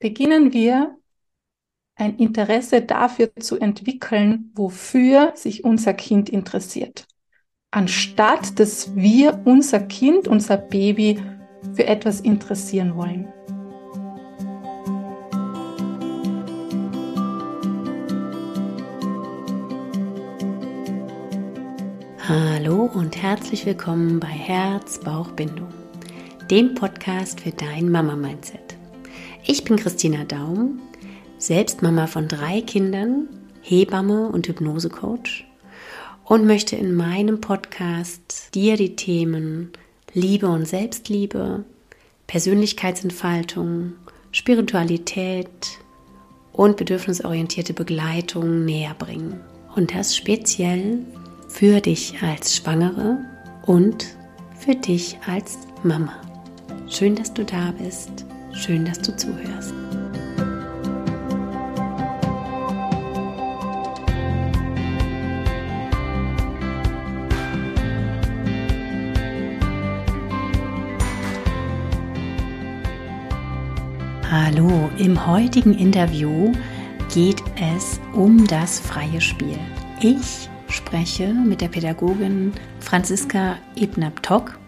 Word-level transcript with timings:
beginnen 0.00 0.52
wir 0.52 0.96
ein 1.94 2.16
Interesse 2.16 2.80
dafür 2.80 3.30
zu 3.38 3.58
entwickeln, 3.58 4.50
wofür 4.54 5.32
sich 5.36 5.64
unser 5.64 5.92
Kind 5.92 6.30
interessiert. 6.30 7.06
Anstatt 7.70 8.58
dass 8.58 8.96
wir 8.96 9.42
unser 9.44 9.80
Kind, 9.80 10.26
unser 10.26 10.56
Baby 10.56 11.22
für 11.74 11.86
etwas 11.86 12.20
interessieren 12.20 12.96
wollen. 12.96 13.28
Hallo 22.26 22.84
und 22.94 23.20
herzlich 23.20 23.66
willkommen 23.66 24.18
bei 24.18 24.28
Herz, 24.28 24.98
Bauch, 25.00 25.32
Bindung, 25.32 25.68
dem 26.50 26.74
Podcast 26.74 27.40
für 27.40 27.50
dein 27.50 27.90
Mama-Mindset. 27.90 28.69
Ich 29.46 29.64
bin 29.64 29.76
Christina 29.76 30.24
Daum, 30.24 30.80
selbst 31.38 31.82
Mama 31.82 32.06
von 32.06 32.28
drei 32.28 32.60
Kindern, 32.60 33.28
Hebamme 33.62 34.28
und 34.28 34.46
Hypnosecoach 34.46 35.46
und 36.24 36.46
möchte 36.46 36.76
in 36.76 36.94
meinem 36.94 37.40
Podcast 37.40 38.54
dir 38.54 38.76
die 38.76 38.96
Themen 38.96 39.72
Liebe 40.12 40.48
und 40.48 40.68
Selbstliebe, 40.68 41.64
Persönlichkeitsentfaltung, 42.26 43.94
Spiritualität 44.30 45.48
und 46.52 46.76
bedürfnisorientierte 46.76 47.72
Begleitung 47.72 48.64
näher 48.64 48.94
bringen. 48.94 49.40
Und 49.74 49.94
das 49.94 50.16
speziell 50.16 50.98
für 51.48 51.80
dich 51.80 52.22
als 52.22 52.56
Schwangere 52.56 53.18
und 53.66 54.06
für 54.58 54.74
dich 54.74 55.18
als 55.26 55.58
Mama. 55.82 56.20
Schön, 56.88 57.16
dass 57.16 57.32
du 57.32 57.44
da 57.44 57.72
bist. 57.72 58.26
Schön, 58.52 58.84
dass 58.84 58.98
du 59.00 59.16
zuhörst. 59.16 59.72
Hallo, 74.30 74.90
im 74.98 75.26
heutigen 75.26 75.76
Interview 75.76 76.52
geht 77.12 77.42
es 77.76 78.00
um 78.12 78.46
das 78.46 78.78
freie 78.78 79.20
Spiel. 79.20 79.58
Ich 80.00 80.48
spreche 80.68 81.32
mit 81.32 81.60
der 81.60 81.68
Pädagogin 81.68 82.52
Franziska 82.78 83.58
Ebner-Tock 83.76 84.58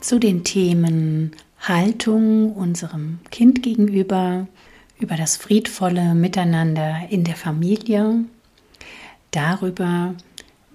zu 0.00 0.18
den 0.18 0.44
Themen 0.44 1.32
Haltung 1.60 2.52
unserem 2.52 3.18
Kind 3.30 3.62
gegenüber, 3.62 4.46
über 4.98 5.16
das 5.16 5.36
friedvolle 5.36 6.14
Miteinander 6.14 7.00
in 7.10 7.24
der 7.24 7.36
Familie, 7.36 8.24
darüber, 9.30 10.14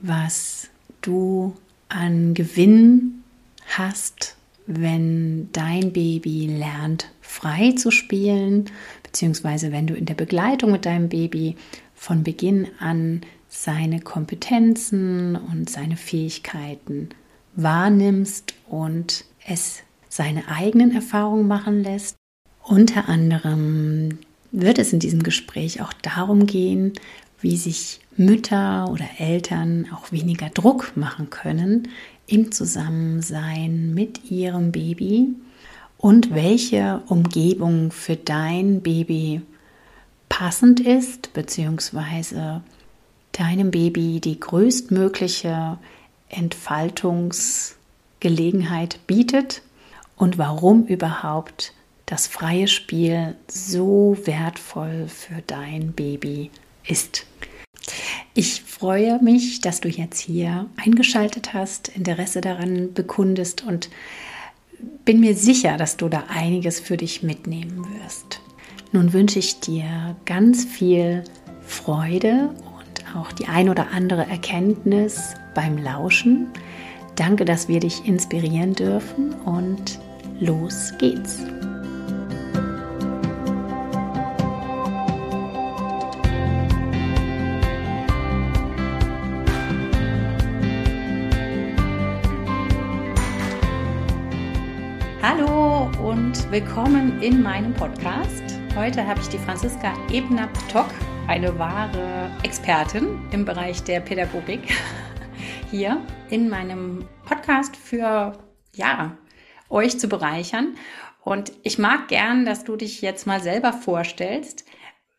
was 0.01 0.69
du 1.01 1.55
an 1.89 2.33
Gewinn 2.33 3.23
hast, 3.65 4.35
wenn 4.67 5.49
dein 5.53 5.91
Baby 5.91 6.47
lernt, 6.47 7.09
frei 7.21 7.71
zu 7.71 7.91
spielen, 7.91 8.65
beziehungsweise 9.03 9.71
wenn 9.71 9.87
du 9.87 9.95
in 9.95 10.05
der 10.05 10.13
Begleitung 10.13 10.71
mit 10.71 10.85
deinem 10.85 11.09
Baby 11.09 11.55
von 11.95 12.23
Beginn 12.23 12.67
an 12.79 13.21
seine 13.49 13.99
Kompetenzen 13.99 15.35
und 15.35 15.69
seine 15.69 15.97
Fähigkeiten 15.97 17.09
wahrnimmst 17.55 18.53
und 18.69 19.25
es 19.45 19.83
seine 20.11 20.47
eigenen 20.49 20.93
Erfahrungen 20.93 21.47
machen 21.47 21.81
lässt. 21.83 22.15
Unter 22.63 23.09
anderem 23.09 24.19
wird 24.51 24.77
es 24.77 24.93
in 24.93 24.99
diesem 24.99 25.23
Gespräch 25.23 25.81
auch 25.81 25.93
darum 25.93 26.45
gehen, 26.45 26.93
wie 27.39 27.55
sich 27.55 28.01
Mütter 28.17 28.89
oder 28.91 29.05
Eltern 29.17 29.87
auch 29.93 30.11
weniger 30.11 30.49
Druck 30.49 30.91
machen 30.95 31.29
können 31.29 31.87
im 32.27 32.51
Zusammensein 32.51 33.93
mit 33.93 34.29
ihrem 34.29 34.73
Baby 34.73 35.29
und 35.97 36.35
welche 36.35 37.01
Umgebung 37.07 37.91
für 37.91 38.17
dein 38.17 38.81
Baby 38.81 39.41
passend 40.27 40.81
ist, 40.81 41.31
beziehungsweise 41.33 42.61
deinem 43.31 43.71
Baby 43.71 44.19
die 44.19 44.37
größtmögliche 44.39 45.77
Entfaltungsgelegenheit 46.29 48.99
bietet 49.07 49.61
und 50.21 50.37
warum 50.37 50.85
überhaupt 50.85 51.73
das 52.05 52.27
freie 52.27 52.67
Spiel 52.67 53.33
so 53.47 54.15
wertvoll 54.25 55.07
für 55.07 55.41
dein 55.47 55.93
Baby 55.93 56.51
ist. 56.85 57.25
Ich 58.35 58.61
freue 58.61 59.19
mich, 59.23 59.61
dass 59.61 59.81
du 59.81 59.89
jetzt 59.89 60.19
hier 60.19 60.67
eingeschaltet 60.77 61.55
hast, 61.55 61.87
Interesse 61.87 62.39
daran 62.39 62.93
bekundest 62.93 63.65
und 63.65 63.89
bin 65.05 65.21
mir 65.21 65.33
sicher, 65.35 65.77
dass 65.77 65.97
du 65.97 66.07
da 66.07 66.25
einiges 66.29 66.79
für 66.79 66.97
dich 66.97 67.23
mitnehmen 67.23 67.83
wirst. 68.03 68.41
Nun 68.91 69.13
wünsche 69.13 69.39
ich 69.39 69.59
dir 69.59 70.15
ganz 70.25 70.65
viel 70.65 71.23
Freude 71.65 72.53
auch 73.15 73.31
die 73.31 73.47
ein 73.47 73.69
oder 73.69 73.87
andere 73.91 74.27
Erkenntnis 74.27 75.33
beim 75.55 75.79
Lauschen. 75.79 76.47
Danke, 77.15 77.43
dass 77.43 77.67
wir 77.67 77.79
dich 77.79 78.05
inspirieren 78.05 78.73
dürfen 78.73 79.33
und 79.45 79.99
los 80.41 80.91
geht's. 80.97 81.37
Hallo 95.21 95.91
und 96.01 96.51
willkommen 96.51 97.21
in 97.21 97.43
meinem 97.43 97.75
Podcast. 97.75 98.43
Heute 98.75 99.05
habe 99.05 99.19
ich 99.19 99.27
die 99.27 99.37
Franziska 99.37 99.93
Ebner-Tock 100.11 100.87
eine 101.27 101.57
wahre 101.59 102.31
Expertin 102.41 103.19
im 103.31 103.45
Bereich 103.45 103.83
der 103.83 103.99
Pädagogik 103.99 104.73
hier 105.69 106.01
in 106.31 106.49
meinem 106.49 107.07
Podcast 107.27 107.75
für 107.77 108.33
ja, 108.73 109.15
euch 109.71 109.99
zu 109.99 110.07
bereichern. 110.07 110.75
Und 111.23 111.51
ich 111.63 111.77
mag 111.77 112.07
gern, 112.07 112.45
dass 112.45 112.63
du 112.63 112.75
dich 112.75 113.01
jetzt 113.01 113.27
mal 113.27 113.41
selber 113.41 113.73
vorstellst, 113.73 114.65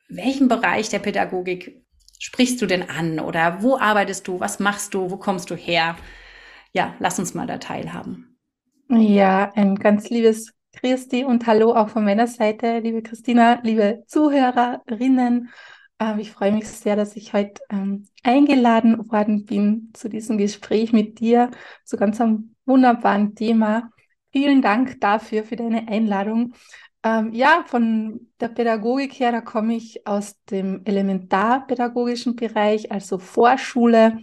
welchen 0.08 0.48
Bereich 0.48 0.88
der 0.88 0.98
Pädagogik 0.98 1.82
sprichst 2.18 2.60
du 2.60 2.66
denn 2.66 2.88
an 2.88 3.18
oder 3.18 3.62
wo 3.62 3.78
arbeitest 3.78 4.28
du, 4.28 4.40
was 4.40 4.60
machst 4.60 4.94
du, 4.94 5.10
wo 5.10 5.16
kommst 5.16 5.50
du 5.50 5.54
her? 5.54 5.96
Ja, 6.72 6.94
lass 6.98 7.18
uns 7.18 7.34
mal 7.34 7.46
da 7.46 7.58
teilhaben. 7.58 8.38
Ja, 8.88 9.52
ein 9.54 9.76
ganz 9.76 10.10
liebes 10.10 10.52
Christi 10.74 11.24
und 11.24 11.46
Hallo 11.46 11.74
auch 11.74 11.88
von 11.88 12.04
meiner 12.04 12.26
Seite, 12.26 12.78
liebe 12.78 13.02
Christina, 13.02 13.60
liebe 13.62 14.04
Zuhörerinnen 14.06 15.50
ähm, 16.02 16.19
ich 16.19 16.32
freue 16.32 16.52
mich 16.52 16.66
sehr, 16.69 16.96
dass 16.96 17.16
ich 17.16 17.32
heute 17.32 17.62
ähm, 17.70 18.06
eingeladen 18.22 19.10
worden 19.10 19.46
bin 19.46 19.90
zu 19.94 20.08
diesem 20.08 20.36
Gespräch 20.36 20.92
mit 20.92 21.20
dir 21.20 21.50
zu 21.84 21.96
ganz 21.96 22.20
einem 22.20 22.54
wunderbaren 22.66 23.34
Thema. 23.34 23.90
Vielen 24.32 24.62
Dank 24.62 25.00
dafür, 25.00 25.44
für 25.44 25.56
deine 25.56 25.88
Einladung. 25.88 26.54
Ähm, 27.04 27.32
ja, 27.32 27.65
von 27.66 28.28
der 28.41 28.48
Pädagogik 28.48 29.19
her, 29.19 29.32
da 29.32 29.41
komme 29.41 29.75
ich 29.75 30.06
aus 30.06 30.37
dem 30.50 30.82
elementarpädagogischen 30.84 32.37
Bereich, 32.37 32.91
also 32.93 33.19
Vorschule. 33.19 34.19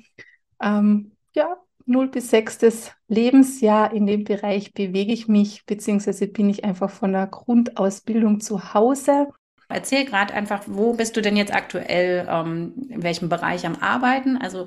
Ähm, 0.61 1.11
ja, 1.35 1.57
0 1.85 2.07
bis 2.09 2.29
6. 2.29 2.91
Lebensjahr 3.07 3.93
in 3.93 4.05
dem 4.07 4.23
Bereich 4.23 4.73
bewege 4.73 5.11
ich 5.11 5.27
mich, 5.27 5.65
beziehungsweise 5.65 6.27
bin 6.27 6.49
ich 6.49 6.63
einfach 6.63 6.89
von 6.89 7.11
der 7.11 7.27
Grundausbildung 7.27 8.39
zu 8.39 8.73
Hause. 8.73 9.27
Erzähl 9.67 10.05
gerade 10.05 10.33
einfach, 10.33 10.63
wo 10.67 10.93
bist 10.93 11.17
du 11.17 11.21
denn 11.21 11.35
jetzt 11.35 11.53
aktuell, 11.53 12.27
ähm, 12.29 12.73
in 12.89 13.03
welchem 13.03 13.29
Bereich 13.29 13.65
am 13.65 13.75
Arbeiten? 13.75 14.37
Also 14.37 14.65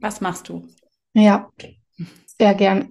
was 0.00 0.20
machst 0.20 0.48
du? 0.48 0.66
Ja, 1.12 1.50
sehr 2.38 2.54
gern. 2.54 2.88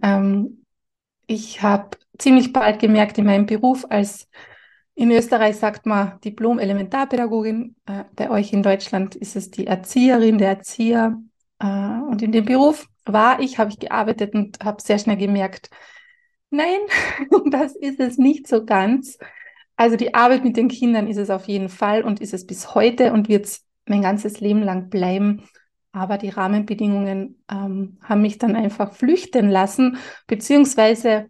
Ich 1.28 1.62
habe 1.62 1.98
ziemlich 2.18 2.54
bald 2.54 2.80
gemerkt 2.80 3.18
in 3.18 3.26
meinem 3.26 3.46
Beruf 3.46 3.86
als 3.90 4.28
in 4.98 5.12
Österreich 5.12 5.58
sagt 5.58 5.86
man 5.86 6.20
Diplom-Elementarpädagogin. 6.22 7.76
Äh, 7.86 8.06
bei 8.16 8.30
euch 8.30 8.54
in 8.54 8.64
Deutschland 8.64 9.16
ist 9.16 9.36
es 9.36 9.52
die 9.52 9.68
Erzieherin, 9.68 10.38
der 10.38 10.50
Erzieher. 10.50 11.22
Äh, 11.60 11.66
und 11.66 12.22
in 12.22 12.32
dem 12.32 12.46
Beruf 12.46 12.88
war 13.06 13.42
ich, 13.42 13.60
habe 13.60 13.72
ich 13.72 13.80
gearbeitet 13.80 14.34
und 14.34 14.64
habe 14.64 14.82
sehr 14.82 14.98
schnell 14.98 15.18
gemerkt, 15.18 15.70
nein, 16.50 16.80
das 17.52 17.76
ist 17.76 18.00
es 18.00 18.18
nicht 18.18 18.48
so 18.48 18.64
ganz. 18.64 19.18
Also 19.76 19.98
die 19.98 20.14
Arbeit 20.14 20.46
mit 20.46 20.56
den 20.56 20.70
Kindern 20.70 21.08
ist 21.08 21.18
es 21.18 21.30
auf 21.30 21.46
jeden 21.50 21.68
Fall 21.68 22.04
und 22.04 22.22
ist 22.22 22.34
es 22.34 22.48
bis 22.48 22.74
heute 22.74 23.12
und 23.12 23.28
wird 23.28 23.46
es 23.46 23.66
mein 23.86 24.02
ganzes 24.02 24.40
Leben 24.40 24.64
lang 24.64 24.90
bleiben. 24.90 25.44
Aber 25.96 26.18
die 26.18 26.28
Rahmenbedingungen 26.28 27.42
ähm, 27.50 28.00
haben 28.02 28.22
mich 28.22 28.38
dann 28.38 28.58
einfach 28.58 28.92
flüchten 28.92 29.50
lassen, 29.50 29.98
beziehungsweise, 30.28 31.28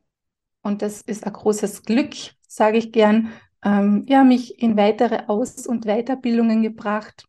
und 0.63 0.81
das 0.81 1.01
ist 1.01 1.23
ein 1.23 1.33
großes 1.33 1.83
Glück, 1.83 2.15
sage 2.47 2.79
ich 2.79 2.91
gern, 2.91 3.31
ähm, 3.63 4.05
ja, 4.07 4.23
mich 4.23 4.59
in 4.59 4.75
weitere 4.75 5.27
Aus- 5.27 5.67
und 5.67 5.85
Weiterbildungen 5.85 6.63
gebracht, 6.63 7.25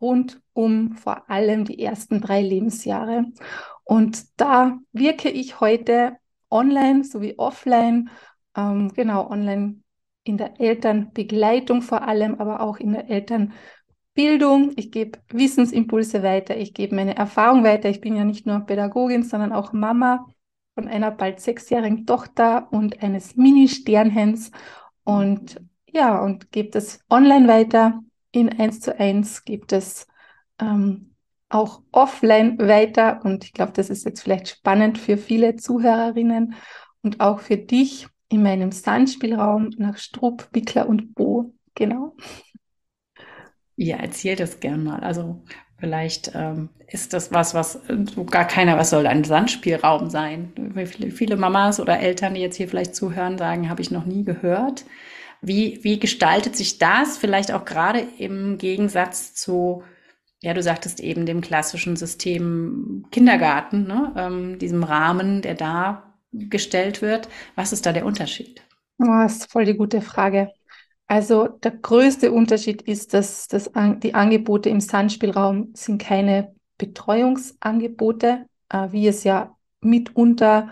rund 0.00 0.40
um 0.52 0.92
vor 0.92 1.28
allem 1.28 1.64
die 1.64 1.82
ersten 1.82 2.20
drei 2.20 2.40
Lebensjahre. 2.40 3.24
Und 3.82 4.40
da 4.40 4.78
wirke 4.92 5.28
ich 5.28 5.58
heute 5.58 6.16
online 6.50 7.02
sowie 7.02 7.34
offline, 7.36 8.10
ähm, 8.56 8.92
genau 8.94 9.28
online 9.28 9.80
in 10.22 10.38
der 10.38 10.60
Elternbegleitung 10.60 11.82
vor 11.82 12.02
allem, 12.02 12.36
aber 12.36 12.60
auch 12.60 12.76
in 12.76 12.92
der 12.92 13.10
Elternbildung. 14.16 14.72
Ich 14.76 14.90
gebe 14.90 15.18
Wissensimpulse 15.28 16.22
weiter, 16.22 16.56
ich 16.56 16.74
gebe 16.74 16.94
meine 16.94 17.16
Erfahrung 17.16 17.64
weiter. 17.64 17.88
Ich 17.90 18.00
bin 18.00 18.16
ja 18.16 18.24
nicht 18.24 18.46
nur 18.46 18.60
Pädagogin, 18.60 19.22
sondern 19.22 19.52
auch 19.52 19.72
Mama 19.72 20.26
von 20.74 20.88
einer 20.88 21.10
bald 21.10 21.40
sechsjährigen 21.40 22.06
Tochter 22.06 22.68
und 22.70 23.02
eines 23.02 23.36
Mini-Sternhens 23.36 24.50
und 25.04 25.60
ja, 25.90 26.18
und 26.18 26.50
gebe 26.50 26.70
das 26.70 27.00
online 27.08 27.48
weiter 27.48 28.00
in 28.32 28.58
eins 28.58 28.80
zu 28.80 28.98
eins, 28.98 29.44
gibt 29.44 29.72
es 29.72 30.06
ähm, 30.60 31.14
auch 31.48 31.80
offline 31.92 32.58
weiter 32.58 33.20
und 33.24 33.44
ich 33.44 33.52
glaube, 33.52 33.72
das 33.72 33.88
ist 33.88 34.04
jetzt 34.04 34.20
vielleicht 34.20 34.48
spannend 34.48 34.98
für 34.98 35.16
viele 35.16 35.56
Zuhörerinnen 35.56 36.54
und 37.02 37.20
auch 37.20 37.40
für 37.40 37.56
dich 37.56 38.08
in 38.28 38.42
meinem 38.42 38.72
Sandspielraum 38.72 39.70
nach 39.78 39.96
Strupp, 39.96 40.50
Bickler 40.52 40.88
und 40.88 41.14
Bo. 41.14 41.54
Genau. 41.74 42.16
Ja, 43.76 43.96
erzähl 43.96 44.36
das 44.36 44.60
gern 44.60 44.82
mal. 44.84 45.00
Also 45.00 45.42
vielleicht 45.78 46.32
ähm, 46.34 46.70
ist 46.88 47.12
das 47.12 47.32
was, 47.32 47.54
was 47.54 47.80
so 48.14 48.24
gar 48.24 48.46
keiner, 48.46 48.78
was 48.78 48.90
soll 48.90 49.06
ein 49.06 49.24
Sandspielraum 49.24 50.08
sein? 50.08 50.52
Viele, 50.86 51.10
viele 51.10 51.36
Mamas 51.36 51.78
oder 51.78 52.00
Eltern, 52.00 52.34
die 52.34 52.40
jetzt 52.40 52.56
hier 52.56 52.68
vielleicht 52.68 52.94
zuhören, 52.94 53.38
sagen, 53.38 53.68
habe 53.68 53.82
ich 53.82 53.90
noch 53.90 54.06
nie 54.06 54.24
gehört. 54.24 54.84
Wie, 55.42 55.80
wie 55.82 56.00
gestaltet 56.00 56.56
sich 56.56 56.78
das 56.78 57.18
vielleicht 57.18 57.52
auch 57.52 57.66
gerade 57.66 58.00
im 58.18 58.56
Gegensatz 58.56 59.34
zu, 59.34 59.82
ja, 60.40 60.54
du 60.54 60.62
sagtest 60.62 61.00
eben 61.00 61.26
dem 61.26 61.42
klassischen 61.42 61.96
System 61.96 63.04
Kindergarten, 63.10 63.86
ne? 63.86 64.14
ähm, 64.16 64.58
diesem 64.58 64.82
Rahmen, 64.82 65.42
der 65.42 65.54
da 65.54 66.14
gestellt 66.32 67.02
wird. 67.02 67.28
Was 67.54 67.72
ist 67.72 67.84
da 67.84 67.92
der 67.92 68.06
Unterschied? 68.06 68.62
Oh, 68.98 69.04
das 69.22 69.36
ist 69.36 69.52
voll 69.52 69.66
die 69.66 69.76
gute 69.76 70.00
Frage. 70.00 70.50
Also 71.06 71.46
der 71.46 71.70
größte 71.70 72.32
Unterschied 72.32 72.82
ist, 72.82 73.14
dass, 73.14 73.46
dass 73.46 73.70
die 74.02 74.14
Angebote 74.14 74.68
im 74.68 74.80
Sandspielraum 74.80 75.70
sind 75.74 76.02
keine 76.02 76.54
Betreuungsangebote, 76.78 78.46
äh, 78.68 78.88
wie 78.90 79.06
es 79.06 79.24
ja 79.24 79.56
mitunter 79.80 80.70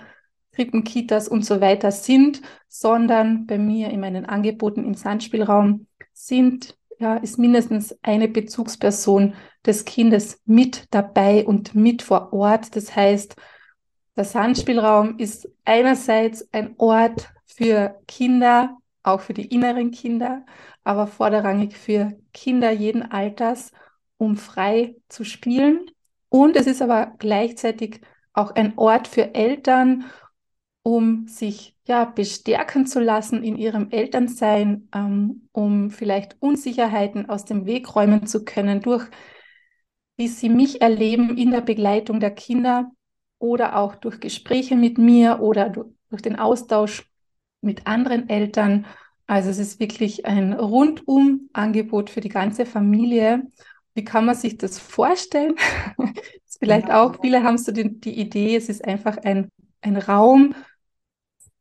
Krippen, 0.53 0.85
Kitas 0.85 1.29
und 1.29 1.45
so 1.45 1.61
weiter 1.61 1.91
sind, 1.91 2.43
sondern 2.69 3.47
bei 3.47 3.59
mir 3.59 3.91
in 3.91 4.01
meinen 4.01 4.25
Angeboten 4.25 4.85
im 4.85 4.95
Sandspielraum 4.95 5.87
sind, 6.13 6.77
ja, 6.99 7.17
ist 7.17 7.39
mindestens 7.39 7.97
eine 8.03 8.29
Bezugsperson 8.29 9.35
des 9.67 9.85
Kindes 9.85 10.41
mit 10.45 10.85
dabei 10.91 11.45
und 11.45 11.75
mit 11.75 12.03
vor 12.03 12.33
Ort. 12.33 12.77
Das 12.77 12.95
heißt, 12.95 13.35
der 14.17 14.25
Sandspielraum 14.25 15.19
ist 15.19 15.49
einerseits 15.65 16.49
ein 16.53 16.75
Ort 16.79 17.33
für 17.47 18.01
Kinder, 18.07 18.77
auch 19.05 19.21
für 19.21 19.35
die 19.35 19.47
inneren 19.47 19.93
Kinder, 19.93 20.45
aber 20.83 21.07
vorderrangig 21.07 21.77
für 21.77 22.19
Kinder 22.33 22.73
jeden 22.73 23.03
Alters, 23.03 23.71
um 24.17 24.37
frei 24.37 24.97
zu 25.09 25.25
spielen. 25.25 25.91
Und 26.29 26.57
es 26.57 26.67
ist 26.67 26.83
aber 26.83 27.15
gleichzeitig 27.19 28.01
auch 28.33 28.51
ein 28.57 28.77
Ort 28.77 29.07
für 29.07 29.35
Eltern, 29.35 30.07
um 30.83 31.29
sich 31.29 31.77
ja 31.87 32.05
bestärken 32.05 32.87
zu 32.87 32.99
lassen 32.99 33.45
in 33.45 33.57
ihrem 33.57 33.91
Elternsein, 33.91 34.89
ähm, 34.93 35.49
um 35.53 35.91
vielleicht 35.91 36.37
Unsicherheiten 36.41 37.29
aus 37.29 37.45
dem 37.45 37.67
Weg 37.67 37.95
räumen 37.95 38.27
zu 38.27 38.45
können 38.45 38.81
durch 38.81 39.09
wie 40.17 40.29
sie 40.29 40.49
mich 40.49 40.81
erleben 40.81 41.37
in 41.37 41.51
der 41.51 41.61
Begleitung 41.61 42.21
der 42.21 42.31
Kinder 42.31 42.91
oder 43.39 43.77
auch 43.77 43.97
durch 43.97 44.21
Gespräche 44.21 44.77
mit 44.77 44.99
mir 44.99 45.41
oder 45.41 45.71
durch 45.71 46.23
den 46.23 46.39
Austausch 46.39 47.11
mit 47.65 47.87
anderen 47.87 48.29
Eltern. 48.29 48.87
Also 49.27 49.51
es 49.51 49.59
ist 49.59 49.81
wirklich 49.81 50.27
ein 50.27 50.53
Rundum-Angebot 50.53 52.11
für 52.11 52.21
die 52.21 52.29
ganze 52.29 52.67
Familie. 52.67 53.43
Wie 53.95 54.05
kann 54.05 54.27
man 54.27 54.35
sich 54.35 54.59
das 54.59 54.79
vorstellen? 54.79 55.55
vielleicht 56.59 56.89
ja. 56.89 57.03
auch, 57.03 57.21
viele 57.21 57.43
haben 57.43 57.59
so 57.59 57.73
die, 57.73 58.01
die 58.01 58.19
Idee, 58.19 58.57
es 58.57 58.69
ist 58.69 58.85
einfach 58.85 59.19
ein, 59.19 59.51
ein 59.81 59.97
Raum, 59.97 60.55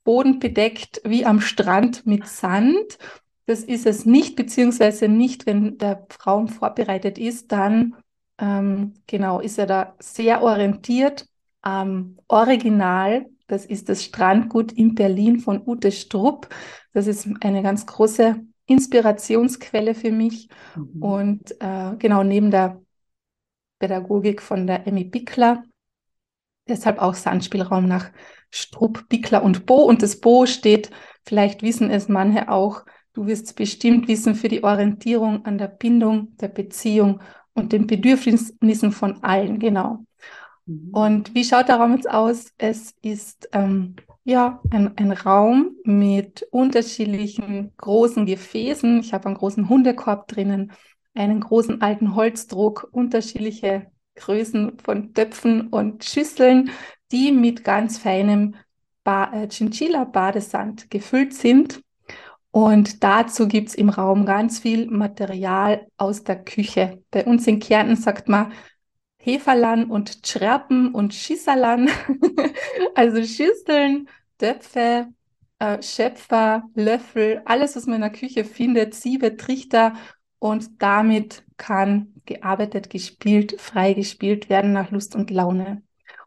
Boden 0.03 0.39
bedeckt 0.39 1.01
wie 1.05 1.25
am 1.25 1.39
Strand 1.39 2.05
mit 2.05 2.27
Sand. 2.27 2.97
Das 3.45 3.61
ist 3.63 3.85
es 3.85 4.05
nicht, 4.05 4.35
beziehungsweise 4.35 5.07
nicht, 5.07 5.45
wenn 5.45 5.77
der 5.77 6.07
Raum 6.25 6.47
vorbereitet 6.47 7.17
ist, 7.17 7.51
dann 7.51 7.95
ähm, 8.37 8.93
genau 9.07 9.39
ist 9.39 9.57
er 9.57 9.65
da 9.65 9.95
sehr 9.99 10.41
orientiert 10.41 11.25
am 11.61 12.17
Original. 12.27 13.25
Das 13.47 13.65
ist 13.65 13.89
das 13.89 14.03
Strandgut 14.03 14.71
in 14.71 14.95
Berlin 14.95 15.39
von 15.39 15.61
Ute 15.65 15.91
Strupp. 15.91 16.49
Das 16.93 17.07
ist 17.07 17.27
eine 17.41 17.61
ganz 17.61 17.85
große 17.85 18.39
Inspirationsquelle 18.65 19.95
für 19.95 20.11
mich. 20.11 20.49
Mhm. 20.75 21.03
Und 21.03 21.61
äh, 21.61 21.95
genau 21.97 22.23
neben 22.23 22.51
der 22.51 22.81
Pädagogik 23.79 24.41
von 24.41 24.65
der 24.65 24.87
Emmy 24.87 25.03
Bickler. 25.03 25.63
Deshalb 26.67 26.99
auch 26.99 27.15
Sandspielraum 27.15 27.87
nach 27.87 28.11
Strupp, 28.49 29.09
Bickler 29.09 29.43
und 29.43 29.65
Bo. 29.65 29.83
Und 29.83 30.01
das 30.01 30.21
Bo 30.21 30.45
steht, 30.45 30.89
vielleicht 31.25 31.61
wissen 31.61 31.89
es 31.89 32.07
manche 32.07 32.49
auch, 32.49 32.85
du 33.11 33.27
wirst 33.27 33.47
es 33.47 33.53
bestimmt 33.53 34.07
wissen, 34.07 34.35
für 34.35 34.47
die 34.47 34.63
Orientierung 34.63 35.45
an 35.45 35.57
der 35.57 35.67
Bindung, 35.67 36.37
der 36.37 36.47
Beziehung 36.47 37.19
und 37.53 37.73
den 37.73 37.87
Bedürfnissen 37.87 38.91
von 38.91 39.23
allen, 39.23 39.59
genau. 39.59 40.05
Mhm. 40.65 40.89
Und 40.91 41.35
wie 41.35 41.43
schaut 41.43 41.67
der 41.67 41.77
Raum 41.77 41.93
jetzt 41.93 42.09
aus? 42.09 42.53
Es 42.57 42.93
ist 43.01 43.49
ähm, 43.51 43.95
ja 44.23 44.61
ein, 44.71 44.97
ein 44.97 45.11
Raum 45.11 45.75
mit 45.83 46.47
unterschiedlichen 46.51 47.73
großen 47.77 48.25
Gefäßen. 48.25 48.99
Ich 48.99 49.13
habe 49.13 49.27
einen 49.27 49.35
großen 49.35 49.69
Hundekorb 49.69 50.27
drinnen, 50.27 50.71
einen 51.13 51.41
großen 51.41 51.81
alten 51.81 52.15
Holzdruck, 52.15 52.87
unterschiedliche 52.91 53.87
Größen 54.15 54.77
von 54.79 55.13
Töpfen 55.13 55.67
und 55.69 56.03
Schüsseln, 56.03 56.69
die 57.11 57.31
mit 57.31 57.63
ganz 57.63 57.97
feinem 57.97 58.55
ba 59.03 59.31
äh, 59.33 59.47
Chinchilla-Badesand 59.47 60.89
gefüllt 60.89 61.33
sind. 61.33 61.81
Und 62.51 63.03
dazu 63.03 63.47
gibt 63.47 63.69
es 63.69 63.75
im 63.75 63.89
Raum 63.89 64.25
ganz 64.25 64.59
viel 64.59 64.85
Material 64.85 65.87
aus 65.97 66.23
der 66.23 66.43
Küche. 66.43 67.01
Bei 67.09 67.25
uns 67.25 67.47
in 67.47 67.59
Kärnten 67.59 67.95
sagt 67.95 68.29
man 68.29 68.53
Heferlan 69.23 69.85
und 69.85 70.23
Tschrerpen 70.23 70.93
und 70.93 71.13
Schisserlan. 71.13 71.89
also 72.95 73.23
Schüsseln, 73.23 74.09
Töpfe, 74.37 75.07
äh, 75.59 75.81
Schöpfer, 75.81 76.63
Löffel, 76.75 77.41
alles, 77.45 77.77
was 77.77 77.85
man 77.85 77.95
in 77.95 78.01
der 78.01 78.09
Küche 78.11 78.43
findet, 78.43 78.93
Siebe, 78.95 79.37
Trichter. 79.37 79.93
Und 80.39 80.81
damit 80.81 81.43
kann 81.55 82.13
gearbeitet, 82.25 82.89
gespielt, 82.89 83.61
frei 83.61 83.93
gespielt 83.93 84.49
werden 84.49 84.73
nach 84.73 84.91
Lust 84.91 85.15
und 85.15 85.31
Laune. 85.31 85.83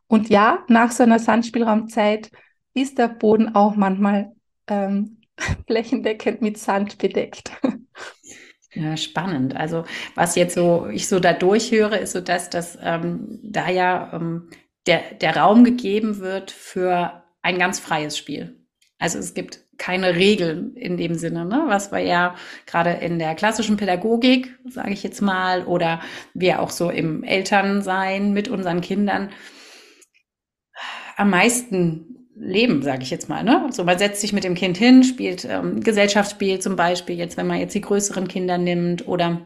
Und 0.06 0.30
ja, 0.30 0.64
nach 0.68 0.90
so 0.90 1.02
einer 1.02 1.18
Sandspielraumzeit 1.18 2.30
ist 2.72 2.96
der 2.96 3.08
Boden 3.08 3.54
auch 3.54 3.76
manchmal 3.76 4.32
ähm, 4.68 5.20
flächendeckend 5.66 6.40
mit 6.40 6.56
Sand 6.56 6.96
bedeckt. 6.96 7.50
Ja, 8.76 8.94
spannend. 8.98 9.56
Also 9.56 9.84
was 10.14 10.36
jetzt 10.36 10.54
so 10.54 10.86
ich 10.86 11.08
so 11.08 11.18
da 11.18 11.32
durchhöre, 11.32 11.96
ist 11.96 12.12
so, 12.12 12.20
dass 12.20 12.50
dass 12.50 12.78
ähm, 12.82 13.40
da 13.42 13.70
ja 13.70 14.12
ähm, 14.12 14.50
der, 14.86 15.14
der 15.14 15.36
Raum 15.36 15.64
gegeben 15.64 16.18
wird 16.18 16.50
für 16.50 17.24
ein 17.40 17.58
ganz 17.58 17.80
freies 17.80 18.18
Spiel. 18.18 18.66
Also 18.98 19.18
es 19.18 19.32
gibt 19.32 19.60
keine 19.78 20.14
Regeln 20.14 20.74
in 20.76 20.96
dem 20.98 21.14
Sinne, 21.14 21.46
ne? 21.46 21.64
was 21.66 21.90
wir 21.90 22.00
ja 22.00 22.34
gerade 22.66 22.90
in 22.92 23.18
der 23.18 23.34
klassischen 23.34 23.76
Pädagogik, 23.76 24.54
sage 24.68 24.92
ich 24.92 25.02
jetzt 25.02 25.20
mal, 25.22 25.64
oder 25.64 26.00
wir 26.34 26.60
auch 26.60 26.70
so 26.70 26.90
im 26.90 27.22
Elternsein 27.22 28.32
mit 28.32 28.48
unseren 28.48 28.80
Kindern 28.82 29.30
am 31.16 31.30
meisten 31.30 32.15
leben, 32.38 32.82
sage 32.82 33.02
ich 33.02 33.10
jetzt 33.10 33.28
mal. 33.28 33.42
Ne? 33.42 33.66
So, 33.70 33.84
man 33.84 33.98
setzt 33.98 34.20
sich 34.20 34.32
mit 34.32 34.44
dem 34.44 34.54
Kind 34.54 34.76
hin, 34.76 35.02
spielt 35.02 35.44
ähm, 35.44 35.80
Gesellschaftsspiel 35.80 36.58
zum 36.58 36.76
Beispiel, 36.76 37.16
jetzt 37.16 37.36
wenn 37.36 37.46
man 37.46 37.58
jetzt 37.58 37.74
die 37.74 37.80
größeren 37.80 38.28
Kinder 38.28 38.58
nimmt 38.58 39.08
oder 39.08 39.40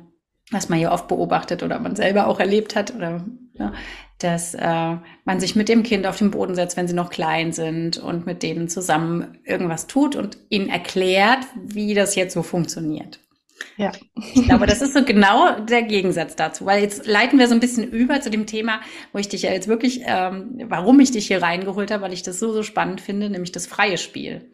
was 0.50 0.68
man 0.68 0.80
ja 0.80 0.92
oft 0.92 1.06
beobachtet 1.06 1.62
oder 1.62 1.78
man 1.78 1.94
selber 1.94 2.26
auch 2.26 2.40
erlebt 2.40 2.74
hat 2.74 2.94
oder 2.94 3.24
ja, 3.54 3.72
dass 4.18 4.54
äh, 4.54 4.96
man 5.24 5.38
sich 5.40 5.54
mit 5.54 5.68
dem 5.68 5.84
Kind 5.84 6.06
auf 6.06 6.18
den 6.18 6.32
Boden 6.32 6.54
setzt, 6.56 6.76
wenn 6.76 6.88
sie 6.88 6.94
noch 6.94 7.10
klein 7.10 7.52
sind 7.52 7.98
und 7.98 8.26
mit 8.26 8.42
denen 8.42 8.68
zusammen 8.68 9.38
irgendwas 9.44 9.86
tut 9.86 10.16
und 10.16 10.38
ihnen 10.48 10.68
erklärt, 10.68 11.46
wie 11.62 11.94
das 11.94 12.16
jetzt 12.16 12.34
so 12.34 12.42
funktioniert. 12.42 13.20
Ja. 13.76 13.92
Ich 14.34 14.44
glaube, 14.44 14.66
das 14.66 14.82
ist 14.82 14.94
so 14.94 15.04
genau 15.04 15.60
der 15.60 15.82
Gegensatz 15.82 16.36
dazu, 16.36 16.66
weil 16.66 16.82
jetzt 16.82 17.06
leiten 17.06 17.38
wir 17.38 17.48
so 17.48 17.54
ein 17.54 17.60
bisschen 17.60 17.90
über 17.90 18.20
zu 18.20 18.30
dem 18.30 18.46
Thema, 18.46 18.80
wo 19.12 19.18
ich 19.18 19.28
dich 19.28 19.42
ja 19.42 19.52
jetzt 19.52 19.68
wirklich, 19.68 20.02
ähm, 20.04 20.58
warum 20.68 21.00
ich 21.00 21.10
dich 21.10 21.26
hier 21.26 21.42
reingeholt 21.42 21.90
habe, 21.90 22.02
weil 22.02 22.12
ich 22.12 22.22
das 22.22 22.38
so, 22.38 22.52
so 22.52 22.62
spannend 22.62 23.00
finde, 23.00 23.30
nämlich 23.30 23.52
das 23.52 23.66
freie 23.66 23.98
Spiel. 23.98 24.50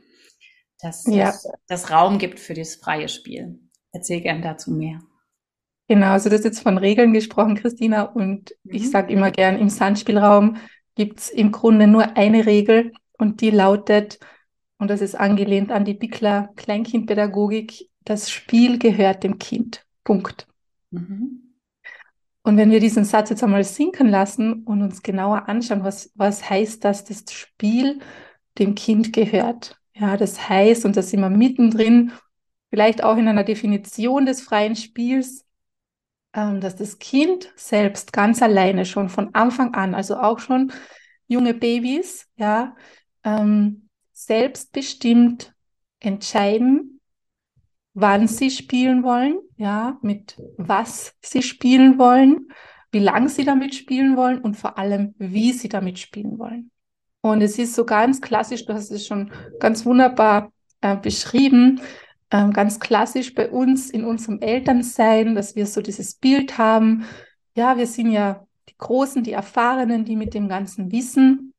dass 0.80 1.06
ja. 1.06 1.32
das 1.68 1.90
Raum 1.90 2.18
gibt 2.18 2.38
für 2.40 2.54
das 2.54 2.76
freie 2.76 3.08
Spiel. 3.08 3.58
Erzähl 3.92 4.20
gern 4.20 4.42
dazu 4.42 4.70
mehr. 4.70 5.00
Genau, 5.88 6.08
also 6.08 6.28
das 6.28 6.40
ist 6.40 6.44
jetzt 6.44 6.60
von 6.60 6.78
Regeln 6.78 7.12
gesprochen, 7.12 7.54
Christina, 7.54 8.02
und 8.02 8.54
mhm. 8.64 8.75
ich 8.75 8.90
sage 8.90 9.12
immer 9.12 9.30
gern, 9.30 9.58
im 9.58 9.68
Sandspielraum 9.68 10.56
gibt 10.94 11.20
es 11.20 11.30
im 11.30 11.52
Grunde 11.52 11.86
nur 11.86 12.16
eine 12.16 12.46
Regel 12.46 12.92
und 13.18 13.40
die 13.40 13.50
lautet, 13.50 14.18
und 14.78 14.88
das 14.90 15.00
ist 15.00 15.14
angelehnt 15.14 15.70
an 15.70 15.84
die 15.84 15.94
Bickler 15.94 16.50
Kleinkindpädagogik, 16.56 17.88
das 18.06 18.30
Spiel 18.30 18.78
gehört 18.78 19.22
dem 19.22 19.38
Kind. 19.38 19.84
Punkt. 20.04 20.46
Mhm. 20.90 21.42
Und 22.42 22.56
wenn 22.56 22.70
wir 22.70 22.78
diesen 22.78 23.04
Satz 23.04 23.30
jetzt 23.30 23.42
einmal 23.42 23.64
sinken 23.64 24.08
lassen 24.08 24.62
und 24.62 24.80
uns 24.80 25.02
genauer 25.02 25.48
anschauen, 25.48 25.82
was, 25.82 26.12
was 26.14 26.48
heißt 26.48 26.84
das, 26.84 27.04
das 27.04 27.25
Spiel 27.32 27.98
dem 28.58 28.76
Kind 28.76 29.12
gehört? 29.12 29.76
Ja, 29.94 30.16
das 30.16 30.48
heißt, 30.48 30.84
und 30.84 30.96
da 30.96 31.02
sind 31.02 31.20
wir 31.20 31.28
mittendrin, 31.28 32.12
vielleicht 32.70 33.02
auch 33.02 33.16
in 33.16 33.26
einer 33.26 33.42
Definition 33.42 34.26
des 34.26 34.42
freien 34.42 34.76
Spiels, 34.76 35.44
ähm, 36.34 36.60
dass 36.60 36.76
das 36.76 37.00
Kind 37.00 37.52
selbst 37.56 38.12
ganz 38.12 38.40
alleine 38.40 38.84
schon 38.84 39.08
von 39.08 39.34
Anfang 39.34 39.75
an, 39.75 39.94
also 39.96 40.16
auch 40.16 40.38
schon 40.38 40.72
junge 41.26 41.54
Babys, 41.54 42.28
ja, 42.36 42.76
ähm, 43.25 43.88
selbstbestimmt 44.12 45.52
entscheiden, 45.98 46.96
wann 47.99 48.29
sie 48.29 48.50
spielen 48.50 49.03
wollen, 49.03 49.38
ja, 49.57 49.99
mit 50.03 50.38
was 50.59 51.15
sie 51.23 51.43
spielen 51.43 51.99
wollen, 51.99 52.49
wie 52.93 52.99
lange 52.99 53.31
sie 53.31 53.45
damit 53.45 53.75
spielen 53.75 54.19
wollen 54.19 54.38
und 54.38 54.55
vor 54.55 54.76
allem, 54.76 55.15
wie 55.17 55.53
sie 55.53 55.71
damit 55.71 55.99
spielen 55.99 56.38
wollen. 56.38 56.71
Und 57.23 57.41
es 57.41 57.59
ist 57.59 57.75
so 57.75 57.87
ganz 57.87 58.21
klassisch, 58.21 58.67
du 58.67 58.75
hast 58.75 58.91
es 58.91 59.07
schon 59.07 59.33
ganz 59.61 59.87
wunderbar 59.87 60.53
äh, 60.83 60.95
beschrieben, 60.95 61.81
ähm, 62.31 62.53
ganz 62.53 62.81
klassisch 62.81 63.35
bei 63.35 63.49
uns 63.50 63.88
in 63.88 64.05
unserem 64.05 64.41
Elternsein, 64.41 65.35
dass 65.35 65.57
wir 65.57 65.65
so 65.65 65.81
dieses 65.81 66.17
Bild 66.17 66.59
haben, 66.59 67.07
ja, 67.57 67.79
wir 67.79 67.87
sind 67.87 68.11
ja 68.11 68.47
die 68.69 68.76
Großen, 68.76 69.23
die 69.23 69.33
Erfahrenen, 69.33 70.05
die 70.05 70.17
mit 70.17 70.35
dem 70.35 70.49
ganzen 70.49 70.93
Wissen 70.93 71.55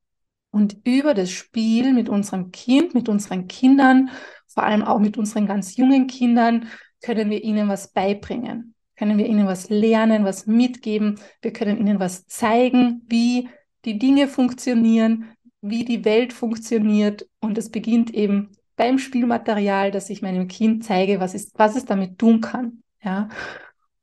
und 0.52 0.78
über 0.84 1.16
das 1.16 1.32
Spiel 1.32 1.94
mit 1.94 2.10
unserem 2.10 2.52
Kind, 2.52 2.94
mit 2.94 3.10
unseren 3.10 3.48
Kindern, 3.48 4.12
vor 4.58 4.64
allem 4.64 4.82
auch 4.82 4.98
mit 4.98 5.20
unseren 5.20 5.46
ganz 5.46 5.78
jungen 5.78 6.08
Kindern, 6.08 6.68
können 7.04 7.30
wir 7.30 7.44
ihnen 7.44 7.70
was 7.70 7.94
beibringen, 7.94 8.74
können 8.96 9.20
wir 9.20 9.28
ihnen 9.28 9.46
was 9.46 9.70
lernen, 9.70 10.26
was 10.26 10.48
mitgeben, 10.48 11.20
wir 11.44 11.54
können 11.54 11.78
ihnen 11.78 12.00
was 12.00 12.26
zeigen, 12.26 13.04
wie 13.06 13.50
die 13.86 14.00
Dinge 14.00 14.28
funktionieren, 14.28 15.26
wie 15.62 15.86
die 15.86 16.06
Welt 16.06 16.34
funktioniert. 16.34 17.28
Und 17.40 17.60
es 17.60 17.70
beginnt 17.70 18.16
eben 18.16 18.50
beim 18.76 18.98
Spielmaterial, 18.98 19.92
dass 19.92 20.10
ich 20.10 20.24
meinem 20.24 20.48
Kind 20.48 20.84
zeige, 20.84 21.20
was, 21.20 21.36
ist, 21.36 21.52
was 21.60 21.76
es 21.76 21.86
damit 21.86 22.18
tun 22.18 22.42
kann. 22.42 22.82
Ja. 23.04 23.30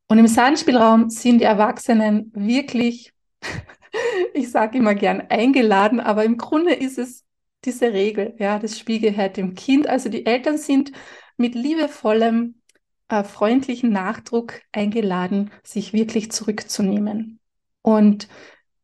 Und 0.07 0.19
im 0.19 0.29
Sandspielraum 0.29 1.11
sind 1.11 1.41
die 1.41 1.47
Erwachsenen 1.47 2.31
wirklich 2.33 3.13
ich 4.35 4.53
sage 4.53 4.79
immer 4.79 4.95
gern 4.95 5.21
eingeladen, 5.31 5.99
aber 5.99 6.25
im 6.25 6.37
Grunde 6.37 6.75
ist 6.75 6.97
es 6.97 7.25
diese 7.65 7.93
Regel, 7.93 8.35
ja, 8.39 8.59
das 8.59 8.79
Spiel 8.79 9.01
gehört 9.01 9.37
dem 9.37 9.55
Kind. 9.55 9.89
Also 9.89 10.09
die 10.09 10.27
Eltern 10.27 10.59
sind 10.59 10.93
mit 11.37 11.55
liebevollem, 11.55 12.57
äh, 13.09 13.25
freundlichen 13.25 13.91
Nachdruck 13.91 14.61
eingeladen, 14.73 15.51
sich 15.63 15.93
wirklich 15.93 16.31
zurückzunehmen. 16.33 17.41
Und 17.83 18.29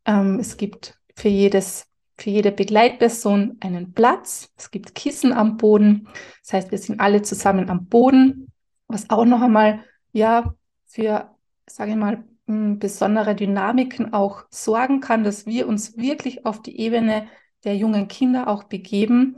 ähm, 0.04 0.38
es 0.40 0.56
gibt 0.56 0.98
für 1.16 1.28
jedes 1.28 1.86
für 2.20 2.30
jede 2.30 2.52
Begleitperson 2.52 3.56
einen 3.60 3.94
Platz. 3.94 4.52
Es 4.56 4.70
gibt 4.70 4.94
Kissen 4.94 5.32
am 5.32 5.56
Boden. 5.56 6.06
Das 6.42 6.52
heißt, 6.52 6.70
wir 6.70 6.78
sind 6.78 7.00
alle 7.00 7.22
zusammen 7.22 7.70
am 7.70 7.86
Boden, 7.86 8.52
was 8.86 9.08
auch 9.08 9.24
noch 9.24 9.40
einmal 9.40 9.82
ja 10.12 10.54
für, 10.86 11.30
sage 11.66 11.92
ich 11.92 11.96
mal, 11.96 12.24
besondere 12.46 13.34
Dynamiken 13.34 14.12
auch 14.12 14.44
sorgen 14.50 15.00
kann, 15.00 15.24
dass 15.24 15.46
wir 15.46 15.68
uns 15.68 15.96
wirklich 15.96 16.44
auf 16.44 16.60
die 16.60 16.80
Ebene 16.80 17.28
der 17.64 17.76
jungen 17.76 18.08
Kinder 18.08 18.48
auch 18.48 18.64
begeben. 18.64 19.36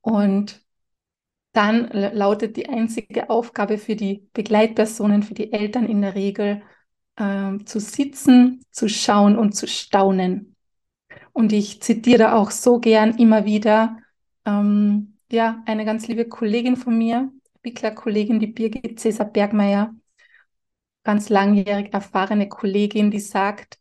Und 0.00 0.62
dann 1.52 1.88
lautet 1.88 2.56
die 2.56 2.68
einzige 2.68 3.30
Aufgabe 3.30 3.78
für 3.78 3.96
die 3.96 4.28
Begleitpersonen, 4.34 5.22
für 5.22 5.34
die 5.34 5.52
Eltern 5.52 5.86
in 5.86 6.02
der 6.02 6.14
Regel, 6.14 6.62
äh, 7.16 7.58
zu 7.64 7.80
sitzen, 7.80 8.62
zu 8.70 8.88
schauen 8.88 9.38
und 9.38 9.54
zu 9.54 9.66
staunen. 9.66 10.54
Und 11.32 11.52
ich 11.52 11.82
zitiere 11.82 12.34
auch 12.34 12.50
so 12.50 12.78
gern 12.78 13.16
immer 13.18 13.44
wieder, 13.44 13.98
ähm, 14.44 15.18
ja, 15.30 15.62
eine 15.66 15.84
ganz 15.84 16.08
liebe 16.08 16.28
Kollegin 16.28 16.76
von 16.76 16.96
mir, 16.96 17.32
Wickler-Kollegin, 17.62 18.38
die 18.38 18.46
Birgit 18.46 19.00
Cäsar 19.00 19.26
Bergmeier, 19.26 19.94
ganz 21.04 21.28
langjährig 21.28 21.92
erfahrene 21.92 22.48
Kollegin, 22.48 23.10
die 23.10 23.20
sagt, 23.20 23.78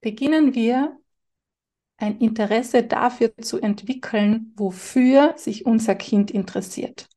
beginnen 0.00 0.54
wir 0.54 0.98
ein 1.98 2.18
Interesse 2.18 2.82
dafür 2.82 3.36
zu 3.38 3.60
entwickeln, 3.60 4.52
wofür 4.56 5.34
sich 5.36 5.66
unser 5.66 5.94
Kind 5.94 6.30
interessiert, 6.30 7.08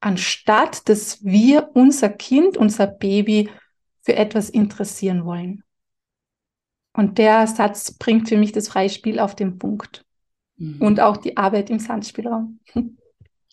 anstatt 0.00 0.88
dass 0.88 1.24
wir 1.24 1.70
unser 1.74 2.08
Kind, 2.08 2.56
unser 2.56 2.86
Baby 2.86 3.50
für 4.00 4.16
etwas 4.16 4.50
interessieren 4.50 5.24
wollen. 5.24 5.62
Und 6.96 7.18
der 7.18 7.46
Satz 7.46 7.92
bringt 7.92 8.28
für 8.28 8.36
mich 8.36 8.52
das 8.52 8.68
freie 8.68 8.88
Spiel 8.90 9.18
auf 9.18 9.34
den 9.34 9.58
Punkt. 9.58 10.04
Mhm. 10.56 10.80
Und 10.80 11.00
auch 11.00 11.16
die 11.16 11.36
Arbeit 11.36 11.70
im 11.70 11.80
Sandspielraum. 11.80 12.60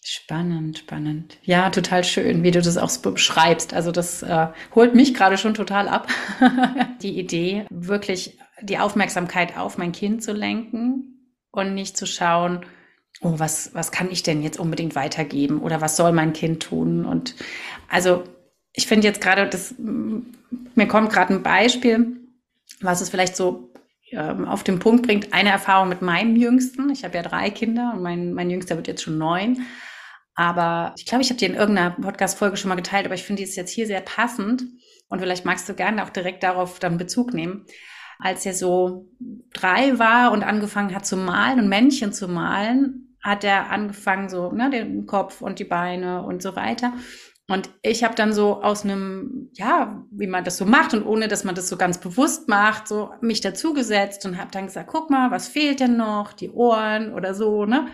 Spannend, 0.04 0.80
spannend. 0.80 1.38
Ja, 1.44 1.70
total 1.70 2.04
schön, 2.04 2.42
wie 2.44 2.52
du 2.52 2.62
das 2.62 2.78
auch 2.78 2.90
so 2.90 3.12
beschreibst. 3.12 3.74
Also 3.74 3.92
das 3.92 4.24
äh, 4.24 4.48
holt 4.74 4.96
mich 4.96 5.14
gerade 5.14 5.38
schon 5.38 5.54
total 5.54 5.88
ab. 5.88 6.08
die 7.02 7.20
Idee, 7.20 7.66
wirklich 7.70 8.40
die 8.62 8.78
Aufmerksamkeit 8.78 9.58
auf 9.58 9.78
mein 9.78 9.92
Kind 9.92 10.24
zu 10.24 10.34
lenken 10.34 11.38
und 11.52 11.74
nicht 11.74 11.98
zu 11.98 12.06
schauen, 12.06 12.66
oh, 13.22 13.34
was, 13.38 13.74
was 13.74 13.92
kann 13.92 14.12
ich 14.12 14.24
denn 14.24 14.42
jetzt 14.42 14.60
unbedingt 14.60 14.96
weitergeben 14.96 15.62
oder 15.62 15.82
was 15.82 15.98
soll 15.98 16.12
mein 16.12 16.34
Kind 16.34 16.64
tun? 16.64 17.06
Und 17.06 17.36
also 17.90 18.24
ich 18.74 18.88
finde 18.88 19.08
jetzt 19.08 19.22
gerade, 19.22 19.48
das 19.48 19.76
mir 19.78 20.88
kommt 20.88 21.12
gerade 21.12 21.34
ein 21.34 21.44
Beispiel, 21.44 22.18
was 22.82 23.02
es 23.02 23.10
vielleicht 23.10 23.36
so 23.36 23.74
ähm, 24.12 24.46
auf 24.46 24.64
den 24.64 24.80
Punkt 24.80 25.06
bringt. 25.06 25.34
Eine 25.34 25.50
Erfahrung 25.50 25.90
mit 25.90 26.02
meinem 26.02 26.36
Jüngsten. 26.36 26.90
Ich 26.90 27.04
habe 27.04 27.16
ja 27.16 27.24
drei 27.24 27.50
Kinder 27.50 27.94
und 27.96 28.02
mein, 28.02 28.34
mein 28.34 28.50
Jüngster 28.50 28.76
wird 28.76 28.88
jetzt 28.88 29.04
schon 29.04 29.18
neun. 29.18 29.66
Aber 30.36 30.96
ich 30.98 31.06
glaube, 31.06 31.22
ich 31.22 31.30
habe 31.30 31.38
die 31.38 31.46
in 31.46 31.56
irgendeiner 31.56 31.92
Podcast-Folge 31.92 32.58
schon 32.58 32.70
mal 32.70 32.76
geteilt, 32.76 33.06
aber 33.06 33.16
ich 33.16 33.24
finde 33.24 33.42
die 33.42 33.50
ist 33.50 33.56
jetzt 33.56 33.72
hier 33.72 33.88
sehr 33.88 34.02
passend. 34.02 34.64
Und 35.10 35.20
vielleicht 35.20 35.46
magst 35.46 35.68
du 35.68 35.74
gerne 35.74 36.04
auch 36.04 36.10
direkt 36.10 36.44
darauf 36.44 36.80
dann 36.80 36.98
Bezug 36.98 37.34
nehmen. 37.34 37.66
Als 38.22 38.46
er 38.46 38.54
so 38.54 39.10
drei 39.54 40.00
war 40.00 40.32
und 40.32 40.44
angefangen 40.44 40.96
hat 40.96 41.06
zu 41.06 41.18
malen 41.18 41.60
und 41.60 41.70
Männchen 41.70 42.14
zu 42.14 42.28
malen, 42.28 43.18
hat 43.24 43.44
er 43.44 43.72
angefangen 43.72 44.30
so, 44.30 44.52
ne, 44.52 44.70
den 44.70 45.06
Kopf 45.06 45.42
und 45.42 45.60
die 45.60 45.66
Beine 45.66 46.24
und 46.24 46.42
so 46.42 46.56
weiter. 46.56 46.94
Und 47.48 47.70
ich 47.82 48.04
habe 48.04 48.16
dann 48.16 48.32
so 48.32 48.62
aus 48.64 48.86
einem, 48.86 49.50
ja, 49.54 50.06
wie 50.12 50.28
man 50.28 50.44
das 50.44 50.58
so 50.58 50.66
macht 50.66 50.94
und 50.94 51.06
ohne, 51.06 51.28
dass 51.28 51.44
man 51.44 51.56
das 51.56 51.68
so 51.68 51.76
ganz 51.76 51.98
bewusst 51.98 52.48
macht, 52.48 52.88
so 52.88 53.12
mich 53.20 53.42
dazugesetzt 53.42 54.26
und 54.26 54.38
habe 54.38 54.52
dann 54.52 54.68
gesagt, 54.68 54.90
guck 54.90 55.10
mal, 55.10 55.32
was 55.32 55.50
fehlt 55.50 55.82
denn 55.82 55.98
noch? 55.98 56.32
Die 56.32 56.50
Ohren 56.50 57.14
oder 57.14 57.34
so, 57.34 57.66
ne? 57.66 57.88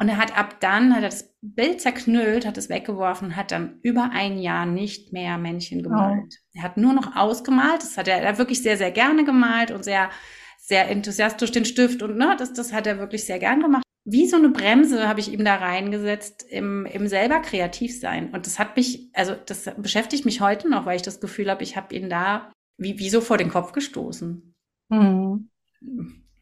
Und 0.00 0.08
er 0.08 0.16
hat 0.16 0.36
ab 0.36 0.60
dann, 0.60 0.94
hat 0.94 1.02
er 1.02 1.10
das 1.10 1.34
Bild 1.40 1.80
zerknüllt, 1.80 2.46
hat 2.46 2.58
es 2.58 2.68
weggeworfen, 2.68 3.36
hat 3.36 3.52
dann 3.52 3.78
über 3.82 4.10
ein 4.12 4.38
Jahr 4.38 4.66
nicht 4.66 5.12
mehr 5.12 5.38
Männchen 5.38 5.82
gemalt. 5.82 6.34
Oh. 6.34 6.58
Er 6.58 6.62
hat 6.62 6.76
nur 6.76 6.92
noch 6.92 7.14
ausgemalt. 7.14 7.82
Das 7.82 7.96
hat 7.96 8.08
er, 8.08 8.20
er 8.20 8.30
hat 8.30 8.38
wirklich 8.38 8.62
sehr, 8.62 8.76
sehr 8.76 8.90
gerne 8.90 9.24
gemalt 9.24 9.70
und 9.70 9.84
sehr, 9.84 10.10
sehr 10.58 10.90
enthusiastisch 10.90 11.52
den 11.52 11.64
Stift 11.64 12.02
und 12.02 12.16
ne, 12.16 12.34
das, 12.38 12.52
das 12.54 12.72
hat 12.72 12.86
er 12.86 12.98
wirklich 12.98 13.24
sehr 13.24 13.38
gern 13.38 13.60
gemacht. 13.60 13.84
Wie 14.06 14.26
so 14.26 14.36
eine 14.36 14.50
Bremse 14.50 15.08
habe 15.08 15.20
ich 15.20 15.32
ihm 15.32 15.44
da 15.44 15.56
reingesetzt 15.56 16.44
im, 16.48 16.84
im 16.86 17.06
selber 17.06 17.40
kreativ 17.40 17.98
sein. 17.98 18.30
Und 18.32 18.46
das 18.46 18.58
hat 18.58 18.76
mich, 18.76 19.10
also 19.14 19.34
das 19.34 19.70
beschäftigt 19.78 20.24
mich 20.24 20.40
heute 20.40 20.68
noch, 20.68 20.84
weil 20.84 20.96
ich 20.96 21.02
das 21.02 21.20
Gefühl 21.20 21.50
habe, 21.50 21.62
ich 21.62 21.76
habe 21.76 21.94
ihn 21.94 22.10
da 22.10 22.50
wie, 22.76 22.98
wie 22.98 23.08
so 23.08 23.20
vor 23.20 23.38
den 23.38 23.48
Kopf 23.48 23.72
gestoßen. 23.72 24.54
Mhm. 24.90 25.50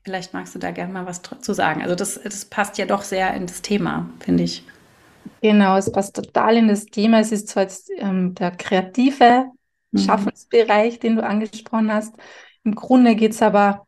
Vielleicht 0.05 0.35
magst 0.35 0.55
du 0.55 0.59
da 0.59 0.73
gerne 0.73 0.93
mal 0.93 1.07
was 1.07 1.23
zu 1.23 1.53
sagen. 1.53 1.83
Also 1.83 1.95
das, 1.95 2.21
das 2.23 2.45
passt 2.45 2.77
ja 2.79 2.87
doch 2.87 3.03
sehr 3.03 3.35
in 3.35 3.47
das 3.47 3.63
Thema, 3.63 4.11
finde 4.19 4.43
ich. 4.43 4.65
Genau, 5.41 5.77
es 5.77 5.91
passt 5.93 6.17
total 6.17 6.57
in 6.57 6.69
das 6.69 6.87
Thema. 6.87 7.21
Es 7.21 7.31
ist 7.31 7.49
zwar 7.49 7.65
jetzt 7.65 7.91
ähm, 7.99 8.35
der 8.35 8.51
kreative 8.51 9.47
mhm. 9.93 9.99
Schaffensbereich, 9.99 10.99
den 10.99 11.17
du 11.17 11.25
angesprochen 11.25 11.93
hast. 11.93 12.15
Im 12.65 12.75
Grunde 12.75 13.15
geht 13.15 13.33
es 13.33 13.43
aber 13.43 13.87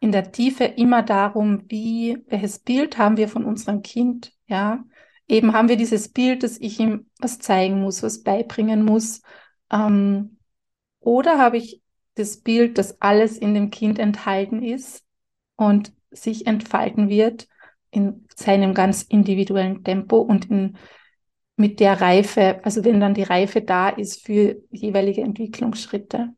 in 0.00 0.10
der 0.10 0.32
Tiefe 0.32 0.64
immer 0.64 1.02
darum, 1.02 1.64
wie, 1.68 2.18
welches 2.26 2.58
Bild 2.58 2.98
haben 2.98 3.16
wir 3.16 3.28
von 3.28 3.44
unserem 3.44 3.82
Kind, 3.82 4.32
ja. 4.46 4.84
Eben 5.26 5.54
haben 5.54 5.70
wir 5.70 5.76
dieses 5.76 6.10
Bild, 6.10 6.42
dass 6.42 6.58
ich 6.58 6.78
ihm 6.78 7.06
was 7.18 7.38
zeigen 7.38 7.80
muss, 7.80 8.02
was 8.02 8.22
beibringen 8.22 8.84
muss. 8.84 9.22
Ähm, 9.72 10.36
oder 11.00 11.38
habe 11.38 11.56
ich 11.56 11.80
das 12.16 12.38
Bild, 12.38 12.76
dass 12.76 13.00
alles 13.00 13.38
in 13.38 13.54
dem 13.54 13.70
Kind 13.70 13.98
enthalten 13.98 14.62
ist 14.62 15.04
und 15.56 15.92
sich 16.10 16.46
entfalten 16.46 17.08
wird, 17.08 17.48
in 17.90 18.26
seinem 18.34 18.74
ganz 18.74 19.02
individuellen 19.02 19.84
Tempo 19.84 20.18
und 20.18 20.50
in, 20.50 20.76
mit 21.56 21.80
der 21.80 22.00
Reife, 22.00 22.60
also 22.64 22.84
wenn 22.84 23.00
dann 23.00 23.14
die 23.14 23.22
Reife 23.22 23.62
da 23.62 23.88
ist 23.88 24.24
für 24.24 24.56
jeweilige 24.70 25.22
Entwicklungsschritte. 25.22 26.34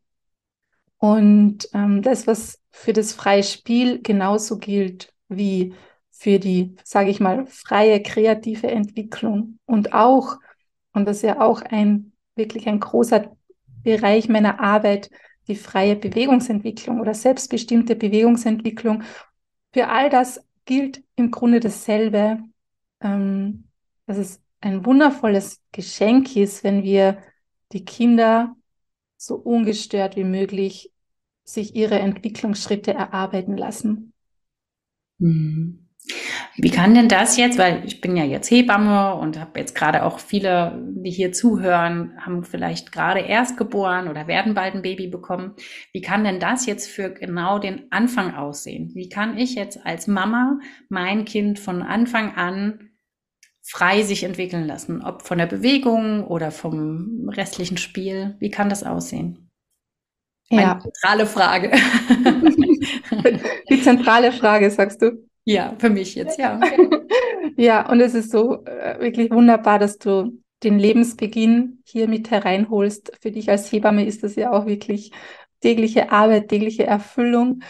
Und 0.99 1.69
ähm, 1.73 2.03
das, 2.03 2.27
was 2.27 2.61
für 2.71 2.93
das 2.93 3.13
freie 3.13 3.43
Spiel 3.43 4.03
genauso 4.03 4.59
gilt 4.59 5.13
wie 5.29 5.75
für 6.11 6.39
die, 6.39 6.77
sage 6.85 7.11
ich 7.11 7.21
mal, 7.21 7.47
freie 7.47 8.03
kreative 8.03 8.69
Entwicklung 8.69 9.59
und 9.67 9.93
auch, 9.93 10.37
und 10.93 11.07
das 11.07 11.19
ist 11.19 11.23
ja 11.25 11.41
auch 11.41 11.63
ein 11.63 12.13
wirklich 12.35 12.69
ein 12.69 12.81
großer 12.81 13.31
Bereich 13.83 14.29
meiner 14.29 14.61
Arbeit, 14.61 15.11
die 15.49 15.57
freie 15.57 15.97
Bewegungsentwicklung 15.97 17.01
oder 17.01 17.15
selbstbestimmte 17.15 17.97
Bewegungsentwicklung. 17.97 19.03
Für 19.73 19.89
all 19.89 20.11
das 20.11 20.45
gilt 20.65 21.03
im 21.15 21.31
Grunde 21.31 21.61
dasselbe, 21.61 22.41
ähm, 23.01 23.69
dass 24.07 24.19
es 24.19 24.43
ein 24.61 24.85
wundervolles 24.85 25.61
Geschenk 25.73 26.35
ist, 26.37 26.65
wenn 26.65 26.83
wir 26.83 27.19
die 27.73 27.85
Kinder 27.85 28.57
so 29.17 29.37
ungestört 29.37 30.17
wie 30.17 30.25
möglich 30.25 30.93
sich 31.45 31.75
ihre 31.77 31.99
Entwicklungsschritte 31.99 32.93
erarbeiten 32.93 33.57
lassen. 33.57 34.13
Mhm. 35.19 35.86
Wie 36.59 36.71
kann 36.71 36.95
denn 36.95 37.09
das 37.09 37.37
jetzt, 37.37 37.59
weil 37.59 37.83
ich 37.85 38.01
bin 38.01 38.17
ja 38.17 38.25
jetzt 38.25 38.51
Hebamme 38.51 39.15
und 39.15 39.39
habe 39.39 39.61
jetzt 39.61 39.75
gerade 39.75 40.05
auch 40.05 40.19
viele, 40.19 40.83
die 40.95 41.11
hier 41.11 41.33
zuhören, 41.33 42.13
haben 42.19 42.45
vielleicht 42.45 42.93
gerade 42.93 43.21
erst 43.21 43.59
geboren 43.59 44.09
oder 44.09 44.27
werden 44.27 44.55
bald 44.55 44.75
ein 44.75 44.83
Baby 44.83 45.09
bekommen. 45.09 45.55
Wie 45.93 46.01
kann 46.01 46.25
denn 46.25 46.41
das 46.41 46.65
jetzt 46.65 46.89
für 46.89 47.11
genau 47.11 47.59
den 47.59 47.93
Anfang 47.93 48.35
aussehen? 48.35 48.91
Wie 48.95 49.09
kann 49.11 49.37
ich 49.37 49.55
jetzt 49.55 49.85
als 49.85 50.07
Mama 50.07 50.59
mein 50.89 51.27
Kind 51.27 51.59
von 51.59 51.83
Anfang 51.83 52.35
an 52.35 52.91
frei 53.63 54.03
sich 54.03 54.25
entwickeln 54.25 54.67
lassen? 54.67 55.03
Ob 55.03 55.23
von 55.23 55.37
der 55.37 55.47
Bewegung 55.47 56.25
oder 56.25 56.51
vom 56.51 57.29
restlichen 57.29 57.77
Spiel? 57.77 58.37
Wie 58.39 58.51
kann 58.51 58.71
das 58.71 58.83
aussehen? 58.83 59.51
Ja. 60.49 60.73
Eine 60.73 60.81
zentrale 60.81 61.27
Frage. 61.27 61.73
Die 63.69 63.83
zentrale 63.83 64.33
Frage, 64.33 64.71
sagst 64.71 65.03
du? 65.03 65.27
Ja, 65.49 65.77
für 65.79 65.91
mich 65.91 66.17
jetzt, 66.17 66.39
ja. 66.39 66.61
ja, 67.57 67.89
und 67.89 68.01
es 68.01 68.15
ist 68.15 68.33
so 68.33 68.65
äh, 68.65 68.99
wirklich 69.01 69.31
wunderbar, 69.31 69.79
dass 69.79 69.97
du 69.97 70.43
den 70.65 70.79
Lebensbeginn 70.81 71.83
hier 71.85 72.09
mit 72.09 72.31
hereinholst. 72.33 73.13
Für 73.21 73.31
dich 73.31 73.49
als 73.49 73.71
Hebamme 73.71 74.05
ist 74.05 74.25
das 74.25 74.35
ja 74.35 74.51
auch 74.51 74.67
wirklich 74.67 75.13
tägliche 75.61 76.11
Arbeit, 76.11 76.49
tägliche 76.49 76.85
Erfüllung. 76.85 77.63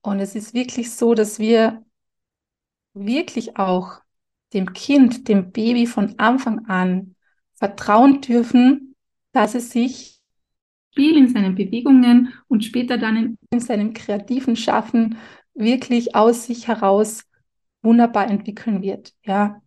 Und 0.00 0.20
es 0.20 0.36
ist 0.36 0.54
wirklich 0.54 0.92
so, 0.92 1.14
dass 1.14 1.40
wir 1.40 1.84
wirklich 2.94 3.56
auch 3.56 4.00
dem 4.52 4.72
Kind, 4.72 5.26
dem 5.26 5.50
Baby 5.50 5.86
von 5.86 6.18
Anfang 6.20 6.66
an 6.66 7.16
vertrauen 7.54 8.20
dürfen, 8.20 8.94
dass 9.32 9.56
es 9.56 9.70
sich 9.70 10.20
Spiel 10.92 11.16
in 11.16 11.28
seinen 11.28 11.56
Bewegungen 11.56 12.34
und 12.48 12.64
später 12.64 12.98
dann 12.98 13.16
in, 13.16 13.38
in 13.50 13.60
seinem 13.60 13.92
kreativen 13.92 14.56
Schaffen 14.56 15.16
wirklich 15.54 16.14
aus 16.14 16.46
sich 16.46 16.68
heraus 16.68 17.24
wunderbar 17.82 18.30
entwickeln 18.30 18.82
wird. 18.82 19.14
Ja. 19.24 19.60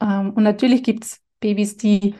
Ähm, 0.00 0.32
und 0.32 0.42
natürlich 0.42 0.82
gibt 0.82 1.04
es 1.04 1.20
Babys, 1.40 1.76
die, 1.76 2.14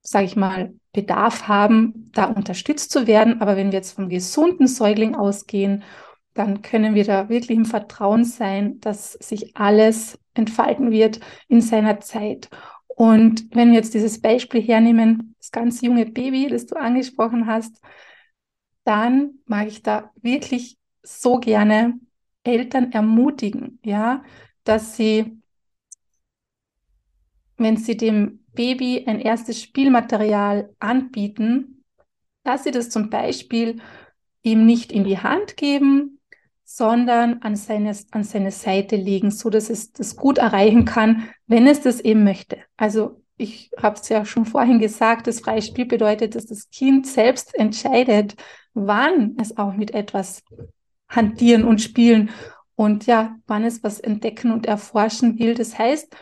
sage 0.00 0.26
ich 0.26 0.36
mal, 0.36 0.74
Bedarf 0.92 1.48
haben, 1.48 2.10
da 2.12 2.26
unterstützt 2.26 2.90
zu 2.90 3.06
werden. 3.06 3.40
Aber 3.40 3.56
wenn 3.56 3.72
wir 3.72 3.78
jetzt 3.78 3.92
vom 3.92 4.08
gesunden 4.08 4.66
Säugling 4.66 5.14
ausgehen, 5.14 5.84
dann 6.34 6.62
können 6.62 6.94
wir 6.94 7.04
da 7.04 7.28
wirklich 7.28 7.58
im 7.58 7.64
Vertrauen 7.64 8.24
sein, 8.24 8.80
dass 8.80 9.12
sich 9.14 9.56
alles 9.56 10.18
entfalten 10.34 10.90
wird 10.90 11.20
in 11.48 11.60
seiner 11.60 12.00
Zeit. 12.00 12.48
Und 12.88 13.54
wenn 13.54 13.70
wir 13.70 13.76
jetzt 13.76 13.94
dieses 13.94 14.20
Beispiel 14.20 14.62
hernehmen, 14.62 15.34
das 15.38 15.50
ganz 15.50 15.80
junge 15.80 16.06
Baby, 16.06 16.48
das 16.48 16.66
du 16.66 16.76
angesprochen 16.76 17.46
hast, 17.46 17.80
dann 18.84 19.38
mag 19.46 19.68
ich 19.68 19.82
da 19.82 20.10
wirklich 20.20 20.78
so 21.02 21.38
gerne 21.38 21.98
Eltern 22.44 22.92
ermutigen, 22.92 23.78
ja, 23.84 24.22
dass 24.64 24.96
sie, 24.96 25.38
wenn 27.56 27.76
sie 27.76 27.96
dem 27.96 28.44
Baby 28.52 29.04
ein 29.06 29.20
erstes 29.20 29.60
Spielmaterial 29.60 30.74
anbieten, 30.78 31.84
dass 32.44 32.64
sie 32.64 32.70
das 32.70 32.90
zum 32.90 33.08
Beispiel 33.10 33.80
ihm 34.42 34.66
nicht 34.66 34.92
in 34.92 35.04
die 35.04 35.18
Hand 35.18 35.56
geben, 35.56 36.20
sondern 36.64 37.42
an 37.42 37.54
seine, 37.54 37.96
an 38.10 38.24
seine 38.24 38.50
Seite 38.50 38.96
legen, 38.96 39.30
so 39.30 39.50
dass 39.50 39.70
es 39.70 39.92
das 39.92 40.16
gut 40.16 40.38
erreichen 40.38 40.84
kann, 40.84 41.28
wenn 41.46 41.66
es 41.66 41.82
das 41.82 42.00
eben 42.00 42.24
möchte. 42.24 42.58
Also 42.76 43.22
ich 43.36 43.70
habe 43.76 43.96
es 43.96 44.08
ja 44.08 44.24
schon 44.24 44.46
vorhin 44.46 44.78
gesagt, 44.78 45.26
das 45.26 45.40
freie 45.40 45.62
Spiel 45.62 45.86
bedeutet, 45.86 46.34
dass 46.34 46.46
das 46.46 46.70
Kind 46.70 47.06
selbst 47.06 47.54
entscheidet, 47.54 48.36
wann 48.74 49.36
es 49.40 49.56
auch 49.56 49.74
mit 49.74 49.92
etwas 49.92 50.42
hantieren 51.14 51.64
und 51.64 51.80
spielen 51.80 52.30
und 52.74 53.06
ja, 53.06 53.36
wann 53.46 53.64
es 53.64 53.84
was 53.84 54.00
entdecken 54.00 54.50
und 54.50 54.66
erforschen 54.66 55.38
will. 55.38 55.54
Das 55.54 55.78
heißt, 55.78 56.14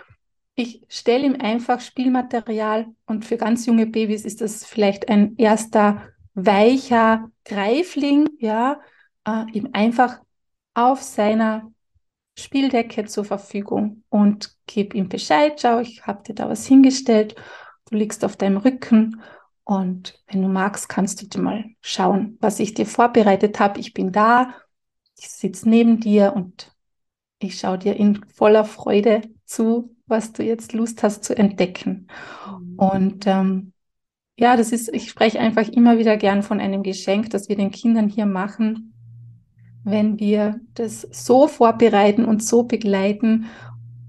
ich 0.56 0.82
stelle 0.88 1.24
ihm 1.24 1.36
einfach 1.40 1.80
Spielmaterial 1.80 2.86
und 3.06 3.24
für 3.24 3.36
ganz 3.36 3.66
junge 3.66 3.86
Babys 3.86 4.24
ist 4.24 4.40
das 4.40 4.64
vielleicht 4.66 5.08
ein 5.08 5.36
erster 5.36 6.02
weicher 6.34 7.30
Greifling, 7.44 8.28
ja, 8.38 8.80
äh, 9.26 9.44
ihm 9.52 9.70
einfach 9.72 10.20
auf 10.74 11.02
seiner 11.02 11.72
Spieldecke 12.38 13.04
zur 13.06 13.24
Verfügung 13.24 14.02
und 14.08 14.56
gebe 14.66 14.96
ihm 14.96 15.08
Bescheid, 15.08 15.60
schau, 15.60 15.80
ich 15.80 16.06
habe 16.06 16.22
dir 16.22 16.34
da 16.34 16.48
was 16.48 16.66
hingestellt, 16.66 17.34
du 17.90 17.96
liegst 17.96 18.24
auf 18.24 18.36
deinem 18.36 18.58
Rücken 18.58 19.20
und 19.64 20.20
wenn 20.26 20.42
du 20.42 20.48
magst, 20.48 20.88
kannst 20.88 21.22
du 21.22 21.26
dir 21.26 21.40
mal 21.40 21.64
schauen, 21.80 22.38
was 22.40 22.60
ich 22.60 22.74
dir 22.74 22.86
vorbereitet 22.86 23.60
habe. 23.60 23.78
Ich 23.78 23.94
bin 23.94 24.10
da 24.10 24.54
ich 25.20 25.28
sitze 25.28 25.68
neben 25.68 26.00
dir 26.00 26.32
und 26.34 26.74
ich 27.40 27.58
schaue 27.58 27.78
dir 27.78 27.94
in 27.96 28.24
voller 28.34 28.64
Freude 28.64 29.20
zu, 29.44 29.94
was 30.06 30.32
du 30.32 30.42
jetzt 30.42 30.72
Lust 30.72 31.02
hast 31.02 31.24
zu 31.24 31.36
entdecken. 31.36 32.08
Mhm. 32.48 32.78
Und 32.78 33.26
ähm, 33.26 33.72
ja, 34.38 34.56
das 34.56 34.72
ist, 34.72 34.88
ich 34.94 35.10
spreche 35.10 35.38
einfach 35.38 35.68
immer 35.68 35.98
wieder 35.98 36.16
gern 36.16 36.42
von 36.42 36.58
einem 36.58 36.82
Geschenk, 36.82 37.28
das 37.30 37.50
wir 37.50 37.56
den 37.56 37.70
Kindern 37.70 38.08
hier 38.08 38.24
machen, 38.24 38.94
wenn 39.84 40.18
wir 40.18 40.58
das 40.72 41.02
so 41.10 41.48
vorbereiten 41.48 42.24
und 42.24 42.42
so 42.42 42.62
begleiten 42.62 43.46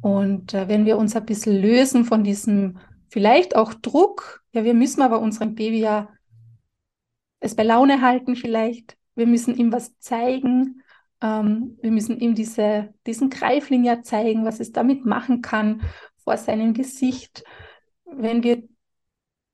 und 0.01 0.53
äh, 0.53 0.69
wenn 0.69 0.85
wir 0.85 0.97
uns 0.97 1.15
ein 1.15 1.25
bisschen 1.25 1.61
lösen 1.61 2.05
von 2.05 2.23
diesem 2.23 2.77
vielleicht 3.09 3.57
auch 3.57 3.73
Druck, 3.73 4.43
ja, 4.53 4.63
wir 4.63 4.73
müssen 4.73 5.01
aber 5.01 5.19
unserem 5.19 5.55
Baby 5.55 5.81
ja 5.81 6.09
es 7.41 7.55
bei 7.55 7.63
Laune 7.63 8.01
halten 8.01 8.37
vielleicht, 8.37 8.97
wir 9.15 9.27
müssen 9.27 9.57
ihm 9.57 9.73
was 9.73 9.97
zeigen 9.99 10.80
ähm, 11.21 11.77
wir 11.81 11.91
müssen 11.91 12.19
ihm 12.19 12.35
diese, 12.35 12.93
diesen 13.05 13.29
Greifling 13.29 13.83
ja 13.83 14.01
zeigen, 14.01 14.45
was 14.45 14.59
es 14.59 14.71
damit 14.71 15.05
machen 15.05 15.41
kann 15.41 15.81
vor 16.23 16.37
seinem 16.37 16.73
Gesicht. 16.73 17.43
Wenn 18.05 18.43
wir 18.43 18.63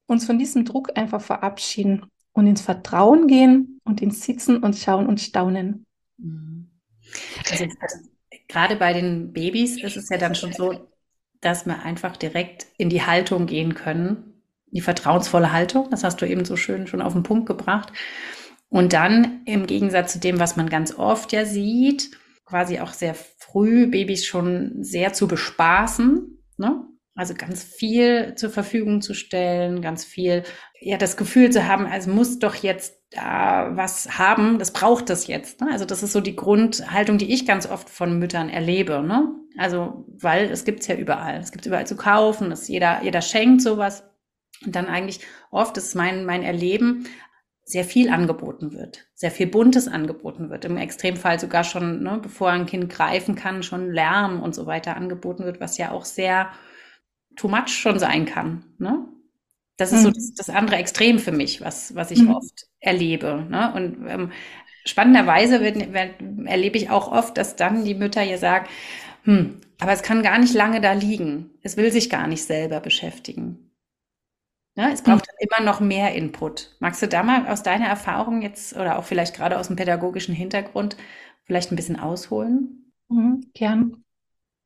uns 0.08 0.26
von 0.26 0.40
diesem 0.40 0.66
Druck 0.66 0.98
einfach 0.98 1.22
verabschieden 1.22 2.06
und 2.32 2.48
ins 2.48 2.62
Vertrauen 2.62 3.28
gehen 3.28 3.82
und 3.84 4.02
ins 4.02 4.24
Sitzen 4.24 4.64
und 4.64 4.76
Schauen 4.76 5.08
und 5.08 5.20
Staunen. 5.20 5.86
Mhm. 6.18 6.70
Also, 7.50 7.66
gerade 8.48 8.76
bei 8.76 8.94
den 8.94 9.34
Babys 9.34 9.82
ist 9.82 9.98
es 9.98 10.10
ja 10.10 10.18
dann 10.18 10.36
schon 10.36 10.54
so, 10.54 10.90
dass 11.42 11.66
wir 11.66 11.84
einfach 11.84 12.18
direkt 12.18 12.68
in 12.78 12.90
die 12.90 13.04
Haltung 13.04 13.46
gehen 13.46 13.76
können, 13.76 14.42
die 14.68 14.82
vertrauensvolle 14.82 15.52
Haltung. 15.52 15.90
Das 15.90 16.04
hast 16.04 16.22
du 16.22 16.26
eben 16.26 16.46
so 16.46 16.56
schön 16.56 16.88
schon 16.88 17.02
auf 17.02 17.14
den 17.14 17.24
Punkt 17.24 17.46
gebracht. 17.46 17.92
Und 18.70 18.94
dann 18.94 19.42
im 19.46 19.66
Gegensatz 19.66 20.14
zu 20.14 20.20
dem, 20.20 20.40
was 20.40 20.58
man 20.58 20.70
ganz 20.70 20.94
oft 20.94 21.32
ja 21.32 21.46
sieht, 21.46 22.12
quasi 22.46 22.80
auch 22.80 22.94
sehr 22.94 23.16
früh 23.16 23.88
Babys 23.88 24.26
schon 24.26 24.84
sehr 24.84 25.14
zu 25.14 25.28
bespaßen, 25.28 26.44
ne? 26.58 26.84
Also 27.16 27.34
ganz 27.34 27.64
viel 27.64 28.36
zur 28.36 28.52
Verfügung 28.52 29.02
zu 29.02 29.16
stellen, 29.16 29.82
ganz 29.82 30.06
viel, 30.06 30.44
ja, 30.80 30.98
das 30.98 31.18
Gefühl 31.18 31.50
zu 31.50 31.68
haben, 31.68 31.88
also 31.88 32.12
muss 32.12 32.38
doch 32.38 32.54
jetzt 32.54 32.94
da 33.10 33.72
was 33.74 34.20
haben, 34.20 34.60
das 34.60 34.72
braucht 34.72 35.10
das 35.10 35.26
jetzt. 35.26 35.62
Ne? 35.62 35.70
Also 35.72 35.86
das 35.86 36.04
ist 36.04 36.12
so 36.12 36.22
die 36.22 36.36
Grundhaltung, 36.36 37.18
die 37.18 37.34
ich 37.34 37.48
ganz 37.48 37.66
oft 37.66 37.90
von 37.90 38.20
Müttern 38.20 38.50
erlebe. 38.50 39.02
Ne? 39.02 39.34
Also, 39.58 40.06
weil 40.10 40.52
es 40.52 40.66
gibt's 40.66 40.86
ja 40.86 40.96
überall. 40.96 41.38
Es 41.38 41.52
gibt 41.52 41.66
überall 41.66 41.88
zu 41.88 41.96
kaufen, 41.96 42.52
es 42.52 42.68
jeder, 42.68 43.02
jeder 43.02 43.22
schenkt 43.22 43.62
sowas. 43.62 44.04
Und 44.66 44.76
dann 44.76 44.88
eigentlich 44.88 45.22
oft 45.52 45.78
ist 45.78 45.96
mein, 45.96 46.26
mein 46.26 46.44
Erleben, 46.44 47.08
sehr 47.68 47.84
viel 47.84 48.10
angeboten 48.10 48.72
wird, 48.72 49.08
sehr 49.14 49.30
viel 49.30 49.48
Buntes 49.48 49.90
angeboten 49.90 50.50
wird, 50.50 50.64
im 50.64 50.78
Extremfall 50.78 51.38
sogar 51.38 51.66
schon, 51.66 52.02
ne, 52.02 52.18
bevor 52.24 52.50
ein 52.50 52.66
Kind 52.66 52.90
greifen 52.90 53.36
kann, 53.36 53.62
schon 53.62 53.92
Lärm 53.92 54.42
und 54.42 54.56
so 54.56 54.66
weiter 54.68 54.96
angeboten 54.96 55.44
wird, 55.44 55.60
was 55.60 55.78
ja 55.78 55.92
auch 55.92 56.06
sehr 56.06 56.50
too 57.36 57.50
much 57.50 57.68
schon 57.68 58.00
sein 58.00 58.26
kann. 58.26 58.64
Ne? 58.78 59.06
Das 59.76 59.92
ist 59.92 60.00
mhm. 60.00 60.04
so 60.06 60.12
das, 60.12 60.34
das, 60.34 60.50
andere 60.50 60.78
Extrem 60.78 61.20
für 61.20 61.34
mich, 61.34 61.60
was, 61.60 61.94
was 61.94 62.10
ich 62.10 62.22
mhm. 62.22 62.36
oft 62.36 62.68
erlebe. 62.80 63.46
Ne? 63.50 63.74
Und 63.74 64.08
ähm, 64.08 64.32
spannenderweise 64.86 65.60
wird, 65.60 65.94
wird, 65.94 66.12
erlebe 66.46 66.78
ich 66.78 66.90
auch 66.90 67.12
oft, 67.12 67.38
dass 67.38 67.58
dann 67.58 67.84
die 67.84 67.96
Mütter 67.96 68.24
ja 68.24 68.38
sagen, 68.38 68.68
hm, 69.24 69.60
aber 69.78 69.92
es 69.92 70.04
kann 70.04 70.24
gar 70.24 70.40
nicht 70.40 70.54
lange 70.54 70.80
da 70.80 70.94
liegen. 70.94 71.50
Es 71.64 71.76
will 71.76 71.92
sich 71.92 72.10
gar 72.10 72.28
nicht 72.28 72.46
selber 72.46 72.80
beschäftigen. 72.80 73.67
Ja, 74.78 74.90
es 74.92 75.02
braucht 75.02 75.26
mhm. 75.28 75.48
immer 75.50 75.66
noch 75.66 75.80
mehr 75.80 76.14
Input. 76.14 76.76
Magst 76.80 77.02
du 77.02 77.08
da 77.08 77.24
mal 77.24 77.48
aus 77.48 77.64
deiner 77.64 77.88
Erfahrung 77.88 78.44
jetzt 78.44 78.76
oder 78.76 79.00
auch 79.00 79.04
vielleicht 79.04 79.36
gerade 79.36 79.58
aus 79.58 79.68
dem 79.68 79.76
pädagogischen 79.76 80.36
Hintergrund 80.36 80.96
vielleicht 81.46 81.72
ein 81.72 81.76
bisschen 81.76 82.00
ausholen? 82.00 82.94
Mhm, 83.10 83.50
gern. 83.56 84.04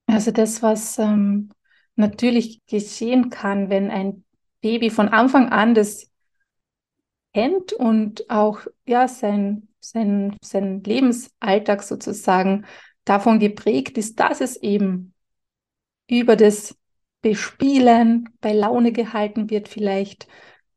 Also 0.08 0.32
das, 0.32 0.62
was 0.62 1.00
ähm, 1.00 1.50
natürlich 1.96 2.66
geschehen 2.66 3.30
kann, 3.30 3.70
wenn 3.70 3.90
ein 3.90 4.26
Baby 4.60 4.90
von 4.90 5.08
Anfang 5.08 5.48
an 5.48 5.76
das 5.76 6.12
kennt 7.34 7.72
und 7.72 8.30
auch 8.30 8.68
ja 8.86 9.08
sein, 9.08 9.70
sein, 9.80 10.36
sein 10.42 10.84
Lebensalltag 10.84 11.84
sozusagen 11.84 12.66
davon 13.06 13.40
geprägt 13.40 13.98
ist, 13.98 14.20
dass 14.20 14.42
es 14.42 14.58
eben 14.58 15.14
über 16.10 16.36
das 16.36 16.76
Bespielen, 17.22 18.30
bei 18.42 18.54
Laune 18.54 18.92
gehalten 18.92 19.50
wird, 19.50 19.68
vielleicht 19.68 20.28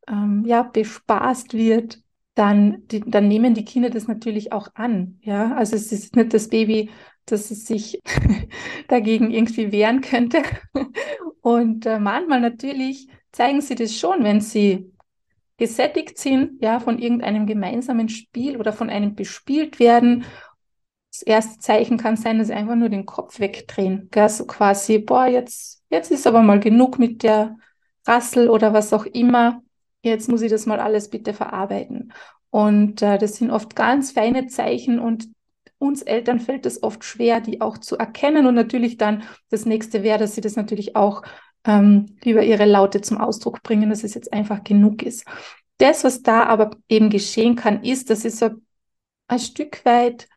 ähm, 0.08 0.44
ja 0.46 0.62
bespaßt 0.62 1.54
wird, 1.54 2.00
dann, 2.34 2.86
die, 2.88 3.00
dann 3.00 3.28
nehmen 3.28 3.54
die 3.54 3.64
Kinder 3.64 3.90
das 3.90 4.08
natürlich 4.08 4.52
auch 4.52 4.68
an. 4.74 5.18
Ja, 5.22 5.54
also 5.54 5.76
es 5.76 5.92
ist 5.92 6.16
nicht 6.16 6.34
das 6.34 6.48
Baby, 6.48 6.90
dass 7.26 7.50
es 7.50 7.66
sich 7.66 8.00
dagegen 8.88 9.30
irgendwie 9.30 9.72
wehren 9.72 10.00
könnte. 10.00 10.42
Und 11.40 11.86
äh, 11.86 11.98
manchmal 11.98 12.40
natürlich 12.40 13.08
zeigen 13.32 13.60
sie 13.60 13.74
das 13.74 13.96
schon, 13.96 14.24
wenn 14.24 14.40
sie 14.40 14.92
gesättigt 15.56 16.18
sind, 16.18 16.60
ja, 16.62 16.80
von 16.80 16.98
irgendeinem 16.98 17.46
gemeinsamen 17.46 18.08
Spiel 18.08 18.56
oder 18.56 18.72
von 18.72 18.90
einem 18.90 19.14
bespielt 19.14 19.78
werden. 19.78 20.24
Das 21.12 21.22
erste 21.22 21.60
Zeichen 21.60 21.96
kann 21.96 22.16
sein, 22.16 22.38
dass 22.38 22.48
sie 22.48 22.54
einfach 22.54 22.74
nur 22.74 22.88
den 22.88 23.06
Kopf 23.06 23.38
wegdrehen. 23.38 24.08
Gell? 24.10 24.28
So 24.28 24.46
quasi, 24.46 24.98
boah, 24.98 25.26
jetzt, 25.26 25.83
jetzt 25.90 26.10
ist 26.10 26.26
aber 26.26 26.42
mal 26.42 26.60
genug 26.60 26.98
mit 26.98 27.22
der 27.22 27.56
Rassel 28.06 28.48
oder 28.50 28.72
was 28.72 28.92
auch 28.92 29.06
immer. 29.06 29.62
Jetzt 30.02 30.28
muss 30.28 30.42
ich 30.42 30.50
das 30.50 30.66
mal 30.66 30.80
alles 30.80 31.08
bitte 31.08 31.32
verarbeiten. 31.32 32.12
Und 32.50 33.02
äh, 33.02 33.18
das 33.18 33.36
sind 33.36 33.50
oft 33.50 33.74
ganz 33.74 34.12
feine 34.12 34.46
Zeichen 34.46 34.98
und 34.98 35.28
uns 35.78 36.02
Eltern 36.02 36.40
fällt 36.40 36.66
es 36.66 36.82
oft 36.82 37.04
schwer, 37.04 37.40
die 37.40 37.60
auch 37.60 37.78
zu 37.78 37.96
erkennen. 37.96 38.46
Und 38.46 38.54
natürlich 38.54 38.96
dann 38.96 39.24
das 39.50 39.66
nächste 39.66 40.02
wäre, 40.02 40.18
dass 40.18 40.34
sie 40.34 40.40
das 40.40 40.56
natürlich 40.56 40.96
auch 40.96 41.22
ähm, 41.64 42.16
über 42.24 42.42
ihre 42.42 42.64
Laute 42.64 43.00
zum 43.00 43.18
Ausdruck 43.18 43.62
bringen, 43.62 43.90
dass 43.90 44.04
es 44.04 44.14
jetzt 44.14 44.32
einfach 44.32 44.62
genug 44.64 45.02
ist. 45.02 45.26
Das, 45.78 46.04
was 46.04 46.22
da 46.22 46.44
aber 46.44 46.70
eben 46.88 47.10
geschehen 47.10 47.56
kann, 47.56 47.82
ist, 47.82 48.10
dass 48.10 48.22
sie 48.22 48.30
so 48.30 48.50
ein 49.26 49.38
Stück 49.38 49.84
weit 49.84 50.28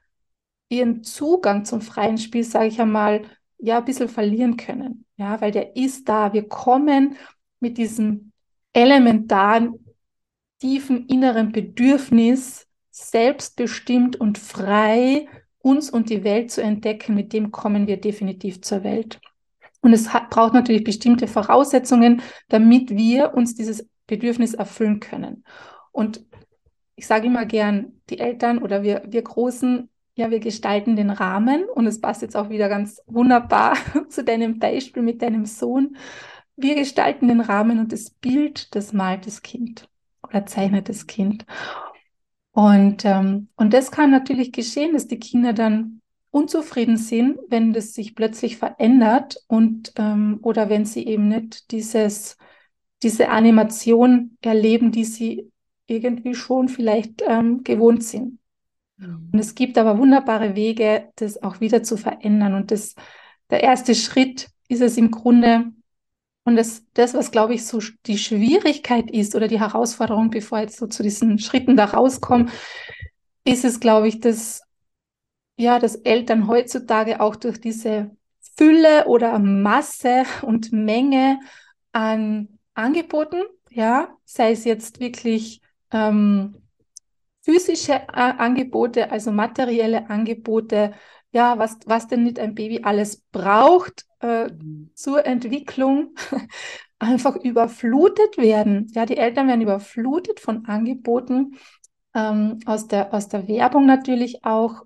ihren 0.69 1.03
Zugang 1.03 1.65
zum 1.65 1.81
freien 1.81 2.17
Spiel, 2.17 2.43
sage 2.43 2.67
ich 2.67 2.81
einmal, 2.81 3.23
ja, 3.57 3.77
ein 3.77 3.85
bisschen 3.85 4.09
verlieren 4.09 4.57
können. 4.57 5.05
Ja, 5.17 5.41
weil 5.41 5.51
der 5.51 5.75
ist 5.75 6.07
da. 6.07 6.33
Wir 6.33 6.47
kommen 6.47 7.17
mit 7.59 7.77
diesem 7.77 8.31
elementaren, 8.73 9.73
tiefen 10.59 11.07
inneren 11.07 11.51
Bedürfnis, 11.51 12.67
selbstbestimmt 12.91 14.15
und 14.15 14.37
frei 14.37 15.27
uns 15.59 15.89
und 15.89 16.09
die 16.09 16.23
Welt 16.23 16.51
zu 16.51 16.61
entdecken, 16.61 17.13
mit 17.13 17.33
dem 17.33 17.51
kommen 17.51 17.87
wir 17.87 17.97
definitiv 17.97 18.61
zur 18.61 18.83
Welt. 18.83 19.19
Und 19.81 19.93
es 19.93 20.13
hat, 20.13 20.29
braucht 20.29 20.53
natürlich 20.53 20.83
bestimmte 20.83 21.27
Voraussetzungen, 21.27 22.21
damit 22.47 22.89
wir 22.91 23.33
uns 23.33 23.55
dieses 23.55 23.87
Bedürfnis 24.07 24.53
erfüllen 24.53 24.99
können. 24.99 25.43
Und 25.91 26.25
ich 26.95 27.05
sage 27.05 27.27
immer 27.27 27.45
gern, 27.45 28.01
die 28.09 28.19
Eltern 28.19 28.59
oder 28.59 28.81
wir, 28.81 29.03
wir 29.07 29.21
Großen, 29.21 29.89
ja, 30.17 30.31
wir 30.31 30.39
gestalten 30.39 30.95
den 30.95 31.11
Rahmen 31.11 31.65
und 31.65 31.85
es 31.85 32.01
passt 32.01 32.23
jetzt 32.23 32.35
auch 32.35 32.49
wieder 32.49 32.69
ganz 32.69 33.01
wunderbar 33.05 33.77
zu 34.09 34.23
deinem 34.23 34.57
Beispiel 34.57 35.03
mit 35.03 35.21
deinem 35.21 35.45
Sohn. 35.45 35.95
Wir 36.55 36.73
gestalten 36.73 37.27
den 37.27 37.39
Rahmen 37.39 37.79
und 37.79 37.91
das 37.91 38.09
Bild, 38.09 38.73
das 38.75 38.93
malt 38.93 39.27
das 39.27 39.43
Kind 39.43 39.87
oder 40.23 40.47
zeichnet 40.47 40.89
das 40.89 41.05
Kind. 41.05 41.45
Und, 42.51 43.05
ähm, 43.05 43.49
und 43.57 43.73
das 43.73 43.91
kann 43.91 44.09
natürlich 44.09 44.51
geschehen, 44.51 44.93
dass 44.93 45.07
die 45.07 45.19
Kinder 45.19 45.53
dann 45.53 46.01
unzufrieden 46.31 46.97
sind, 46.97 47.37
wenn 47.49 47.71
das 47.71 47.93
sich 47.93 48.15
plötzlich 48.15 48.57
verändert 48.57 49.37
und 49.47 49.93
ähm, 49.97 50.39
oder 50.41 50.67
wenn 50.67 50.85
sie 50.85 51.05
eben 51.05 51.27
nicht 51.27 51.69
dieses, 51.69 52.37
diese 53.03 53.29
Animation 53.29 54.35
erleben, 54.41 54.91
die 54.91 55.05
sie 55.05 55.51
irgendwie 55.85 56.33
schon 56.33 56.69
vielleicht 56.69 57.21
ähm, 57.27 57.63
gewohnt 57.63 58.03
sind. 58.03 58.39
Mhm. 58.97 59.29
Und 59.31 59.39
es 59.39 59.55
gibt 59.55 59.77
aber 59.77 59.97
wunderbare 59.97 60.55
Wege, 60.55 61.09
das 61.15 61.41
auch 61.41 61.59
wieder 61.61 61.83
zu 61.83 61.97
verändern. 61.97 62.53
Und 62.53 62.71
das, 62.71 62.95
der 63.49 63.63
erste 63.63 63.95
Schritt 63.95 64.49
ist 64.67 64.81
es 64.81 64.97
im 64.97 65.11
Grunde, 65.11 65.71
und 66.43 66.55
das, 66.55 66.83
das, 66.93 67.13
was 67.13 67.31
glaube 67.31 67.53
ich 67.53 67.65
so 67.65 67.79
die 68.05 68.17
Schwierigkeit 68.17 69.11
ist 69.11 69.35
oder 69.35 69.47
die 69.47 69.59
Herausforderung, 69.59 70.29
bevor 70.29 70.59
jetzt 70.59 70.77
so 70.77 70.87
zu 70.87 71.03
diesen 71.03 71.39
Schritten 71.39 71.75
da 71.75 71.85
rauskommen, 71.85 72.49
ist 73.43 73.65
es, 73.65 73.79
glaube 73.79 74.07
ich, 74.07 74.19
das 74.19 74.61
ja, 75.57 75.79
dass 75.79 75.95
Eltern 75.95 76.47
heutzutage 76.47 77.19
auch 77.19 77.35
durch 77.35 77.59
diese 77.59 78.11
Fülle 78.55 79.07
oder 79.07 79.37
Masse 79.39 80.23
und 80.43 80.71
Menge 80.71 81.39
an 81.91 82.59
Angeboten, 82.75 83.41
ja, 83.71 84.09
sei 84.23 84.51
es 84.51 84.63
jetzt 84.63 84.99
wirklich 84.99 85.61
ähm, 85.91 86.55
physische 87.47 87.93
äh, 87.93 88.33
Angebote, 88.37 89.09
also 89.09 89.31
materielle 89.31 90.09
Angebote, 90.09 90.93
ja, 91.31 91.57
was, 91.57 91.77
was 91.85 92.07
denn 92.07 92.23
nicht 92.23 92.39
ein 92.39 92.55
Baby 92.55 92.81
alles 92.83 93.23
braucht 93.31 94.05
äh, 94.19 94.49
mhm. 94.49 94.89
zur 94.95 95.25
Entwicklung, 95.25 96.15
einfach 96.99 97.37
überflutet 97.37 98.37
werden. 98.37 98.91
Ja, 98.93 99.05
die 99.05 99.15
Eltern 99.15 99.47
werden 99.47 99.61
überflutet 99.61 100.41
von 100.41 100.65
Angeboten, 100.65 101.57
ähm, 102.13 102.59
aus, 102.65 102.87
der, 102.87 103.13
aus 103.13 103.29
der 103.29 103.47
Werbung 103.47 103.85
natürlich 103.85 104.43
auch 104.43 104.83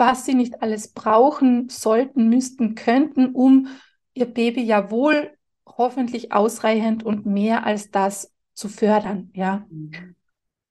was 0.00 0.24
sie 0.24 0.34
nicht 0.34 0.62
alles 0.62 0.92
brauchen 0.92 1.68
sollten, 1.68 2.28
müssten, 2.28 2.76
könnten, 2.76 3.34
um 3.34 3.66
ihr 4.14 4.26
Baby 4.26 4.62
ja 4.62 4.92
wohl 4.92 5.32
hoffentlich 5.66 6.32
ausreichend 6.32 7.02
und 7.02 7.26
mehr 7.26 7.66
als 7.66 7.90
das 7.90 8.32
zu 8.54 8.68
fördern, 8.68 9.30
ja. 9.34 9.66
Mhm. 9.70 10.14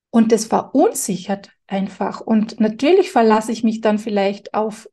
Und 0.09 0.31
das 0.31 0.45
verunsichert 0.45 1.49
einfach. 1.67 2.21
Und 2.21 2.59
natürlich 2.59 3.11
verlasse 3.11 3.51
ich 3.51 3.63
mich 3.63 3.81
dann 3.81 3.99
vielleicht 3.99 4.53
auf 4.53 4.89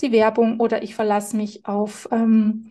die 0.00 0.12
Werbung 0.12 0.60
oder 0.60 0.82
ich 0.82 0.94
verlasse 0.94 1.36
mich 1.36 1.66
auf 1.66 2.08
ähm, 2.10 2.68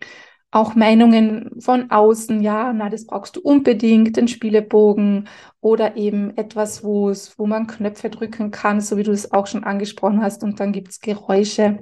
auch 0.50 0.74
Meinungen 0.74 1.60
von 1.60 1.90
außen, 1.90 2.40
ja, 2.40 2.72
na, 2.72 2.88
das 2.88 3.06
brauchst 3.06 3.36
du 3.36 3.40
unbedingt, 3.40 4.16
den 4.16 4.28
Spielebogen 4.28 5.28
oder 5.60 5.96
eben 5.96 6.36
etwas, 6.36 6.82
wo 6.84 7.10
es, 7.10 7.38
wo 7.38 7.46
man 7.46 7.66
Knöpfe 7.66 8.10
drücken 8.10 8.50
kann, 8.50 8.80
so 8.80 8.96
wie 8.96 9.02
du 9.02 9.10
es 9.10 9.32
auch 9.32 9.46
schon 9.46 9.64
angesprochen 9.64 10.22
hast, 10.22 10.42
und 10.44 10.58
dann 10.60 10.72
gibt 10.72 10.88
es 10.88 11.00
Geräusche. 11.00 11.80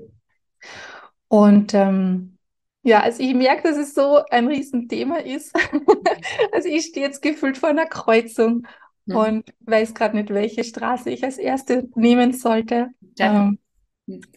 Und 1.28 1.74
ähm, 1.74 2.38
ja, 2.82 3.00
also 3.00 3.22
ich 3.22 3.34
merke, 3.34 3.68
dass 3.68 3.76
es 3.78 3.94
so 3.94 4.22
ein 4.30 4.46
Riesenthema 4.48 5.18
ist. 5.18 5.54
also 6.52 6.68
ich 6.68 6.86
stehe 6.86 7.06
jetzt 7.06 7.22
gefühlt 7.22 7.58
vor 7.58 7.68
einer 7.68 7.86
Kreuzung 7.86 8.66
mhm. 9.06 9.16
und 9.16 9.54
weiß 9.60 9.94
gerade 9.94 10.16
nicht, 10.16 10.30
welche 10.30 10.64
Straße 10.64 11.10
ich 11.10 11.24
als 11.24 11.38
erste 11.38 11.88
nehmen 11.94 12.32
sollte. 12.32 12.88
Ja. 13.18 13.48
Ähm, 13.48 13.58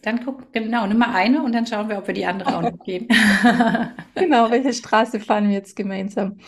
dann 0.02 0.24
guck, 0.24 0.52
genau, 0.52 0.86
nimm 0.86 0.98
mal 0.98 1.14
eine 1.14 1.42
und 1.42 1.52
dann 1.52 1.66
schauen 1.66 1.88
wir, 1.88 1.98
ob 1.98 2.06
wir 2.06 2.14
die 2.14 2.24
andere 2.24 2.56
auch 2.56 2.62
noch 2.62 2.78
gehen. 2.84 3.08
genau, 4.14 4.50
welche 4.50 4.72
Straße 4.72 5.20
fahren 5.20 5.48
wir 5.48 5.54
jetzt 5.54 5.76
gemeinsam? 5.76 6.38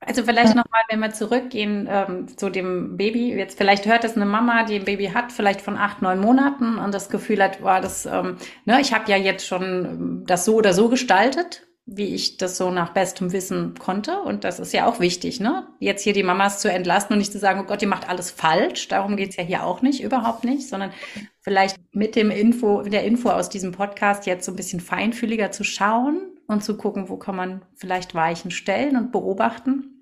Also 0.00 0.22
vielleicht 0.22 0.54
nochmal, 0.54 0.82
wenn 0.88 1.00
wir 1.00 1.10
zurückgehen 1.10 1.88
ähm, 1.90 2.28
zu 2.28 2.48
dem 2.48 2.96
Baby. 2.96 3.34
Jetzt 3.34 3.58
vielleicht 3.58 3.86
hört 3.86 4.04
es 4.04 4.14
eine 4.14 4.26
Mama, 4.26 4.62
die 4.64 4.76
ein 4.76 4.84
Baby 4.84 5.06
hat, 5.06 5.32
vielleicht 5.32 5.60
von 5.60 5.76
acht, 5.76 6.00
neun 6.00 6.20
Monaten 6.20 6.78
und 6.78 6.94
das 6.94 7.08
Gefühl 7.08 7.42
hat, 7.42 7.62
war 7.62 7.80
das, 7.80 8.06
ähm, 8.06 8.36
ne, 8.66 8.80
ich 8.80 8.94
habe 8.94 9.10
ja 9.10 9.16
jetzt 9.16 9.46
schon 9.46 9.62
ähm, 9.62 10.24
das 10.26 10.44
so 10.44 10.54
oder 10.54 10.74
so 10.74 10.88
gestaltet 10.88 11.66
wie 11.86 12.14
ich 12.14 12.36
das 12.36 12.56
so 12.56 12.72
nach 12.72 12.92
bestem 12.92 13.32
Wissen 13.32 13.74
konnte. 13.78 14.18
Und 14.18 14.42
das 14.42 14.58
ist 14.58 14.72
ja 14.72 14.86
auch 14.86 14.98
wichtig, 14.98 15.38
ne? 15.38 15.68
Jetzt 15.78 16.02
hier 16.02 16.12
die 16.12 16.24
Mamas 16.24 16.58
zu 16.58 16.70
entlasten 16.70 17.14
und 17.14 17.18
nicht 17.18 17.30
zu 17.30 17.38
sagen, 17.38 17.60
oh 17.60 17.64
Gott, 17.64 17.80
ihr 17.80 17.88
macht 17.88 18.08
alles 18.08 18.30
falsch. 18.32 18.88
Darum 18.88 19.16
geht's 19.16 19.36
ja 19.36 19.44
hier 19.44 19.64
auch 19.64 19.82
nicht, 19.82 20.02
überhaupt 20.02 20.44
nicht, 20.44 20.68
sondern 20.68 20.90
vielleicht 21.40 21.78
mit 21.92 22.16
dem 22.16 22.32
Info, 22.32 22.82
der 22.82 23.04
Info 23.04 23.30
aus 23.30 23.48
diesem 23.48 23.70
Podcast 23.70 24.26
jetzt 24.26 24.44
so 24.44 24.52
ein 24.52 24.56
bisschen 24.56 24.80
feinfühliger 24.80 25.52
zu 25.52 25.62
schauen 25.62 26.20
und 26.48 26.64
zu 26.64 26.76
gucken, 26.76 27.08
wo 27.08 27.16
kann 27.16 27.36
man 27.36 27.64
vielleicht 27.76 28.16
Weichen 28.16 28.50
stellen 28.50 28.96
und 28.96 29.12
beobachten. 29.12 29.92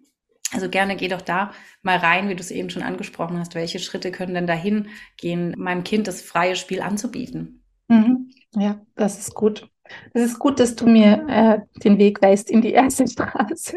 Also 0.52 0.70
gerne 0.70 0.96
geh 0.96 1.08
doch 1.08 1.20
da 1.20 1.52
mal 1.82 1.98
rein, 1.98 2.30
wie 2.30 2.34
du 2.34 2.40
es 2.40 2.50
eben 2.50 2.70
schon 2.70 2.82
angesprochen 2.82 3.38
hast. 3.38 3.54
Welche 3.54 3.78
Schritte 3.78 4.10
können 4.10 4.34
denn 4.34 4.46
dahin 4.46 4.88
gehen, 5.18 5.54
meinem 5.58 5.84
Kind 5.84 6.06
das 6.06 6.22
freie 6.22 6.56
Spiel 6.56 6.80
anzubieten? 6.80 7.62
Mhm. 7.88 8.30
Ja, 8.54 8.80
das 8.94 9.18
ist 9.18 9.34
gut. 9.34 9.68
Es 10.12 10.22
ist 10.22 10.38
gut, 10.38 10.60
dass 10.60 10.76
du 10.76 10.86
mir 10.86 11.26
äh, 11.28 11.80
den 11.80 11.98
Weg 11.98 12.22
weißt 12.22 12.50
in 12.50 12.62
die 12.62 12.72
erste 12.72 13.06
Straße, 13.08 13.76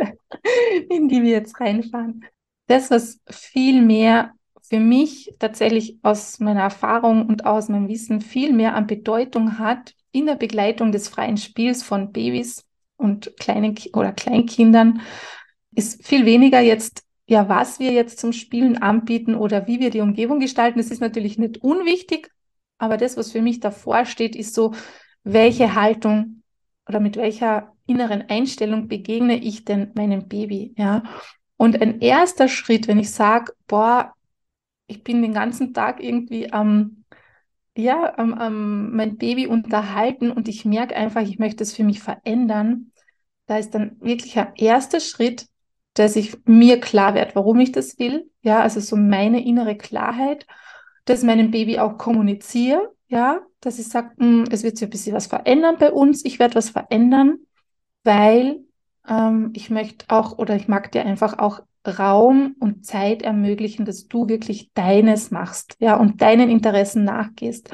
in 0.89 1.08
die 1.08 1.22
wir 1.22 1.32
jetzt 1.32 1.60
reinfahren. 1.60 2.26
Das, 2.67 2.91
was 2.91 3.20
viel 3.30 3.82
mehr 3.82 4.34
für 4.62 4.80
mich 4.80 5.34
tatsächlich 5.39 5.98
aus 6.04 6.39
meiner 6.39 6.62
Erfahrung 6.62 7.26
und 7.26 7.46
aus 7.46 7.70
meinem 7.70 7.88
Wissen 7.88 8.20
viel 8.22 8.52
mehr 8.52 8.76
an 8.76 8.88
Bedeutung 8.88 9.60
hat, 9.60 9.93
in 10.12 10.26
der 10.26 10.36
Begleitung 10.36 10.91
des 10.91 11.08
freien 11.08 11.38
Spiels 11.38 11.84
von 11.84 12.12
Babys 12.12 12.65
und 12.98 13.38
kleinen 13.38 13.78
oder 13.93 14.12
Kleinkindern 14.12 15.02
ist 15.76 16.06
viel 16.06 16.26
weniger 16.26 16.60
jetzt, 16.60 17.04
ja, 17.28 17.48
was 17.48 17.80
wir 17.80 17.91
jetzt 17.91 18.20
zum 18.20 18.34
Spielen 18.34 18.78
anbieten 18.78 19.36
oder 19.36 19.67
wie 19.67 19.80
wir 19.80 19.91
die 19.91 20.02
Umgebung 20.02 20.39
gestalten. 20.39 20.80
Das 20.80 20.89
ist 20.89 21.02
natürlich 21.02 21.38
nicht 21.38 21.60
unwichtig, 21.60 22.32
aber 22.78 22.98
das, 22.98 23.15
was 23.15 23.32
für 23.32 23.41
mich 23.41 23.60
davor 23.60 24.06
steht, 24.06 24.36
ist 24.36 24.56
so, 24.56 24.74
welche 25.23 25.75
Haltung 25.75 26.43
oder 26.88 26.99
mit 26.99 27.17
welcher 27.17 27.73
inneren 27.86 28.23
Einstellung 28.30 28.88
begegne 28.88 29.38
ich 29.38 29.65
denn 29.65 29.91
meinem 29.95 30.27
Baby, 30.27 30.73
ja? 30.77 31.03
Und 31.58 31.82
ein 31.82 32.01
erster 32.01 32.47
Schritt, 32.47 32.88
wenn 32.88 32.99
ich 32.99 33.12
sage, 33.12 33.53
boah, 33.67 34.13
ich 34.88 35.03
bin 35.03 35.21
den 35.21 35.34
ganzen 35.34 35.73
Tag 35.73 36.01
irgendwie 36.01 36.51
am, 36.51 37.03
ja, 37.75 38.17
am, 38.17 38.34
am 38.34 38.95
mein 38.95 39.17
Baby 39.17 39.47
unterhalten 39.47 40.32
und 40.32 40.47
ich 40.47 40.65
merke 40.65 40.95
einfach, 40.95 41.21
ich 41.21 41.39
möchte 41.39 41.63
es 41.63 41.73
für 41.73 41.84
mich 41.84 41.99
verändern, 41.99 42.91
da 43.47 43.58
ist 43.58 43.71
dann 43.71 43.97
wirklich 44.01 44.38
ein 44.38 44.53
erster 44.56 44.99
Schritt, 44.99 45.47
dass 45.93 46.15
ich 46.15 46.38
mir 46.45 46.80
klar 46.80 47.15
werde, 47.15 47.34
warum 47.36 47.60
ich 47.60 47.71
das 47.71 47.97
will. 47.97 48.30
Ja, 48.43 48.62
also 48.62 48.80
so 48.80 48.95
meine 48.95 49.43
innere 49.43 49.75
Klarheit, 49.75 50.45
dass 51.06 51.23
meinem 51.23 51.49
Baby 51.51 51.80
auch 51.80 51.97
kommuniziere, 51.97 52.93
ja, 53.08 53.41
dass 53.62 53.80
ich 53.80 53.88
sage, 53.88 54.12
hm, 54.17 54.46
es 54.52 54.63
wird 54.63 54.78
sich 54.78 54.88
ein 54.88 54.91
bisschen 54.91 55.15
was 55.15 55.28
verändern 55.28 55.78
bei 55.80 55.91
uns, 55.91 56.26
ich 56.26 56.39
werde 56.39 56.56
was 56.56 56.70
verändern, 56.70 57.39
weil 58.04 58.62
ähm, 59.08 59.52
ich 59.54 59.70
möchte 59.70 60.06
auch 60.10 60.38
oder 60.38 60.56
ich 60.56 60.67
mag 60.67 60.91
dir 60.91 61.06
einfach 61.06 61.39
auch 61.39 61.62
Raum 61.88 62.56
und 62.60 62.86
Zeit 62.86 63.22
ermöglichen, 63.22 63.86
dass 63.86 64.08
du 64.08 64.28
wirklich 64.28 64.72
deines 64.74 65.32
machst, 65.32 65.76
ja, 65.80 65.96
und 65.96 66.22
deinen 66.22 66.50
Interessen 66.50 67.06
nachgehst. 67.06 67.70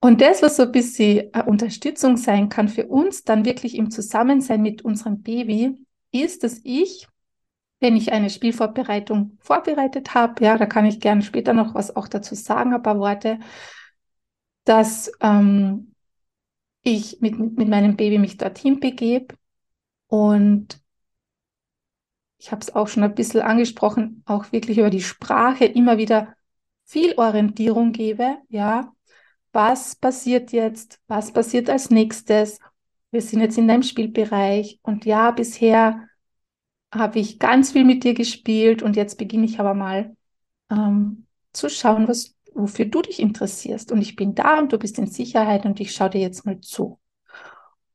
Und 0.00 0.20
das, 0.20 0.42
was 0.42 0.56
so 0.56 0.62
ein 0.62 0.72
bisschen 0.72 1.30
Unterstützung 1.46 2.16
sein 2.16 2.48
kann 2.48 2.68
für 2.68 2.86
uns, 2.86 3.24
dann 3.24 3.44
wirklich 3.44 3.76
im 3.76 3.90
Zusammensein 3.90 4.62
mit 4.62 4.82
unserem 4.82 5.22
Baby, 5.22 5.76
ist, 6.12 6.42
dass 6.42 6.60
ich, 6.64 7.06
wenn 7.80 7.96
ich 7.96 8.12
eine 8.12 8.30
Spielvorbereitung 8.30 9.38
vorbereitet 9.40 10.14
habe, 10.14 10.44
ja, 10.44 10.56
da 10.56 10.66
kann 10.66 10.86
ich 10.86 11.00
gerne 11.00 11.22
später 11.22 11.52
noch 11.52 11.74
was 11.74 11.94
auch 11.94 12.08
dazu 12.08 12.34
sagen, 12.34 12.74
ein 12.74 12.82
paar 12.82 12.98
Worte, 12.98 13.38
dass 14.70 15.10
ähm, 15.20 15.96
ich 16.82 17.20
mit, 17.20 17.36
mit 17.36 17.68
meinem 17.68 17.96
Baby 17.96 18.18
mich 18.18 18.36
dorthin 18.36 18.78
begebe 18.78 19.34
und 20.06 20.80
ich 22.38 22.52
habe 22.52 22.60
es 22.60 22.72
auch 22.72 22.86
schon 22.86 23.02
ein 23.02 23.16
bisschen 23.16 23.40
angesprochen, 23.42 24.22
auch 24.26 24.52
wirklich 24.52 24.78
über 24.78 24.90
die 24.90 25.02
Sprache 25.02 25.64
immer 25.64 25.98
wieder 25.98 26.36
viel 26.84 27.14
Orientierung 27.16 27.90
gebe, 27.90 28.38
ja, 28.48 28.92
was 29.52 29.96
passiert 29.96 30.52
jetzt, 30.52 31.00
was 31.08 31.32
passiert 31.32 31.68
als 31.68 31.90
nächstes. 31.90 32.60
Wir 33.10 33.22
sind 33.22 33.40
jetzt 33.40 33.58
in 33.58 33.66
deinem 33.66 33.82
Spielbereich. 33.82 34.78
Und 34.82 35.04
ja, 35.04 35.32
bisher 35.32 36.06
habe 36.94 37.18
ich 37.18 37.40
ganz 37.40 37.72
viel 37.72 37.84
mit 37.84 38.04
dir 38.04 38.14
gespielt. 38.14 38.82
Und 38.82 38.94
jetzt 38.94 39.18
beginne 39.18 39.46
ich 39.46 39.58
aber 39.58 39.74
mal 39.74 40.16
ähm, 40.70 41.26
zu 41.52 41.68
schauen, 41.68 42.06
was, 42.06 42.36
wofür 42.60 42.86
du 42.86 43.02
dich 43.02 43.20
interessierst. 43.20 43.92
Und 43.92 44.00
ich 44.00 44.16
bin 44.16 44.34
da 44.34 44.58
und 44.58 44.72
du 44.72 44.78
bist 44.78 44.98
in 44.98 45.06
Sicherheit 45.06 45.64
und 45.66 45.80
ich 45.80 45.92
schaue 45.92 46.10
dir 46.10 46.20
jetzt 46.20 46.46
mal 46.46 46.60
zu. 46.60 46.98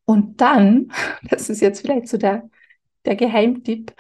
Und 0.06 0.42
dann, 0.42 0.92
das 1.30 1.50
ist 1.50 1.62
jetzt 1.62 1.82
vielleicht 1.82 2.08
so 2.08 2.18
der, 2.18 2.50
der 3.06 3.16
Geheimtipp, 3.16 3.94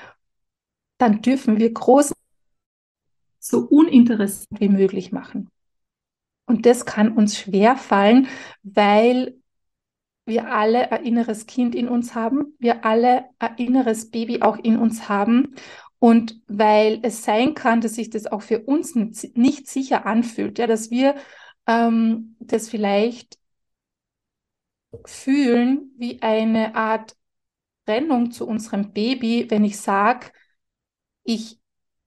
dann 0.97 1.21
dürfen 1.21 1.57
wir 1.57 1.73
groß 1.73 2.13
so 3.39 3.59
uninteressant 3.59 4.59
wie 4.59 4.69
möglich 4.69 5.11
machen. 5.11 5.49
Und 6.47 6.65
das 6.65 6.85
kann 6.85 7.11
uns 7.11 7.37
schwer 7.37 7.75
fallen, 7.75 8.27
weil 8.63 9.35
wir 10.25 10.51
alle 10.51 10.91
ein 10.91 11.03
inneres 11.03 11.45
Kind 11.45 11.75
in 11.75 11.87
uns 11.87 12.15
haben, 12.15 12.55
wir 12.59 12.85
alle 12.85 13.25
ein 13.39 13.55
inneres 13.57 14.09
Baby 14.09 14.41
auch 14.41 14.57
in 14.57 14.77
uns 14.77 15.07
haben. 15.07 15.55
Und 16.05 16.39
weil 16.45 16.99
es 17.01 17.23
sein 17.23 17.55
kann, 17.55 17.81
dass 17.81 17.95
sich 17.95 18.11
das 18.11 18.27
auch 18.27 18.43
für 18.43 18.59
uns 18.59 18.93
nicht 18.93 19.67
sicher 19.67 20.05
anfühlt, 20.05 20.59
ja, 20.59 20.67
dass 20.67 20.91
wir 20.91 21.15
ähm, 21.65 22.35
das 22.39 22.69
vielleicht 22.69 23.39
fühlen 25.05 25.89
wie 25.97 26.21
eine 26.21 26.75
Art 26.75 27.15
Trennung 27.87 28.29
zu 28.29 28.47
unserem 28.47 28.93
Baby, 28.93 29.47
wenn 29.49 29.63
ich 29.63 29.79
sage, 29.79 30.27
ich 31.23 31.59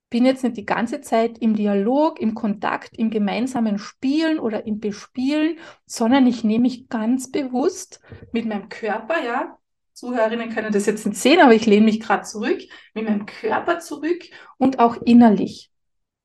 bin 0.09 0.23
jetzt 0.23 0.45
nicht 0.45 0.55
die 0.55 0.65
ganze 0.65 1.01
Zeit 1.01 1.37
im 1.39 1.57
Dialog, 1.57 2.21
im 2.21 2.35
Kontakt, 2.35 2.97
im 2.97 3.09
gemeinsamen 3.09 3.79
Spielen 3.79 4.39
oder 4.39 4.65
im 4.65 4.79
Bespielen, 4.79 5.57
sondern 5.85 6.25
ich 6.25 6.45
nehme 6.45 6.61
mich 6.61 6.87
ganz 6.87 7.31
bewusst 7.31 7.99
mit 8.31 8.45
meinem 8.45 8.69
Körper, 8.69 9.21
ja, 9.21 9.58
Zuhörerinnen 9.99 10.49
können 10.49 10.71
das 10.71 10.85
jetzt 10.85 11.05
nicht 11.05 11.17
sehen, 11.17 11.41
aber 11.41 11.53
ich 11.53 11.65
lehne 11.65 11.85
mich 11.85 11.99
gerade 11.99 12.23
zurück, 12.23 12.59
mit 12.93 13.03
meinem 13.03 13.25
Körper 13.25 13.79
zurück 13.79 14.23
und 14.57 14.79
auch 14.79 14.95
innerlich. 15.03 15.71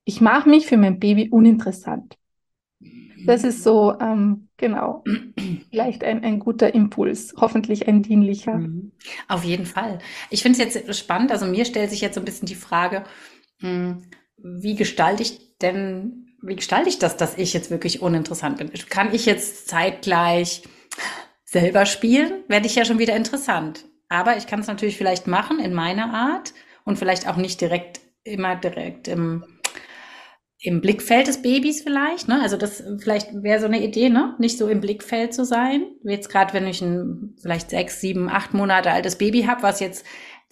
Ich 0.05 0.21
mache 0.21 0.49
mich 0.49 0.67
für 0.67 0.77
mein 0.77 1.01
Baby 1.01 1.29
uninteressant. 1.31 2.17
Das 3.27 3.43
ist 3.43 3.65
so, 3.65 3.99
ähm, 4.01 4.49
genau, 4.59 5.03
vielleicht 5.71 6.05
ein, 6.05 6.23
ein 6.23 6.39
guter 6.39 6.73
Impuls, 6.75 7.35
hoffentlich 7.37 7.89
ein 7.89 8.03
dienlicher. 8.03 8.59
Mhm. 8.59 8.93
Auf 9.29 9.45
jeden 9.45 9.67
Fall. 9.67 9.99
Ich 10.31 10.43
finde 10.43 10.63
es 10.63 10.75
jetzt 10.75 10.97
spannend, 10.97 11.33
also 11.33 11.47
mir 11.47 11.65
stellt 11.65 11.91
sich 11.91 12.01
jetzt 12.01 12.15
so 12.15 12.21
ein 12.21 12.27
bisschen 12.27 12.47
die 12.47 12.55
Frage, 12.55 13.05
hm, 13.59 14.03
wie 14.37 14.77
gestalte 14.77 15.23
ich 15.23 15.57
denn, 15.59 16.37
wie 16.43 16.57
gestalte 16.57 16.89
ich 16.89 16.99
das, 16.99 17.17
dass 17.17 17.39
ich 17.39 17.55
jetzt 17.55 17.71
wirklich 17.71 18.03
uninteressant 18.03 18.59
bin? 18.59 18.71
Kann 18.89 19.13
ich 19.15 19.27
jetzt 19.27 19.67
zeitgleich 19.67 20.63
selber 21.55 21.87
spielen? 21.87 22.45
Werde 22.49 22.67
ich 22.67 22.75
ja 22.75 22.85
schon 22.85 22.99
wieder 22.99 23.17
interessant. 23.17 23.87
Aber 24.11 24.37
ich 24.37 24.47
kann 24.47 24.61
es 24.61 24.67
natürlich 24.67 24.99
vielleicht 24.99 25.27
machen 25.27 25.59
in 25.59 25.73
meiner 25.73 26.13
Art 26.13 26.53
und 26.85 26.99
vielleicht 26.99 27.27
auch 27.27 27.37
nicht 27.37 27.61
direkt 27.61 28.01
immer 28.25 28.57
direkt 28.57 29.09
im, 29.09 29.45
im 30.59 30.81
Blickfeld 30.81 31.27
des 31.27 31.43
Babys 31.43 31.83
vielleicht. 31.83 32.29
Ne? 32.29 32.41
Also 32.43 32.57
das 32.57 32.83
vielleicht 32.99 33.43
wäre 33.43 33.61
so 33.61 33.67
eine 33.67 33.83
Idee, 33.83 34.11
ne? 34.11 34.35
nicht 34.39 34.59
so 34.59 34.69
im 34.69 34.81
Blickfeld 34.81 35.33
zu 35.33 35.45
sein. 35.45 35.87
Jetzt 36.03 36.29
gerade, 36.29 36.53
wenn 36.53 36.67
ich 36.67 36.83
ein 36.83 37.37
vielleicht 37.41 37.71
sechs, 37.71 38.01
sieben, 38.01 38.29
acht 38.29 38.53
Monate 38.53 38.91
altes 38.91 39.17
Baby 39.17 39.45
habe, 39.45 39.63
was 39.63 39.81
jetzt 39.81 40.05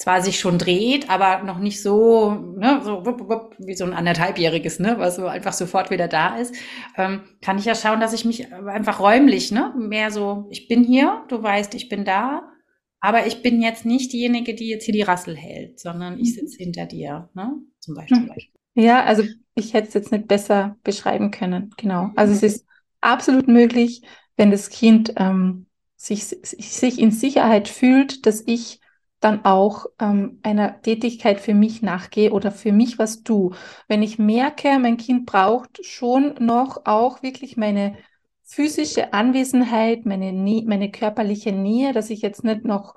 zwar 0.03 0.21
sich 0.21 0.41
schon 0.41 0.59
dreht, 0.59 1.09
aber 1.09 1.45
noch 1.45 1.61
nicht 1.61 1.81
so, 1.81 2.33
ne, 2.33 2.81
so 2.83 3.07
wupp, 3.07 3.29
wupp, 3.29 3.55
wie 3.59 3.75
so 3.75 3.85
ein 3.85 3.95
anderthalbjähriges, 3.95 4.81
ne, 4.81 4.97
was 4.99 5.15
so 5.15 5.27
einfach 5.27 5.53
sofort 5.53 5.91
wieder 5.91 6.09
da 6.09 6.39
ist, 6.39 6.57
ähm, 6.97 7.21
kann 7.41 7.57
ich 7.57 7.67
ja 7.67 7.77
schauen, 7.77 8.01
dass 8.01 8.13
ich 8.13 8.25
mich 8.25 8.53
einfach 8.53 8.99
räumlich, 8.99 9.53
ne, 9.53 9.73
mehr 9.79 10.11
so, 10.11 10.49
ich 10.51 10.67
bin 10.67 10.83
hier, 10.83 11.23
du 11.29 11.41
weißt, 11.41 11.75
ich 11.75 11.89
bin 11.89 12.05
da, 12.05 12.51
aber 12.99 13.29
ich 13.29 13.43
bin 13.43 13.63
jetzt 13.63 13.87
nicht 13.87 14.13
diejenige, 14.13 14.55
die 14.55 14.71
jetzt 14.71 14.87
hier 14.87 14.95
die 14.95 15.03
Rassel 15.03 15.37
hält, 15.37 15.79
sondern 15.79 16.19
ich 16.19 16.31
mhm. 16.31 16.41
sitze 16.41 16.57
hinter 16.59 16.87
dir, 16.87 17.31
ne, 17.35 17.53
zum 17.79 17.95
Beispiel. 17.95 18.23
Mhm. 18.23 18.83
Ja, 18.83 19.05
also 19.05 19.23
ich 19.55 19.73
hätte 19.73 19.87
es 19.87 19.95
jetzt 19.95 20.11
nicht 20.11 20.27
besser 20.27 20.77
beschreiben 20.83 21.31
können, 21.31 21.71
genau. 21.77 22.11
Also 22.17 22.33
es 22.33 22.43
ist 22.43 22.67
absolut 23.01 23.47
möglich, 23.47 24.03
wenn 24.37 24.51
das 24.51 24.69
Kind 24.69 25.13
ähm, 25.17 25.67
sich, 25.95 26.25
sich 26.25 26.99
in 26.99 27.13
Sicherheit 27.13 27.69
fühlt, 27.69 28.27
dass 28.27 28.43
ich 28.47 28.81
dann 29.23 29.45
auch 29.45 29.87
ähm, 30.01 30.41
einer 30.43 30.83
Tätigkeit 30.83 31.41
für 31.41 31.55
mich 31.55 31.81
nachgehe 31.81 32.33
oder 32.33 32.51
für 32.51 32.73
mich 32.73 32.99
was 32.99 33.23
tue. 33.23 33.55
Wenn 33.87 34.03
ich 34.03 34.19
merke, 34.19 34.79
mein 34.81 34.97
Kind 34.97 35.27
braucht 35.27 35.87
schon 35.87 36.35
noch 36.41 36.87
auch 36.87 37.23
wirklich 37.23 37.57
meine 37.57 37.97
physische 38.43 39.13
Anwesenheit, 39.13 40.05
meine, 40.05 40.33
meine 40.33 40.91
körperliche 40.91 41.53
Nähe, 41.53 41.93
dass 41.93 42.11
ich 42.11 42.21
jetzt 42.21 42.43
nicht 42.43 42.65
noch 42.65 42.97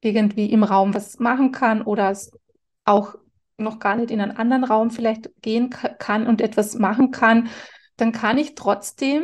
irgendwie 0.00 0.50
im 0.50 0.64
Raum 0.64 0.94
was 0.94 1.20
machen 1.20 1.52
kann 1.52 1.82
oder 1.82 2.16
auch 2.84 3.14
noch 3.56 3.78
gar 3.78 3.94
nicht 3.94 4.10
in 4.10 4.20
einen 4.20 4.36
anderen 4.36 4.64
Raum 4.64 4.90
vielleicht 4.90 5.30
gehen 5.42 5.70
kann 5.70 6.26
und 6.26 6.40
etwas 6.40 6.74
machen 6.74 7.12
kann, 7.12 7.48
dann 7.96 8.10
kann 8.10 8.36
ich 8.36 8.56
trotzdem 8.56 9.22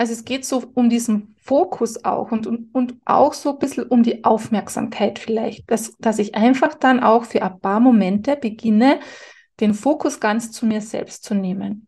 also 0.00 0.14
es 0.14 0.24
geht 0.24 0.46
so 0.46 0.64
um 0.72 0.88
diesen 0.88 1.34
Fokus 1.42 2.06
auch 2.06 2.32
und, 2.32 2.46
und, 2.46 2.74
und 2.74 2.94
auch 3.04 3.34
so 3.34 3.50
ein 3.50 3.58
bisschen 3.58 3.84
um 3.84 4.02
die 4.02 4.24
Aufmerksamkeit 4.24 5.18
vielleicht, 5.18 5.70
dass, 5.70 5.94
dass 5.98 6.18
ich 6.18 6.34
einfach 6.34 6.72
dann 6.72 7.00
auch 7.00 7.26
für 7.26 7.42
ein 7.42 7.60
paar 7.60 7.80
Momente 7.80 8.34
beginne, 8.36 9.00
den 9.60 9.74
Fokus 9.74 10.18
ganz 10.18 10.52
zu 10.52 10.64
mir 10.64 10.80
selbst 10.80 11.22
zu 11.22 11.34
nehmen. 11.34 11.86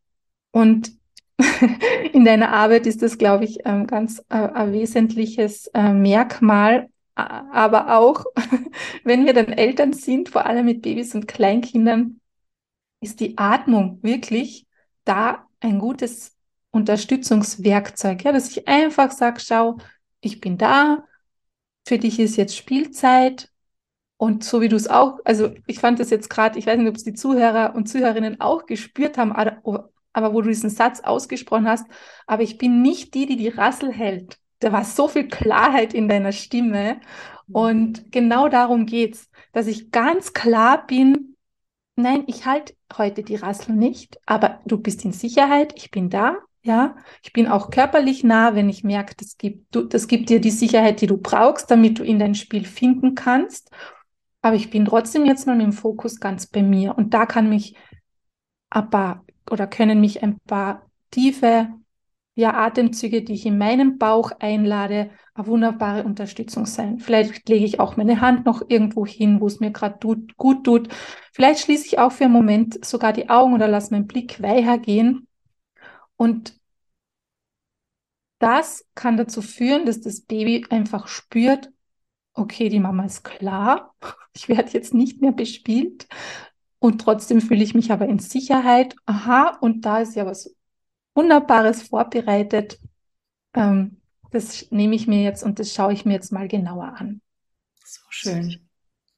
Und 0.51 0.93
in 2.13 2.27
deiner 2.27 2.53
Arbeit 2.53 2.87
ist 2.87 3.01
das, 3.01 3.17
glaube 3.17 3.45
ich, 3.45 3.61
ähm, 3.65 3.87
ganz 3.87 4.19
äh, 4.29 4.35
ein 4.35 4.75
wesentliches 4.75 5.69
äh, 5.69 5.95
Merkmal. 5.95 6.91
Aber 7.15 7.97
auch, 7.97 8.27
wenn 9.05 9.25
wir 9.25 9.33
dann 9.33 9.47
Eltern 9.47 9.95
sind, 9.95 10.29
vor 10.29 10.45
allem 10.45 10.67
mit 10.67 10.83
Babys 10.83 11.15
und 11.15 11.27
Kleinkindern, 11.27 12.21
ist 13.01 13.21
die 13.21 13.39
Atmung 13.39 14.01
wirklich 14.03 14.67
da 15.07 15.47
ein 15.61 15.79
gutes 15.79 16.37
Unterstützungswerkzeug, 16.73 18.25
ja, 18.25 18.33
dass 18.33 18.51
ich 18.51 18.67
einfach 18.69 19.11
sage, 19.13 19.41
schau, 19.41 19.79
ich 20.21 20.41
bin 20.41 20.59
da, 20.59 21.05
für 21.87 21.99
dich 21.99 22.19
ist 22.21 22.37
jetzt 22.37 22.57
Spielzeit 22.57 23.51
und 24.17 24.45
so 24.45 24.61
wie 24.61 24.69
du 24.69 24.77
es 24.77 24.89
auch, 24.89 25.19
also 25.25 25.53
ich 25.67 25.81
fand 25.81 26.01
das 26.01 26.11
jetzt 26.11 26.31
gerade, 26.31 26.59
ich 26.59 26.67
weiß 26.67 26.79
nicht, 26.79 26.89
ob 26.89 26.97
es 26.97 27.05
die 27.05 27.15
Zuhörer 27.15 27.75
und 27.75 27.89
Zuhörerinnen 27.89 28.41
auch 28.41 28.67
gespürt 28.67 29.19
haben, 29.19 29.33
aber, 29.33 29.91
aber 30.13 30.35
wo 30.35 30.41
du 30.43 30.49
diesen 30.49 30.71
Satz 30.71 31.01
ausgesprochen 31.01 31.69
hast, 31.69 31.87
aber 32.27 32.43
ich 32.43 32.59
bin 32.59 32.83
nicht 32.83 33.15
die, 33.15 33.27
die 33.27 33.37
die 33.37 33.49
Rassel 33.49 33.93
hält. 33.93 34.39
da 34.61 34.73
war 34.73 34.85
so 34.85 35.09
viel 35.09 35.29
Klarheit 35.29 35.93
in 35.95 36.09
deiner 36.09 36.33
Stimme. 36.33 37.01
Und 37.51 38.13
genau 38.13 38.49
darum 38.49 38.87
geht's, 38.87 39.29
dass 39.53 39.67
ich 39.67 39.91
ganz 39.91 40.33
klar 40.33 40.87
bin, 40.87 41.37
nein, 41.97 42.25
ich 42.27 42.47
halte 42.47 42.75
heute 42.97 43.23
die 43.23 43.37
Rassel 43.37 43.75
nicht, 43.75 44.19
aber 44.27 44.61
du 44.67 44.79
bist 44.79 45.05
in 45.05 45.13
Sicherheit, 45.13 45.75
ich 45.77 45.91
bin 45.91 46.11
da, 46.11 46.37
ja. 46.63 46.97
Ich 47.23 47.33
bin 47.33 47.49
auch 47.49 47.71
körperlich 47.71 48.25
nah, 48.25 48.55
wenn 48.55 48.69
ich 48.69 48.85
merke, 48.85 49.15
das 49.17 49.37
gibt, 49.37 49.75
du, 49.75 49.83
das 49.83 50.09
gibt 50.09 50.29
dir 50.29 50.41
die 50.41 50.51
Sicherheit, 50.51 51.01
die 51.01 51.07
du 51.07 51.17
brauchst, 51.17 51.71
damit 51.71 51.99
du 51.99 52.05
in 52.05 52.19
dein 52.19 52.35
Spiel 52.35 52.65
finden 52.65 53.15
kannst. 53.15 53.71
Aber 54.43 54.57
ich 54.57 54.71
bin 54.71 54.85
trotzdem 54.85 55.25
jetzt 55.25 55.47
mal 55.47 55.57
mit 55.57 55.67
dem 55.67 55.73
Fokus 55.73 56.21
ganz 56.21 56.47
bei 56.47 56.63
mir. 56.63 56.97
Und 56.97 57.15
da 57.15 57.27
kann 57.27 57.49
mich 57.49 57.77
ein 58.71 58.91
paar 58.91 59.25
oder 59.51 59.67
können 59.67 60.01
mich 60.01 60.23
ein 60.23 60.39
paar 60.41 60.87
tiefe 61.11 61.69
ja, 62.35 62.55
Atemzüge, 62.55 63.23
die 63.23 63.35
ich 63.35 63.45
in 63.45 63.59
meinem 63.59 63.99
Bauch 63.99 64.33
einlade, 64.39 65.11
eine 65.35 65.47
wunderbare 65.47 66.05
Unterstützung 66.05 66.65
sein. 66.65 66.99
Vielleicht 66.99 67.49
lege 67.49 67.65
ich 67.65 67.79
auch 67.79 67.97
meine 67.97 68.21
Hand 68.21 68.47
noch 68.47 68.63
irgendwo 68.69 69.05
hin, 69.05 69.41
wo 69.41 69.47
es 69.47 69.61
mir 69.61 69.71
gerade 69.71 69.99
gut 70.37 70.65
tut. 70.65 70.89
Vielleicht 71.33 71.61
schließe 71.61 71.87
ich 71.87 71.99
auch 71.99 72.13
für 72.13 72.25
einen 72.25 72.33
Moment 72.33 72.85
sogar 72.85 73.13
die 73.13 73.29
Augen 73.29 73.55
oder 73.55 73.69
lasse 73.69 73.93
meinen 73.93 74.07
Blick 74.07 74.43
weicher 74.43 74.79
gehen. 74.79 75.27
Und 76.17 76.59
das 78.39 78.85
kann 78.95 79.17
dazu 79.17 79.41
führen, 79.43 79.87
dass 79.87 80.01
das 80.01 80.23
Baby 80.23 80.67
einfach 80.71 81.07
spürt, 81.09 81.71
okay, 82.35 82.69
die 82.69 82.81
Mama 82.81 83.05
ist 83.05 83.25
klar, 83.25 83.95
ich 84.35 84.49
werde 84.49 84.71
jetzt 84.73 84.95
nicht 84.95 85.21
mehr 85.21 85.33
bespielt 85.33 86.09
und 86.79 87.01
trotzdem 87.01 87.41
fühle 87.41 87.63
ich 87.63 87.75
mich 87.75 87.93
aber 87.93 88.07
in 88.07 88.19
Sicherheit. 88.19 88.97
Aha, 89.07 89.59
und 89.61 89.85
da 89.85 90.01
ist 90.01 90.17
ja 90.17 90.27
was 90.27 90.55
Wunderbares 91.15 91.83
vorbereitet. 91.83 92.81
Ähm, 93.55 94.01
das 94.31 94.71
nehme 94.71 94.97
ich 94.97 95.07
mir 95.07 95.23
jetzt 95.23 95.45
und 95.45 95.59
das 95.59 95.73
schaue 95.73 95.93
ich 95.93 96.05
mir 96.05 96.15
jetzt 96.15 96.33
mal 96.33 96.49
genauer 96.49 96.95
an. 96.99 97.21
So 97.85 98.01
schön. 98.09 98.69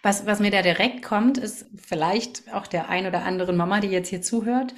Was, 0.02 0.26
was 0.26 0.40
mir 0.40 0.50
da 0.50 0.60
direkt 0.60 1.02
kommt, 1.02 1.38
ist 1.38 1.66
vielleicht 1.76 2.52
auch 2.52 2.66
der 2.66 2.90
ein 2.90 3.06
oder 3.06 3.24
anderen 3.24 3.56
Mama, 3.56 3.80
die 3.80 3.88
jetzt 3.88 4.08
hier 4.08 4.20
zuhört. 4.20 4.74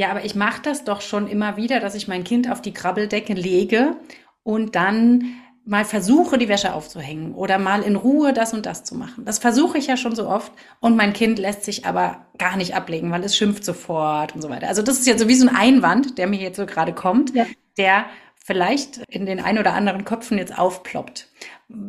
Ja, 0.00 0.10
aber 0.10 0.24
ich 0.24 0.34
mache 0.34 0.62
das 0.62 0.84
doch 0.84 1.02
schon 1.02 1.28
immer 1.28 1.58
wieder, 1.58 1.78
dass 1.78 1.94
ich 1.94 2.08
mein 2.08 2.24
Kind 2.24 2.50
auf 2.50 2.62
die 2.62 2.72
Krabbeldecke 2.72 3.34
lege 3.34 3.96
und 4.42 4.74
dann 4.74 5.34
mal 5.66 5.84
versuche, 5.84 6.38
die 6.38 6.48
Wäsche 6.48 6.72
aufzuhängen 6.72 7.34
oder 7.34 7.58
mal 7.58 7.82
in 7.82 7.96
Ruhe 7.96 8.32
das 8.32 8.54
und 8.54 8.64
das 8.64 8.82
zu 8.82 8.94
machen. 8.94 9.26
Das 9.26 9.38
versuche 9.38 9.76
ich 9.76 9.88
ja 9.88 9.98
schon 9.98 10.14
so 10.14 10.26
oft 10.26 10.52
und 10.80 10.96
mein 10.96 11.12
Kind 11.12 11.38
lässt 11.38 11.64
sich 11.64 11.84
aber 11.84 12.24
gar 12.38 12.56
nicht 12.56 12.74
ablegen, 12.74 13.10
weil 13.10 13.22
es 13.24 13.36
schimpft 13.36 13.62
sofort 13.62 14.34
und 14.34 14.40
so 14.40 14.48
weiter. 14.48 14.68
Also 14.68 14.80
das 14.80 14.98
ist 14.98 15.06
jetzt 15.06 15.20
so 15.20 15.28
wie 15.28 15.34
so 15.34 15.46
ein 15.46 15.54
Einwand, 15.54 16.16
der 16.16 16.28
mir 16.28 16.40
jetzt 16.40 16.56
so 16.56 16.64
gerade 16.64 16.94
kommt, 16.94 17.34
ja. 17.34 17.44
der 17.76 18.06
vielleicht 18.42 19.02
in 19.10 19.26
den 19.26 19.38
ein 19.38 19.58
oder 19.58 19.74
anderen 19.74 20.06
Köpfen 20.06 20.38
jetzt 20.38 20.58
aufploppt. 20.58 21.28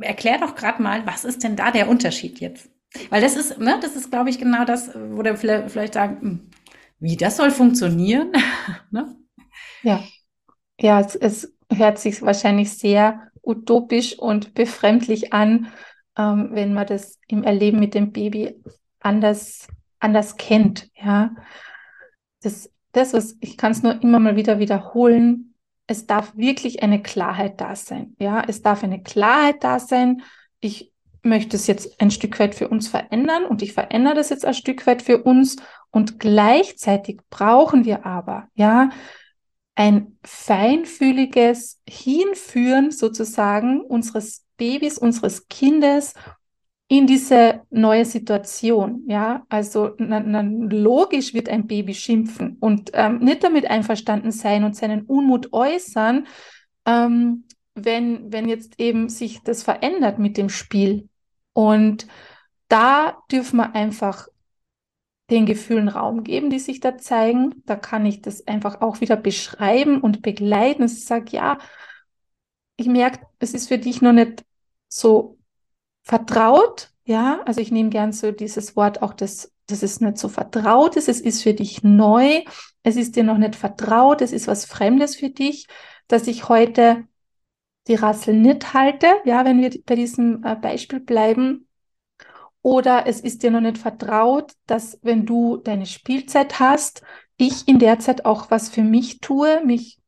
Erklär 0.01 0.37
doch 0.37 0.55
gerade 0.55 0.83
mal, 0.83 1.07
was 1.07 1.23
ist 1.23 1.45
denn 1.45 1.55
da 1.55 1.71
der 1.71 1.87
Unterschied 1.87 2.41
jetzt? 2.41 2.69
Weil 3.09 3.21
das 3.21 3.37
ist, 3.37 3.57
ne, 3.57 3.79
das 3.81 3.95
ist, 3.95 4.11
glaube 4.11 4.29
ich, 4.29 4.37
genau 4.37 4.65
das, 4.65 4.91
wo 5.11 5.21
der 5.21 5.37
vielleicht, 5.37 5.71
vielleicht 5.71 5.93
sagen, 5.93 6.17
hm, 6.19 6.39
wie 7.01 7.17
das 7.17 7.37
soll 7.37 7.51
funktionieren. 7.51 8.31
ne? 8.91 9.17
Ja, 9.83 10.01
ja, 10.79 11.01
es, 11.01 11.15
es 11.15 11.53
hört 11.69 11.99
sich 11.99 12.21
wahrscheinlich 12.21 12.77
sehr 12.77 13.31
utopisch 13.43 14.17
und 14.17 14.53
befremdlich 14.53 15.33
an, 15.33 15.67
ähm, 16.17 16.49
wenn 16.51 16.73
man 16.73 16.87
das 16.87 17.19
im 17.27 17.43
Erleben 17.43 17.79
mit 17.79 17.95
dem 17.95 18.11
Baby 18.11 18.61
anders, 18.99 19.67
anders 19.99 20.37
kennt. 20.37 20.89
Ja, 20.95 21.35
das, 22.43 22.71
das 22.91 23.13
was 23.13 23.35
ich 23.41 23.57
kann 23.57 23.71
es 23.71 23.83
nur 23.83 24.01
immer 24.01 24.19
mal 24.19 24.35
wieder 24.35 24.59
wiederholen. 24.59 25.55
Es 25.87 26.05
darf 26.05 26.37
wirklich 26.37 26.83
eine 26.83 27.01
Klarheit 27.01 27.59
da 27.59 27.75
sein. 27.75 28.15
Ja, 28.19 28.43
es 28.47 28.61
darf 28.61 28.83
eine 28.83 29.01
Klarheit 29.01 29.63
da 29.63 29.79
sein. 29.79 30.21
Ich 30.59 30.93
möchte 31.23 31.55
es 31.55 31.67
jetzt 31.67 31.99
ein 31.99 32.11
Stück 32.11 32.39
weit 32.39 32.55
für 32.55 32.67
uns 32.67 32.87
verändern 32.87 33.45
und 33.45 33.61
ich 33.61 33.73
verändere 33.73 34.15
das 34.15 34.29
jetzt 34.29 34.45
ein 34.45 34.53
Stück 34.53 34.85
weit 34.87 35.01
für 35.01 35.23
uns 35.23 35.57
und 35.91 36.19
gleichzeitig 36.19 37.19
brauchen 37.29 37.85
wir 37.85 38.05
aber, 38.05 38.47
ja, 38.55 38.89
ein 39.75 40.17
feinfühliges 40.23 41.81
Hinführen 41.87 42.91
sozusagen 42.91 43.81
unseres 43.81 44.45
Babys, 44.57 44.97
unseres 44.97 45.47
Kindes 45.47 46.13
in 46.87 47.07
diese 47.07 47.61
neue 47.69 48.05
Situation. 48.05 49.05
Ja, 49.07 49.45
also 49.49 49.91
na, 49.97 50.19
na, 50.19 50.41
logisch 50.41 51.33
wird 51.33 51.47
ein 51.47 51.67
Baby 51.67 51.93
schimpfen 51.93 52.57
und 52.59 52.91
ähm, 52.93 53.19
nicht 53.19 53.43
damit 53.43 53.65
einverstanden 53.65 54.31
sein 54.31 54.65
und 54.65 54.75
seinen 54.75 55.03
Unmut 55.03 55.53
äußern, 55.53 56.27
ähm, 56.85 57.45
wenn, 57.75 58.31
wenn 58.31 58.49
jetzt 58.49 58.79
eben 58.79 59.07
sich 59.07 59.41
das 59.41 59.63
verändert 59.63 60.19
mit 60.19 60.37
dem 60.37 60.49
Spiel. 60.49 61.07
Und 61.53 62.07
da 62.67 63.17
dürfen 63.31 63.57
wir 63.57 63.73
einfach 63.73 64.27
den 65.31 65.45
Gefühlen 65.45 65.87
Raum 65.87 66.23
geben, 66.23 66.49
die 66.49 66.59
sich 66.59 66.81
da 66.81 66.97
zeigen. 66.97 67.63
Da 67.65 67.75
kann 67.75 68.05
ich 68.05 68.21
das 68.21 68.47
einfach 68.47 68.81
auch 68.81 69.01
wieder 69.01 69.15
beschreiben 69.15 70.01
und 70.01 70.21
begleiten. 70.21 70.83
Ich 70.83 71.05
sage, 71.05 71.31
ja, 71.31 71.57
ich 72.75 72.87
merke, 72.87 73.25
es 73.39 73.53
ist 73.53 73.69
für 73.69 73.77
dich 73.77 74.01
noch 74.01 74.11
nicht 74.11 74.43
so 74.87 75.39
vertraut. 76.03 76.91
Ja, 77.05 77.41
also 77.45 77.61
ich 77.61 77.71
nehme 77.71 77.89
gern 77.89 78.11
so 78.11 78.31
dieses 78.31 78.75
Wort 78.75 79.01
auch, 79.01 79.13
das, 79.13 79.53
das 79.67 79.83
ist 79.83 80.01
nicht 80.01 80.17
so 80.17 80.27
vertraut 80.29 80.97
ist. 80.97 81.07
Es 81.09 81.21
ist 81.21 81.43
für 81.43 81.53
dich 81.53 81.81
neu. 81.83 82.43
Es 82.83 82.97
ist 82.97 83.15
dir 83.15 83.23
noch 83.23 83.37
nicht 83.37 83.55
vertraut. 83.55 84.21
Es 84.21 84.33
ist 84.33 84.47
was 84.47 84.65
Fremdes 84.65 85.15
für 85.15 85.29
dich, 85.29 85.67
dass 86.07 86.27
ich 86.27 86.49
heute 86.49 87.05
die 87.87 87.95
Rassel 87.95 88.33
nicht 88.35 88.73
halte. 88.73 89.07
Ja, 89.25 89.45
wenn 89.45 89.61
wir 89.61 89.71
bei 89.85 89.95
diesem 89.95 90.43
äh, 90.43 90.55
Beispiel 90.55 90.99
bleiben, 90.99 91.67
oder 92.61 93.07
es 93.07 93.21
ist 93.21 93.43
dir 93.43 93.51
noch 93.51 93.61
nicht 93.61 93.77
vertraut, 93.77 94.53
dass 94.67 94.99
wenn 95.01 95.25
du 95.25 95.57
deine 95.57 95.85
Spielzeit 95.85 96.59
hast, 96.59 97.01
ich 97.37 97.67
in 97.67 97.79
der 97.79 97.99
Zeit 97.99 98.25
auch 98.25 98.51
was 98.51 98.69
für 98.69 98.83
mich 98.83 99.19
tue, 99.19 99.65
mich 99.65 99.99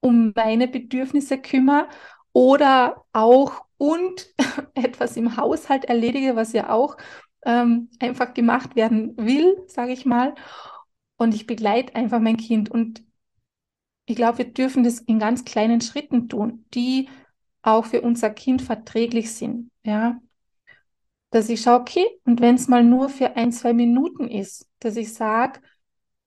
um 0.00 0.32
meine 0.34 0.68
Bedürfnisse 0.68 1.38
kümmere 1.38 1.88
oder 2.32 3.04
auch 3.12 3.64
und 3.78 4.26
etwas 4.74 5.16
im 5.16 5.36
Haushalt 5.36 5.84
erledige, 5.84 6.36
was 6.36 6.52
ja 6.52 6.70
auch 6.70 6.96
ähm, 7.44 7.88
einfach 8.00 8.34
gemacht 8.34 8.76
werden 8.76 9.16
will, 9.16 9.56
sage 9.68 9.92
ich 9.92 10.06
mal. 10.06 10.34
Und 11.16 11.34
ich 11.34 11.46
begleite 11.46 11.94
einfach 11.94 12.20
mein 12.20 12.36
Kind. 12.36 12.70
Und 12.70 13.02
ich 14.06 14.16
glaube, 14.16 14.38
wir 14.38 14.52
dürfen 14.52 14.84
das 14.84 15.00
in 15.00 15.18
ganz 15.18 15.44
kleinen 15.44 15.80
Schritten 15.80 16.28
tun, 16.28 16.64
die 16.74 17.08
auch 17.62 17.84
für 17.86 18.00
unser 18.02 18.30
Kind 18.30 18.62
verträglich 18.62 19.32
sind. 19.32 19.70
Ja, 19.84 20.20
dass 21.36 21.50
ich 21.50 21.60
schaue, 21.60 21.80
okay, 21.80 22.06
und 22.24 22.40
wenn 22.40 22.54
es 22.54 22.66
mal 22.66 22.82
nur 22.82 23.10
für 23.10 23.36
ein, 23.36 23.52
zwei 23.52 23.74
Minuten 23.74 24.26
ist, 24.26 24.66
dass 24.80 24.96
ich 24.96 25.12
sage, 25.12 25.60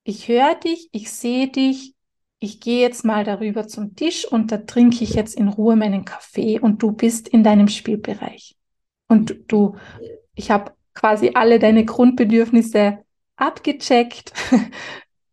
ich 0.04 0.28
höre 0.28 0.54
dich, 0.54 0.88
ich 0.92 1.10
sehe 1.10 1.48
dich, 1.48 1.94
ich 2.38 2.60
gehe 2.60 2.80
jetzt 2.80 3.04
mal 3.04 3.24
darüber 3.24 3.66
zum 3.66 3.96
Tisch 3.96 4.24
und 4.24 4.52
da 4.52 4.58
trinke 4.58 5.02
ich 5.02 5.14
jetzt 5.14 5.34
in 5.34 5.48
Ruhe 5.48 5.74
meinen 5.74 6.04
Kaffee 6.04 6.60
und 6.60 6.82
du 6.82 6.92
bist 6.92 7.28
in 7.28 7.42
deinem 7.42 7.66
Spielbereich. 7.66 8.56
Und 9.08 9.36
du, 9.48 9.76
ich 10.34 10.52
habe 10.52 10.72
quasi 10.94 11.32
alle 11.34 11.58
deine 11.58 11.84
Grundbedürfnisse 11.84 12.98
abgecheckt. 13.36 14.32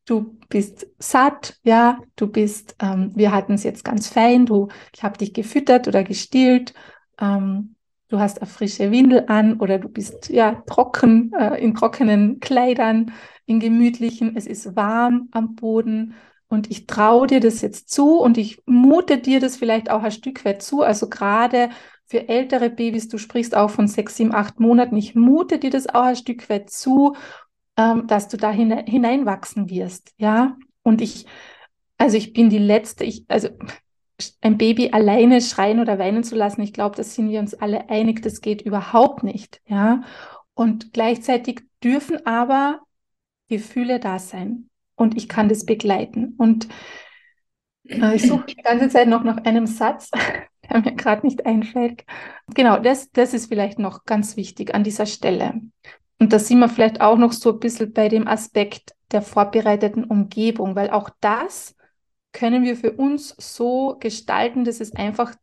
Du 0.10 0.38
bist 0.48 0.88
satt, 1.00 1.60
ja, 1.64 2.00
du 2.16 2.28
bist, 2.28 2.78
ähm, 2.80 3.12
wir 3.14 3.34
hatten 3.34 3.56
es 3.56 3.64
jetzt 3.64 3.84
ganz 3.84 4.08
fein, 4.08 4.46
du, 4.46 4.70
ich 4.96 5.04
habe 5.04 5.18
dich 5.18 5.34
gefüttert 5.34 5.90
oder 5.90 6.06
gestillt, 6.06 6.74
ähm, 7.20 7.76
du 8.10 8.20
hast 8.20 8.42
eine 8.42 8.50
frische 8.50 8.92
Windel 8.92 9.26
an 9.28 9.60
oder 9.60 9.80
du 9.80 9.90
bist 9.90 10.30
ja 10.30 10.64
trocken, 10.68 11.34
äh, 11.34 11.62
in 11.62 11.76
trockenen 11.76 12.40
Kleidern, 12.40 13.14
in 13.46 13.60
gemütlichen, 13.60 14.36
es 14.36 14.46
ist 14.46 14.76
warm 14.76 15.30
am 15.32 15.56
Boden 15.56 16.16
und 16.48 16.72
ich 16.72 16.88
traue 16.88 17.28
dir 17.28 17.40
das 17.40 17.62
jetzt 17.62 17.90
zu 17.90 18.20
und 18.20 18.38
ich 18.38 18.62
mute 18.66 19.18
dir 19.18 19.40
das 19.40 19.58
vielleicht 19.58 19.90
auch 19.90 20.04
ein 20.04 20.12
Stück 20.12 20.46
weit 20.46 20.62
zu. 20.62 20.82
Also 20.82 21.10
gerade 21.10 21.70
für 22.06 22.30
ältere 22.30 22.70
Babys, 22.70 23.10
du 23.10 23.18
sprichst 23.18 23.56
auch 23.56 23.70
von 23.70 23.88
sechs, 23.88 24.16
sieben, 24.16 24.34
acht 24.34 24.60
Monaten, 24.60 24.96
ich 24.96 25.16
mute 25.16 25.60
dir 25.60 25.70
das 25.70 25.88
auch 25.88 26.04
ein 26.04 26.16
Stück 26.16 26.50
weit 26.50 26.70
zu, 26.70 27.16
ähm, 27.78 28.08
dass 28.08 28.30
du 28.30 28.38
da 28.38 28.52
hineinwachsen 28.52 29.70
wirst, 29.70 30.14
ja. 30.18 30.58
Und 30.84 31.02
ich, 31.02 31.26
also 31.98 32.16
ich 32.18 32.34
bin 32.34 32.50
die 32.50 32.60
letzte, 32.60 33.04
ich, 33.04 33.26
also 33.28 33.50
ein 34.42 34.58
Baby 34.58 34.92
alleine 34.92 35.42
schreien 35.42 35.80
oder 35.80 36.00
weinen 36.00 36.24
zu 36.24 36.36
lassen, 36.36 36.62
ich 36.62 36.74
glaube, 36.74 36.96
das 36.96 37.14
sind 37.16 37.30
wir 37.30 37.40
uns 37.40 37.54
alle 37.54 37.90
einig, 37.90 38.22
das 38.22 38.42
geht 38.42 38.62
überhaupt 38.62 39.24
nicht, 39.24 39.62
ja. 39.68 40.02
Und 40.54 40.94
gleichzeitig 40.94 41.62
dürfen 41.84 42.26
aber 42.26 42.82
Gefühle 43.48 44.00
da 44.00 44.20
sein 44.20 44.70
und 44.96 45.16
ich 45.16 45.30
kann 45.30 45.50
das 45.50 45.66
begleiten. 45.66 46.34
Und 46.38 46.68
äh, 47.88 48.16
ich 48.16 48.28
suche 48.28 48.48
die 48.48 48.56
ganze 48.56 48.90
Zeit 48.90 49.08
noch 49.08 49.24
nach 49.24 49.38
einem 49.46 49.68
Satz, 49.68 50.10
der 50.70 50.82
mir 50.82 50.96
gerade 50.96 51.26
nicht 51.26 51.46
einfällt. 51.46 52.04
Genau, 52.54 52.80
das, 52.80 53.12
das 53.12 53.34
ist 53.34 53.48
vielleicht 53.48 53.80
noch 53.80 54.06
ganz 54.06 54.36
wichtig 54.36 54.74
an 54.74 54.84
dieser 54.84 55.06
Stelle. 55.06 55.62
Und 56.20 56.34
da 56.34 56.40
sind 56.40 56.60
wir 56.60 56.70
vielleicht 56.70 57.02
auch 57.02 57.18
noch 57.18 57.32
so 57.32 57.54
ein 57.54 57.60
bisschen 57.60 57.94
bei 57.94 58.10
dem 58.10 58.28
Aspekt 58.28 58.96
der 59.12 59.22
vorbereiteten 59.22 60.04
Umgebung, 60.04 60.76
weil 60.76 60.90
auch 60.90 61.12
das 61.22 61.77
können 62.34 62.64
wir 62.64 62.76
für 62.76 62.92
uns 62.94 63.36
so 63.38 63.98
gestalten, 64.00 64.64
dass 64.64 64.80
es 64.80 64.96
einfach 64.96 65.36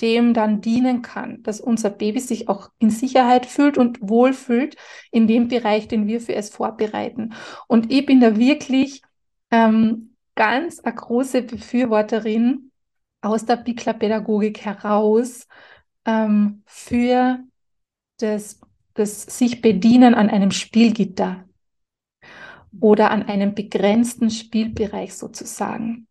dem 0.00 0.34
dann 0.34 0.60
dienen 0.60 1.02
kann, 1.02 1.42
dass 1.42 1.60
unser 1.60 1.90
Baby 1.90 2.20
sich 2.20 2.48
auch 2.48 2.70
in 2.78 2.90
Sicherheit 2.90 3.46
fühlt 3.46 3.78
und 3.78 3.98
wohlfühlt 4.00 4.76
in 5.12 5.28
dem 5.28 5.48
Bereich, 5.48 5.86
den 5.88 6.06
wir 6.06 6.20
für 6.20 6.34
es 6.34 6.50
vorbereiten. 6.50 7.34
Und 7.68 7.92
ich 7.92 8.04
bin 8.04 8.20
da 8.20 8.36
wirklich 8.36 9.02
ähm, 9.50 10.16
ganz 10.34 10.80
eine 10.80 10.94
große 10.94 11.42
Befürworterin 11.42 12.72
aus 13.20 13.46
der 13.46 13.56
Bikla-Pädagogik 13.56 14.64
heraus 14.64 15.46
ähm, 16.04 16.62
für 16.66 17.38
das, 18.18 18.60
das 18.94 19.22
sich 19.22 19.62
bedienen 19.62 20.14
an 20.14 20.28
einem 20.28 20.50
Spielgitter 20.50 21.44
oder 22.80 23.10
an 23.10 23.24
einem 23.24 23.54
begrenzten 23.54 24.30
Spielbereich 24.30 25.14
sozusagen. 25.14 26.06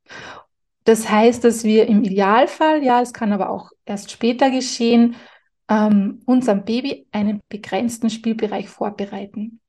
Das 0.83 1.09
heißt, 1.09 1.43
dass 1.43 1.63
wir 1.63 1.87
im 1.87 2.03
Idealfall, 2.03 2.83
ja, 2.83 3.01
es 3.01 3.13
kann 3.13 3.31
aber 3.31 3.49
auch 3.49 3.71
erst 3.85 4.11
später 4.11 4.51
geschehen, 4.51 5.15
ähm, 5.69 6.21
unserem 6.25 6.65
Baby 6.65 7.07
einen 7.11 7.41
begrenzten 7.47 8.09
Spielbereich 8.09 8.67
vorbereiten. 8.69 9.59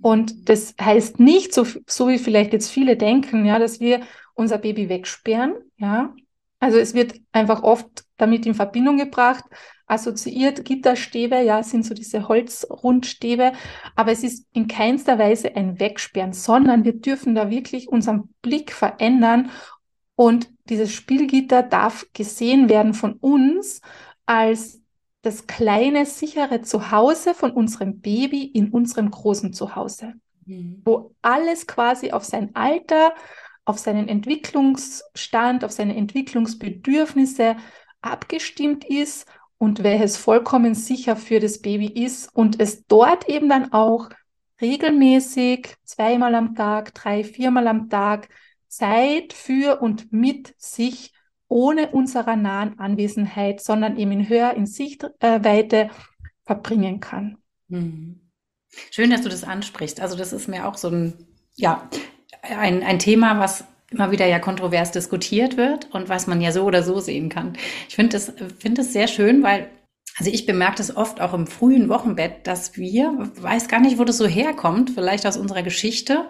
Und 0.00 0.48
das 0.48 0.74
heißt 0.80 1.18
nicht, 1.18 1.52
so, 1.52 1.66
so 1.86 2.08
wie 2.08 2.18
vielleicht 2.18 2.52
jetzt 2.52 2.70
viele 2.70 2.96
denken, 2.96 3.44
ja, 3.44 3.58
dass 3.58 3.80
wir 3.80 4.00
unser 4.34 4.58
Baby 4.58 4.88
wegsperren, 4.88 5.54
ja. 5.76 6.14
Also 6.60 6.78
es 6.78 6.94
wird 6.94 7.14
einfach 7.32 7.62
oft 7.62 8.04
damit 8.16 8.46
in 8.46 8.54
Verbindung 8.54 8.96
gebracht, 8.96 9.44
assoziiert. 9.88 10.64
Gitterstäbe, 10.64 11.40
ja, 11.40 11.62
sind 11.62 11.84
so 11.84 11.94
diese 11.94 12.28
Holzrundstäbe, 12.28 13.52
aber 13.96 14.12
es 14.12 14.22
ist 14.22 14.46
in 14.52 14.68
keinster 14.68 15.18
Weise 15.18 15.56
ein 15.56 15.80
Wegsperren, 15.80 16.32
sondern 16.32 16.84
wir 16.84 16.92
dürfen 16.92 17.34
da 17.34 17.50
wirklich 17.50 17.88
unseren 17.88 18.34
Blick 18.42 18.72
verändern. 18.72 19.50
Und 20.14 20.50
dieses 20.68 20.92
Spielgitter 20.92 21.62
darf 21.62 22.06
gesehen 22.12 22.68
werden 22.68 22.94
von 22.94 23.14
uns 23.14 23.80
als 24.26 24.80
das 25.22 25.46
kleine, 25.46 26.06
sichere 26.06 26.62
Zuhause 26.62 27.34
von 27.34 27.50
unserem 27.50 28.00
Baby 28.00 28.44
in 28.44 28.70
unserem 28.70 29.10
großen 29.10 29.52
Zuhause, 29.52 30.14
mhm. 30.44 30.82
wo 30.84 31.14
alles 31.22 31.66
quasi 31.66 32.12
auf 32.12 32.24
sein 32.24 32.54
Alter, 32.54 33.14
auf 33.64 33.78
seinen 33.78 34.08
Entwicklungsstand, 34.08 35.64
auf 35.64 35.72
seine 35.72 35.96
Entwicklungsbedürfnisse 35.96 37.56
abgestimmt 38.00 38.84
ist 38.84 39.26
und 39.58 39.82
welches 39.82 40.16
vollkommen 40.16 40.74
sicher 40.74 41.16
für 41.16 41.40
das 41.40 41.60
Baby 41.60 41.86
ist 41.86 42.34
und 42.34 42.60
es 42.60 42.86
dort 42.86 43.28
eben 43.28 43.48
dann 43.48 43.72
auch 43.72 44.08
regelmäßig 44.60 45.74
zweimal 45.84 46.34
am 46.34 46.54
Tag, 46.54 46.94
drei, 46.94 47.24
viermal 47.24 47.66
am 47.68 47.88
Tag 47.88 48.28
Zeit 48.68 49.32
für 49.32 49.80
und 49.80 50.12
mit 50.12 50.54
sich 50.58 51.12
ohne 51.48 51.90
unserer 51.90 52.36
nahen 52.36 52.78
Anwesenheit, 52.78 53.60
sondern 53.60 53.96
eben 53.96 54.12
in 54.12 54.28
Hör, 54.28 54.54
in 54.54 54.66
Sichtweite 54.66 55.90
verbringen 56.44 57.00
kann. 57.00 57.38
Mhm. 57.68 58.20
Schön, 58.90 59.10
dass 59.10 59.22
du 59.22 59.28
das 59.28 59.44
ansprichst. 59.44 60.00
Also 60.00 60.16
das 60.16 60.32
ist 60.32 60.46
mir 60.46 60.68
auch 60.68 60.76
so 60.76 60.88
ein, 60.88 61.14
ja, 61.54 61.88
ein, 62.42 62.82
ein 62.82 62.98
Thema, 62.98 63.38
was 63.38 63.64
immer 63.90 64.10
wieder 64.10 64.26
ja 64.26 64.38
kontrovers 64.38 64.92
diskutiert 64.92 65.56
wird 65.56 65.88
und 65.92 66.08
was 66.08 66.26
man 66.26 66.40
ja 66.40 66.52
so 66.52 66.64
oder 66.64 66.82
so 66.82 67.00
sehen 67.00 67.28
kann. 67.28 67.54
Ich 67.88 67.96
finde 67.96 68.12
das, 68.12 68.32
finde 68.58 68.82
das 68.82 68.92
sehr 68.92 69.08
schön, 69.08 69.42
weil 69.42 69.68
also 70.18 70.32
ich 70.32 70.46
bemerke 70.46 70.76
das 70.78 70.96
oft 70.96 71.20
auch 71.20 71.32
im 71.32 71.46
frühen 71.46 71.88
Wochenbett, 71.88 72.46
dass 72.46 72.76
wir, 72.76 73.30
weiß 73.36 73.68
gar 73.68 73.80
nicht, 73.80 73.98
wo 73.98 74.04
das 74.04 74.18
so 74.18 74.26
herkommt, 74.26 74.90
vielleicht 74.90 75.24
aus 75.26 75.36
unserer 75.36 75.62
Geschichte, 75.62 76.26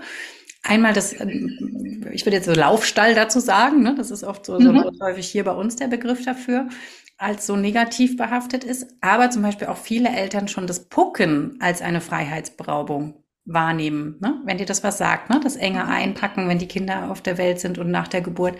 Einmal 0.62 0.92
das, 0.92 1.18
ähm, 1.18 2.06
ich 2.12 2.26
würde 2.26 2.36
jetzt 2.36 2.46
so 2.46 2.52
Laufstall 2.52 3.14
dazu 3.14 3.40
sagen, 3.40 3.82
ne? 3.82 3.94
das 3.96 4.11
ist 4.11 4.24
oft 4.24 4.44
so, 4.44 4.59
so 4.61 4.72
mhm. 4.72 4.90
häufig 5.00 5.28
hier 5.28 5.44
bei 5.44 5.52
uns 5.52 5.76
der 5.76 5.86
Begriff 5.86 6.24
dafür, 6.24 6.68
als 7.16 7.46
so 7.46 7.56
negativ 7.56 8.16
behaftet 8.16 8.64
ist, 8.64 8.86
aber 9.00 9.30
zum 9.30 9.42
Beispiel 9.42 9.68
auch 9.68 9.76
viele 9.76 10.09
Eltern 10.09 10.48
schon 10.48 10.66
das 10.66 10.88
Pucken 10.88 11.56
als 11.61 11.80
eine 11.80 12.00
Freiheitsberaubung 12.00 13.22
wahrnehmen, 13.49 14.16
ne? 14.20 14.40
wenn 14.44 14.59
dir 14.59 14.66
das 14.66 14.84
was 14.84 14.99
sagt, 14.99 15.30
ne? 15.30 15.40
das 15.42 15.57
enge 15.57 15.82
mhm. 15.82 15.90
Einpacken, 15.90 16.49
wenn 16.49 16.59
die 16.59 16.68
Kinder 16.68 17.11
auf 17.11 17.22
der 17.22 17.38
Welt 17.38 17.59
sind 17.61 17.78
und 17.78 17.90
nach 17.90 18.09
der 18.09 18.20
Geburt. 18.20 18.57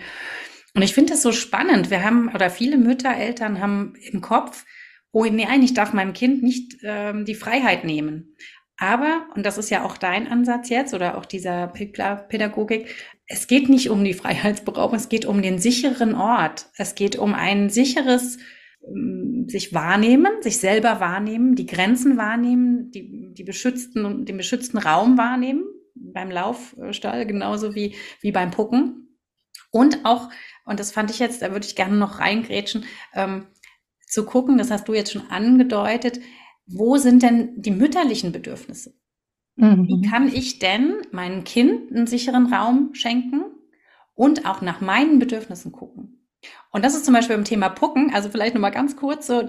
Und 0.75 0.81
ich 0.81 0.93
finde 0.93 1.13
das 1.13 1.21
so 1.21 1.31
spannend. 1.31 1.89
Wir 1.89 2.03
haben, 2.03 2.29
oder 2.33 2.49
viele 2.49 2.77
Mütter, 2.77 3.15
Eltern 3.15 3.61
haben 3.61 3.93
im 4.11 4.21
Kopf, 4.21 4.65
oh 5.11 5.25
nee, 5.25 5.45
eigentlich 5.45 5.73
darf 5.73 5.93
meinem 5.93 6.13
Kind 6.13 6.43
nicht 6.43 6.77
ähm, 6.83 7.25
die 7.25 7.35
Freiheit 7.35 7.83
nehmen. 7.83 8.35
Aber, 8.77 9.27
und 9.35 9.45
das 9.45 9.57
ist 9.57 9.69
ja 9.69 9.83
auch 9.83 9.97
dein 9.97 10.27
Ansatz 10.27 10.69
jetzt 10.69 10.93
oder 10.93 11.17
auch 11.17 11.25
dieser 11.25 11.67
Pädagogik, 11.67 12.95
es 13.25 13.47
geht 13.47 13.67
nicht 13.67 13.89
um 13.89 14.03
die 14.03 14.13
Freiheitsberaubung, 14.13 14.95
es 14.95 15.09
geht 15.09 15.25
um 15.25 15.41
den 15.41 15.59
sicheren 15.59 16.15
Ort. 16.15 16.67
Es 16.77 16.95
geht 16.95 17.15
um 17.17 17.35
ein 17.35 17.69
sicheres 17.69 18.39
sich 19.47 19.73
wahrnehmen, 19.73 20.41
sich 20.41 20.57
selber 20.57 20.99
wahrnehmen, 20.99 21.55
die 21.55 21.65
Grenzen 21.65 22.17
wahrnehmen, 22.17 22.91
die, 22.91 23.33
die 23.33 23.43
beschützten, 23.43 24.25
den 24.25 24.37
beschützten 24.37 24.77
Raum 24.77 25.17
wahrnehmen, 25.17 25.65
beim 25.95 26.31
Laufstall 26.31 27.25
genauso 27.25 27.75
wie, 27.75 27.95
wie 28.21 28.31
beim 28.31 28.51
Pucken. 28.51 29.17
Und 29.71 30.05
auch, 30.05 30.29
und 30.65 30.79
das 30.79 30.91
fand 30.91 31.11
ich 31.11 31.19
jetzt, 31.19 31.41
da 31.41 31.51
würde 31.51 31.65
ich 31.65 31.75
gerne 31.75 31.97
noch 31.97 32.19
reingrätschen, 32.19 32.85
ähm, 33.13 33.47
zu 34.07 34.25
gucken, 34.25 34.57
das 34.57 34.71
hast 34.71 34.87
du 34.87 34.93
jetzt 34.93 35.11
schon 35.11 35.29
angedeutet, 35.29 36.19
wo 36.65 36.97
sind 36.97 37.21
denn 37.21 37.61
die 37.61 37.71
mütterlichen 37.71 38.31
Bedürfnisse? 38.31 38.93
Mhm. 39.55 39.87
Wie 39.87 40.09
kann 40.09 40.33
ich 40.33 40.59
denn 40.59 41.01
meinem 41.11 41.43
Kind 41.43 41.91
einen 41.91 42.07
sicheren 42.07 42.51
Raum 42.51 42.93
schenken 42.93 43.43
und 44.15 44.45
auch 44.45 44.61
nach 44.61 44.81
meinen 44.81 45.19
Bedürfnissen 45.19 45.71
gucken? 45.71 46.08
Und 46.71 46.85
das 46.85 46.93
ist 46.95 47.05
zum 47.05 47.15
Beispiel 47.15 47.35
beim 47.35 47.45
Thema 47.45 47.69
Pucken, 47.69 48.13
also 48.13 48.29
vielleicht 48.29 48.53
nochmal 48.53 48.71
ganz 48.71 48.95
kurz 48.95 49.25
so, 49.25 49.41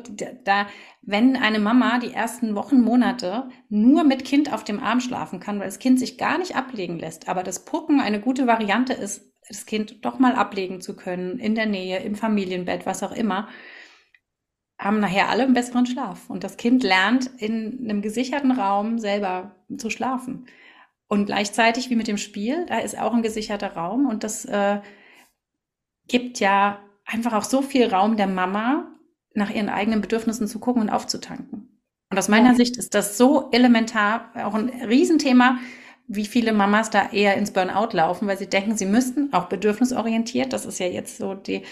da, 0.45 0.67
wenn 1.03 1.37
eine 1.37 1.59
Mama 1.59 1.99
die 1.99 2.15
ersten 2.15 2.55
Wochen, 2.55 2.81
Monate 2.81 3.49
nur 3.69 4.05
mit 4.05 4.25
Kind 4.25 4.53
auf 4.53 4.65
dem 4.65 4.81
Arm 4.81 5.01
schlafen 5.01 5.39
kann, 5.39 5.59
weil 5.59 5.67
das 5.67 5.79
Kind 5.79 5.99
sich 5.99 6.17
gar 6.17 6.39
nicht 6.39 6.57
ablegen 6.57 6.99
lässt, 6.99 7.29
aber 7.29 7.43
das 7.43 7.67
Pucken 7.67 8.01
eine 8.01 8.21
gute 8.21 8.47
Variante 8.47 8.95
ist, 8.95 9.31
das 9.49 9.67
Kind 9.67 10.05
doch 10.05 10.19
mal 10.19 10.35
ablegen 10.35 10.81
zu 10.81 10.97
können, 10.97 11.39
in 11.39 11.55
der 11.55 11.67
Nähe, 11.67 11.99
im 11.99 12.15
Familienbett, 12.15 12.87
was 12.87 13.03
auch 13.03 13.13
immer, 13.13 13.49
haben 14.79 15.01
nachher 15.01 15.29
alle 15.29 15.43
einen 15.43 15.53
besseren 15.53 15.85
Schlaf. 15.85 16.31
Und 16.31 16.43
das 16.43 16.57
Kind 16.57 16.83
lernt 16.83 17.31
in 17.39 17.81
einem 17.85 18.01
gesicherten 18.01 18.53
Raum 18.53 18.99
selber 18.99 19.57
zu 19.77 19.91
schlafen. 19.91 20.47
Und 21.07 21.27
gleichzeitig 21.27 21.91
wie 21.91 21.97
mit 21.97 22.09
dem 22.09 22.17
Spiel, 22.17 22.65
da 22.67 22.79
ist 22.79 22.99
auch 22.99 23.13
ein 23.13 23.23
gesicherter 23.23 23.75
Raum 23.75 24.07
und 24.07 24.25
das 24.25 24.45
äh, 24.47 24.81
gibt 26.07 26.41
ja 26.41 26.79
einfach 27.13 27.33
auch 27.33 27.45
so 27.45 27.63
viel 27.63 27.87
Raum 27.89 28.17
der 28.17 28.27
Mama, 28.27 28.91
nach 29.35 29.51
ihren 29.51 29.69
eigenen 29.69 30.01
Bedürfnissen 30.01 30.49
zu 30.49 30.59
gucken 30.59 30.83
und 30.83 30.91
aufzutanken. 30.91 31.69
Und 32.11 32.19
aus 32.19 32.29
meiner 32.29 32.55
Sicht 32.57 32.77
ist 32.77 32.95
das 32.95 33.17
so 33.17 33.49
elementar, 33.53 34.31
auch 34.35 34.55
ein 34.55 34.69
Riesenthema, 34.69 35.59
wie 36.09 36.27
viele 36.27 36.53
Mamas 36.53 36.91
da 36.91 37.11
eher 37.13 37.37
ins 37.37 37.53
Burnout 37.53 37.91
laufen, 37.93 38.27
weil 38.27 38.37
sie 38.37 38.49
denken, 38.49 38.77
sie 38.77 38.87
müssten 38.87 39.33
auch 39.33 39.45
bedürfnisorientiert. 39.45 40.53
Das 40.53 40.67
ist 40.67 40.81
ja 40.81 40.87
jetzt 40.87 41.19
so 41.19 41.35
die, 41.35 41.63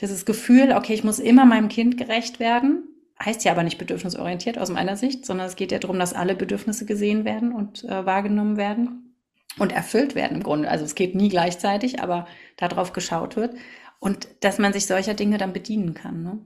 dieses 0.00 0.24
Gefühl, 0.24 0.72
okay, 0.72 0.94
ich 0.94 1.04
muss 1.04 1.18
immer 1.18 1.44
meinem 1.44 1.68
Kind 1.68 1.98
gerecht 1.98 2.40
werden. 2.40 2.84
Heißt 3.22 3.44
ja 3.44 3.52
aber 3.52 3.62
nicht 3.62 3.76
bedürfnisorientiert 3.76 4.56
aus 4.56 4.70
meiner 4.70 4.96
Sicht, 4.96 5.26
sondern 5.26 5.46
es 5.46 5.56
geht 5.56 5.72
ja 5.72 5.78
darum, 5.78 5.98
dass 5.98 6.14
alle 6.14 6.34
Bedürfnisse 6.34 6.86
gesehen 6.86 7.26
werden 7.26 7.52
und 7.52 7.84
äh, 7.84 8.06
wahrgenommen 8.06 8.56
werden 8.56 9.14
und 9.58 9.72
erfüllt 9.72 10.14
werden 10.14 10.38
im 10.38 10.42
Grunde. 10.42 10.70
Also 10.70 10.86
es 10.86 10.94
geht 10.94 11.14
nie 11.14 11.28
gleichzeitig, 11.28 12.02
aber 12.02 12.26
darauf 12.56 12.94
geschaut 12.94 13.36
wird 13.36 13.54
und 14.02 14.26
dass 14.40 14.58
man 14.58 14.72
sich 14.72 14.86
solcher 14.86 15.14
Dinge 15.14 15.38
dann 15.38 15.52
bedienen 15.52 15.94
kann. 15.94 16.24
Ne? 16.24 16.38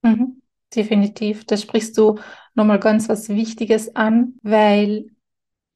Mhm, 0.00 0.40
definitiv. 0.74 1.44
Da 1.44 1.58
sprichst 1.58 1.98
du 1.98 2.18
nochmal 2.54 2.80
ganz 2.80 3.06
was 3.10 3.28
Wichtiges 3.28 3.94
an, 3.94 4.36
weil 4.42 5.10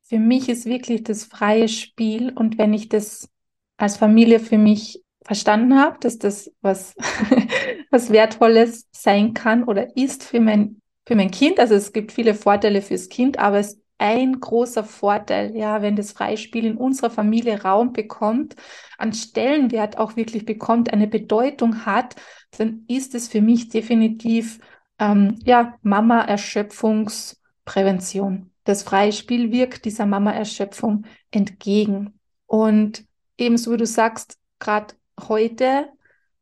für 0.00 0.18
mich 0.18 0.48
ist 0.48 0.64
wirklich 0.64 1.04
das 1.04 1.24
freie 1.24 1.68
Spiel 1.68 2.32
und 2.32 2.56
wenn 2.56 2.72
ich 2.72 2.88
das 2.88 3.28
als 3.76 3.98
Familie 3.98 4.40
für 4.40 4.56
mich 4.56 5.04
verstanden 5.22 5.78
habe, 5.78 5.98
dass 6.00 6.18
das 6.18 6.50
was, 6.62 6.94
was 7.90 8.10
Wertvolles 8.10 8.88
sein 8.92 9.34
kann 9.34 9.64
oder 9.64 9.94
ist 9.94 10.24
für 10.24 10.40
mein, 10.40 10.80
für 11.04 11.16
mein 11.16 11.30
Kind. 11.30 11.60
Also 11.60 11.74
es 11.74 11.92
gibt 11.92 12.12
viele 12.12 12.32
Vorteile 12.32 12.80
fürs 12.80 13.10
Kind, 13.10 13.38
aber 13.38 13.58
es 13.58 13.78
ein 13.98 14.40
großer 14.40 14.82
Vorteil, 14.84 15.56
ja, 15.56 15.82
wenn 15.82 15.96
das 15.96 16.12
Freispiel 16.12 16.66
in 16.66 16.76
unserer 16.76 17.10
Familie 17.10 17.62
Raum 17.62 17.92
bekommt, 17.92 18.56
an 18.98 19.12
Stellenwert 19.12 19.98
auch 19.98 20.16
wirklich 20.16 20.44
bekommt, 20.44 20.92
eine 20.92 21.06
Bedeutung 21.06 21.86
hat, 21.86 22.16
dann 22.58 22.84
ist 22.88 23.14
es 23.14 23.28
für 23.28 23.40
mich 23.40 23.68
definitiv 23.68 24.58
ähm, 24.98 25.38
ja 25.44 25.76
Mama-Erschöpfungsprävention 25.82 28.50
das 28.66 28.82
freie 28.82 29.12
Spiel 29.12 29.52
wirkt 29.52 29.84
dieser 29.84 30.06
Mama-Erschöpfung 30.06 31.06
entgegen. 31.30 32.18
Und 32.46 33.04
ebenso 33.38 33.72
wie 33.72 33.76
du 33.76 33.86
sagst, 33.86 34.38
gerade 34.58 34.94
heute 35.28 35.88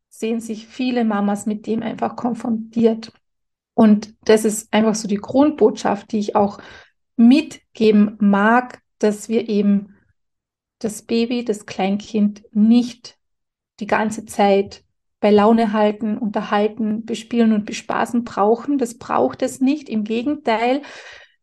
sehen 0.08 0.40
sich 0.40 0.66
viele 0.66 1.04
Mamas 1.04 1.44
mit 1.44 1.66
dem 1.66 1.82
einfach 1.82 2.16
konfrontiert. 2.16 3.12
Und 3.74 4.14
das 4.24 4.46
ist 4.46 4.72
einfach 4.72 4.94
so 4.94 5.06
die 5.06 5.18
Grundbotschaft, 5.18 6.12
die 6.12 6.18
ich 6.18 6.34
auch 6.34 6.58
mitgeben 7.16 8.16
mag, 8.20 8.82
dass 8.98 9.28
wir 9.28 9.48
eben 9.48 9.94
das 10.78 11.02
Baby, 11.02 11.44
das 11.44 11.66
Kleinkind 11.66 12.44
nicht 12.52 13.18
die 13.80 13.86
ganze 13.86 14.24
Zeit 14.24 14.84
bei 15.20 15.30
Laune 15.30 15.72
halten, 15.72 16.18
unterhalten, 16.18 17.04
bespielen 17.04 17.52
und 17.52 17.64
bespaßen 17.64 18.24
brauchen. 18.24 18.78
Das 18.78 18.98
braucht 18.98 19.42
es 19.42 19.60
nicht. 19.60 19.88
Im 19.88 20.04
Gegenteil, 20.04 20.82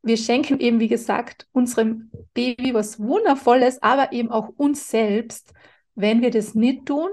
wir 0.03 0.17
schenken 0.17 0.59
eben, 0.59 0.79
wie 0.79 0.87
gesagt, 0.87 1.47
unserem 1.51 2.11
Baby 2.33 2.73
was 2.73 2.99
Wundervolles, 2.99 3.81
aber 3.81 4.11
eben 4.11 4.29
auch 4.29 4.49
uns 4.49 4.89
selbst, 4.89 5.53
wenn 5.95 6.21
wir 6.21 6.31
das 6.31 6.55
nicht 6.55 6.85
tun 6.85 7.09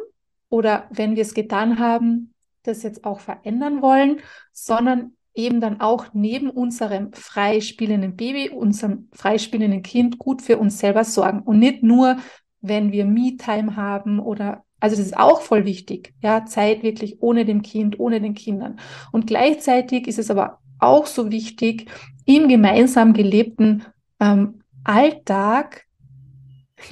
oder 0.48 0.88
wenn 0.90 1.16
wir 1.16 1.22
es 1.22 1.34
getan 1.34 1.78
haben, 1.78 2.34
das 2.62 2.82
jetzt 2.82 3.04
auch 3.04 3.20
verändern 3.20 3.82
wollen, 3.82 4.20
sondern 4.52 5.16
eben 5.38 5.60
dann 5.60 5.80
auch 5.80 6.06
neben 6.12 6.50
unserem 6.50 7.12
freispielenden 7.12 8.16
Baby, 8.16 8.50
unserem 8.50 9.08
freispielenden 9.12 9.82
Kind 9.82 10.18
gut 10.18 10.42
für 10.42 10.58
uns 10.58 10.78
selber 10.78 11.04
sorgen 11.04 11.40
und 11.40 11.60
nicht 11.60 11.82
nur, 11.82 12.16
wenn 12.60 12.90
wir 12.92 13.06
Me-Time 13.06 13.76
haben 13.76 14.18
oder 14.18 14.64
also 14.80 14.96
das 14.96 15.06
ist 15.06 15.16
auch 15.16 15.40
voll 15.40 15.64
wichtig, 15.64 16.14
ja, 16.22 16.44
Zeit 16.44 16.82
wirklich 16.82 17.20
ohne 17.20 17.44
dem 17.44 17.62
Kind, 17.62 17.98
ohne 17.98 18.20
den 18.20 18.34
Kindern. 18.34 18.78
Und 19.10 19.26
gleichzeitig 19.26 20.06
ist 20.06 20.20
es 20.20 20.30
aber 20.30 20.58
auch 20.78 21.06
so 21.06 21.32
wichtig, 21.32 21.90
im 22.26 22.46
gemeinsam 22.46 23.12
gelebten 23.12 23.84
ähm, 24.20 24.60
Alltag 24.84 25.86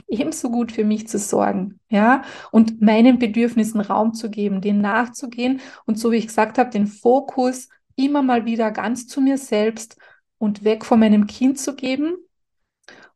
ebenso 0.09 0.51
gut 0.51 0.73
für 0.73 0.85
mich 0.85 1.07
zu 1.07 1.19
sorgen, 1.19 1.79
ja, 1.89 2.23
und 2.51 2.81
meinen 2.81 3.21
Bedürfnissen 3.21 3.81
Raum 3.81 4.15
zu 4.15 4.31
geben, 4.31 4.61
denen 4.61 4.81
nachzugehen 4.81 5.61
und 5.85 5.99
so 5.99 6.11
wie 6.11 6.17
ich 6.17 6.27
gesagt 6.27 6.59
habe, 6.59 6.71
den 6.71 6.89
Fokus 6.89 7.69
immer 7.97 8.23
mal 8.23 8.45
wieder 8.45 8.71
ganz 8.71 9.07
zu 9.09 9.21
mir 9.21 9.39
selbst 9.39 9.97
und 10.39 10.65
weg 10.65 10.85
von 10.85 11.01
meinem 11.01 11.27
Kind 11.27 11.59
zu 11.59 11.75
geben. 11.75 12.17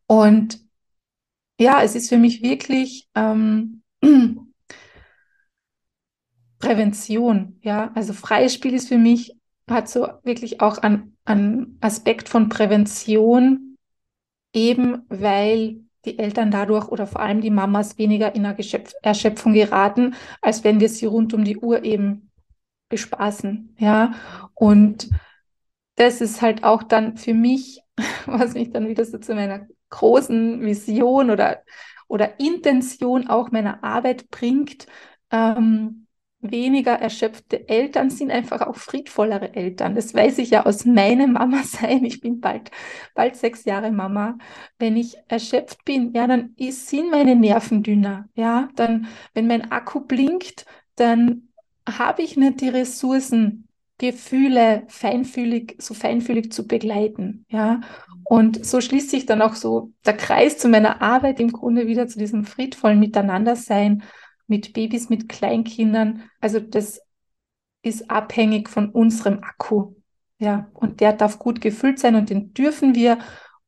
Und 0.06 0.60
ja, 1.58 1.82
es 1.82 1.94
ist 1.94 2.08
für 2.08 2.18
mich 2.18 2.42
wirklich 2.42 3.08
ähm, 3.14 3.82
Prävention, 6.58 7.58
ja, 7.62 7.92
also 7.94 8.12
freies 8.12 8.54
Spiel 8.54 8.74
ist 8.74 8.88
für 8.88 8.98
mich 8.98 9.36
hat 9.68 9.88
so 9.88 10.08
wirklich 10.24 10.60
auch 10.60 10.82
an 10.82 11.16
Aspekt 11.80 12.28
von 12.28 12.48
Prävention, 12.48 13.76
eben 14.52 15.02
weil 15.08 15.80
die 16.04 16.18
Eltern 16.18 16.50
dadurch 16.50 16.88
oder 16.88 17.06
vor 17.06 17.20
allem 17.20 17.40
die 17.40 17.50
Mamas 17.50 17.98
weniger 17.98 18.34
in 18.34 18.44
Erschöpfung 19.02 19.52
geraten, 19.52 20.14
als 20.40 20.64
wenn 20.64 20.80
wir 20.80 20.88
sie 20.88 21.06
rund 21.06 21.34
um 21.34 21.44
die 21.44 21.58
Uhr 21.58 21.84
eben 21.84 22.29
bespaßen. 22.90 23.76
Ja, 23.78 24.14
und 24.54 25.08
das 25.96 26.20
ist 26.20 26.42
halt 26.42 26.64
auch 26.64 26.82
dann 26.82 27.16
für 27.16 27.34
mich, 27.34 27.82
was 28.26 28.54
mich 28.54 28.70
dann 28.72 28.88
wieder 28.88 29.04
so 29.04 29.18
zu 29.18 29.34
meiner 29.34 29.66
großen 29.90 30.60
Vision 30.62 31.30
oder, 31.30 31.62
oder 32.08 32.38
Intention 32.40 33.28
auch 33.28 33.50
meiner 33.50 33.82
Arbeit 33.84 34.30
bringt, 34.30 34.86
ähm, 35.30 36.06
weniger 36.42 36.92
erschöpfte 36.92 37.68
Eltern 37.68 38.08
sind 38.08 38.30
einfach 38.30 38.62
auch 38.62 38.76
friedvollere 38.76 39.54
Eltern. 39.54 39.94
Das 39.94 40.14
weiß 40.14 40.38
ich 40.38 40.50
ja 40.50 40.64
aus 40.64 40.86
meinem 40.86 41.32
Mama-Sein. 41.34 42.04
Ich 42.06 42.20
bin 42.20 42.40
bald, 42.40 42.70
bald 43.14 43.36
sechs 43.36 43.64
Jahre 43.66 43.90
Mama. 43.92 44.38
Wenn 44.78 44.96
ich 44.96 45.16
erschöpft 45.28 45.84
bin, 45.84 46.12
ja, 46.14 46.26
dann 46.26 46.54
sind 46.58 47.10
meine 47.10 47.36
Nerven 47.36 47.82
dünner. 47.82 48.26
Ja, 48.34 48.68
dann, 48.76 49.06
wenn 49.34 49.46
mein 49.48 49.70
Akku 49.70 50.00
blinkt, 50.00 50.64
dann 50.96 51.49
habe 51.88 52.22
ich 52.22 52.36
nicht 52.36 52.60
die 52.60 52.68
Ressourcen, 52.68 53.66
Gefühle 53.98 54.84
feinfühlig, 54.88 55.76
so 55.78 55.92
feinfühlig 55.92 56.50
zu 56.52 56.66
begleiten. 56.66 57.44
Ja, 57.50 57.82
und 58.24 58.64
so 58.64 58.80
schließt 58.80 59.10
sich 59.10 59.26
dann 59.26 59.42
auch 59.42 59.54
so 59.54 59.92
der 60.06 60.16
Kreis 60.16 60.56
zu 60.56 60.68
meiner 60.68 61.02
Arbeit 61.02 61.38
im 61.38 61.52
Grunde 61.52 61.86
wieder 61.86 62.06
zu 62.06 62.18
diesem 62.18 62.44
friedvollen 62.44 62.98
Miteinandersein 62.98 64.02
mit 64.46 64.72
Babys, 64.72 65.10
mit 65.10 65.28
Kleinkindern. 65.28 66.22
Also 66.40 66.60
das 66.60 67.00
ist 67.82 68.10
abhängig 68.10 68.68
von 68.70 68.88
unserem 68.88 69.42
Akku. 69.42 69.94
Ja, 70.38 70.70
und 70.72 71.00
der 71.00 71.12
darf 71.12 71.38
gut 71.38 71.60
gefüllt 71.60 71.98
sein 71.98 72.14
und 72.14 72.30
den 72.30 72.54
dürfen 72.54 72.94
wir 72.94 73.18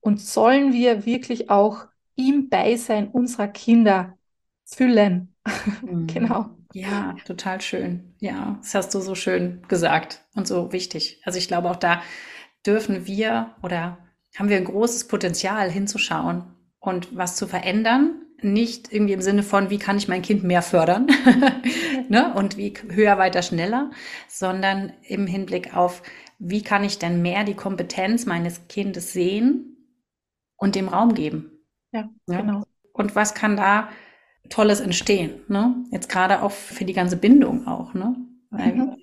und 0.00 0.20
sollen 0.20 0.72
wir 0.72 1.04
wirklich 1.04 1.50
auch 1.50 1.86
im 2.16 2.48
Beisein 2.48 3.08
unserer 3.08 3.48
Kinder 3.48 4.16
füllen. 4.64 5.28
Mhm. 5.82 6.06
genau. 6.06 6.50
Ja, 6.74 7.14
total 7.24 7.60
schön. 7.60 8.14
Ja, 8.20 8.58
das 8.60 8.74
hast 8.74 8.94
du 8.94 9.00
so 9.00 9.14
schön 9.14 9.62
gesagt 9.68 10.24
und 10.34 10.46
so 10.46 10.72
wichtig. 10.72 11.20
Also 11.24 11.38
ich 11.38 11.48
glaube, 11.48 11.70
auch 11.70 11.76
da 11.76 12.02
dürfen 12.66 13.06
wir 13.06 13.54
oder 13.62 13.98
haben 14.36 14.48
wir 14.48 14.56
ein 14.56 14.64
großes 14.64 15.08
Potenzial 15.08 15.70
hinzuschauen 15.70 16.44
und 16.78 17.16
was 17.16 17.36
zu 17.36 17.46
verändern 17.46 18.22
nicht 18.44 18.92
irgendwie 18.92 19.12
im 19.12 19.22
Sinne 19.22 19.42
von, 19.42 19.70
wie 19.70 19.78
kann 19.78 19.96
ich 19.96 20.08
mein 20.08 20.22
Kind 20.22 20.42
mehr 20.42 20.62
fördern 20.62 21.06
ne? 22.08 22.34
und 22.34 22.56
wie 22.56 22.74
höher, 22.90 23.18
weiter, 23.18 23.42
schneller, 23.42 23.90
sondern 24.28 24.92
im 25.02 25.26
Hinblick 25.26 25.76
auf, 25.76 26.02
wie 26.38 26.62
kann 26.62 26.84
ich 26.84 26.98
denn 26.98 27.22
mehr 27.22 27.44
die 27.44 27.54
Kompetenz 27.54 28.26
meines 28.26 28.66
Kindes 28.68 29.12
sehen 29.12 29.76
und 30.56 30.74
dem 30.74 30.88
Raum 30.88 31.14
geben. 31.14 31.52
Ja, 31.92 32.08
ja? 32.26 32.40
genau. 32.40 32.64
Und 32.92 33.14
was 33.14 33.34
kann 33.34 33.56
da 33.56 33.88
Tolles 34.48 34.80
entstehen? 34.80 35.40
Ne? 35.48 35.74
Jetzt 35.90 36.08
gerade 36.08 36.42
auch 36.42 36.50
für 36.50 36.84
die 36.84 36.92
ganze 36.92 37.16
Bindung 37.16 37.66
auch. 37.66 37.94
Ne? 37.94 38.16
Weil 38.50 38.74
mhm. 38.74 38.96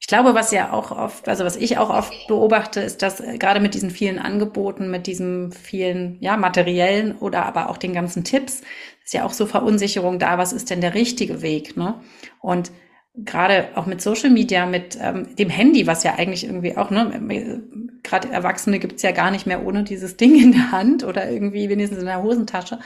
Ich 0.00 0.06
glaube, 0.06 0.34
was 0.34 0.52
ja 0.52 0.72
auch 0.72 0.92
oft, 0.92 1.28
also 1.28 1.44
was 1.44 1.56
ich 1.56 1.76
auch 1.76 1.90
oft 1.90 2.12
beobachte, 2.28 2.80
ist, 2.80 3.02
dass 3.02 3.20
äh, 3.20 3.36
gerade 3.36 3.60
mit 3.60 3.74
diesen 3.74 3.90
vielen 3.90 4.18
Angeboten, 4.18 4.90
mit 4.90 5.06
diesem 5.06 5.50
vielen, 5.50 6.18
ja, 6.20 6.36
materiellen 6.36 7.16
oder 7.16 7.44
aber 7.46 7.68
auch 7.68 7.76
den 7.76 7.92
ganzen 7.92 8.22
Tipps, 8.22 8.62
ist 9.04 9.14
ja 9.14 9.24
auch 9.24 9.32
so 9.32 9.46
Verunsicherung 9.46 10.18
da, 10.18 10.38
was 10.38 10.52
ist 10.52 10.70
denn 10.70 10.80
der 10.80 10.94
richtige 10.94 11.42
Weg, 11.42 11.76
ne? 11.76 12.00
Und 12.40 12.70
gerade 13.24 13.68
auch 13.74 13.86
mit 13.86 14.00
Social 14.00 14.30
Media, 14.30 14.66
mit 14.66 14.98
ähm, 15.00 15.34
dem 15.36 15.50
Handy, 15.50 15.86
was 15.86 16.04
ja 16.04 16.14
eigentlich 16.14 16.44
irgendwie 16.44 16.76
auch, 16.76 16.90
ne, 16.90 17.62
gerade 18.02 18.30
Erwachsene 18.30 18.78
gibt's 18.78 19.02
ja 19.02 19.12
gar 19.12 19.30
nicht 19.30 19.46
mehr 19.46 19.64
ohne 19.66 19.84
dieses 19.84 20.16
Ding 20.16 20.40
in 20.40 20.52
der 20.52 20.72
Hand 20.72 21.04
oder 21.04 21.30
irgendwie 21.30 21.68
wenigstens 21.68 21.98
in 22.00 22.06
der 22.06 22.22
Hosentasche, 22.22 22.78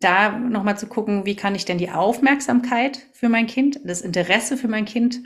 da 0.00 0.30
nochmal 0.30 0.78
zu 0.78 0.86
gucken, 0.86 1.26
wie 1.26 1.36
kann 1.36 1.54
ich 1.54 1.64
denn 1.64 1.78
die 1.78 1.90
Aufmerksamkeit 1.90 3.00
für 3.12 3.28
mein 3.28 3.46
Kind, 3.46 3.80
das 3.84 4.00
Interesse 4.00 4.56
für 4.56 4.68
mein 4.68 4.84
Kind 4.84 5.20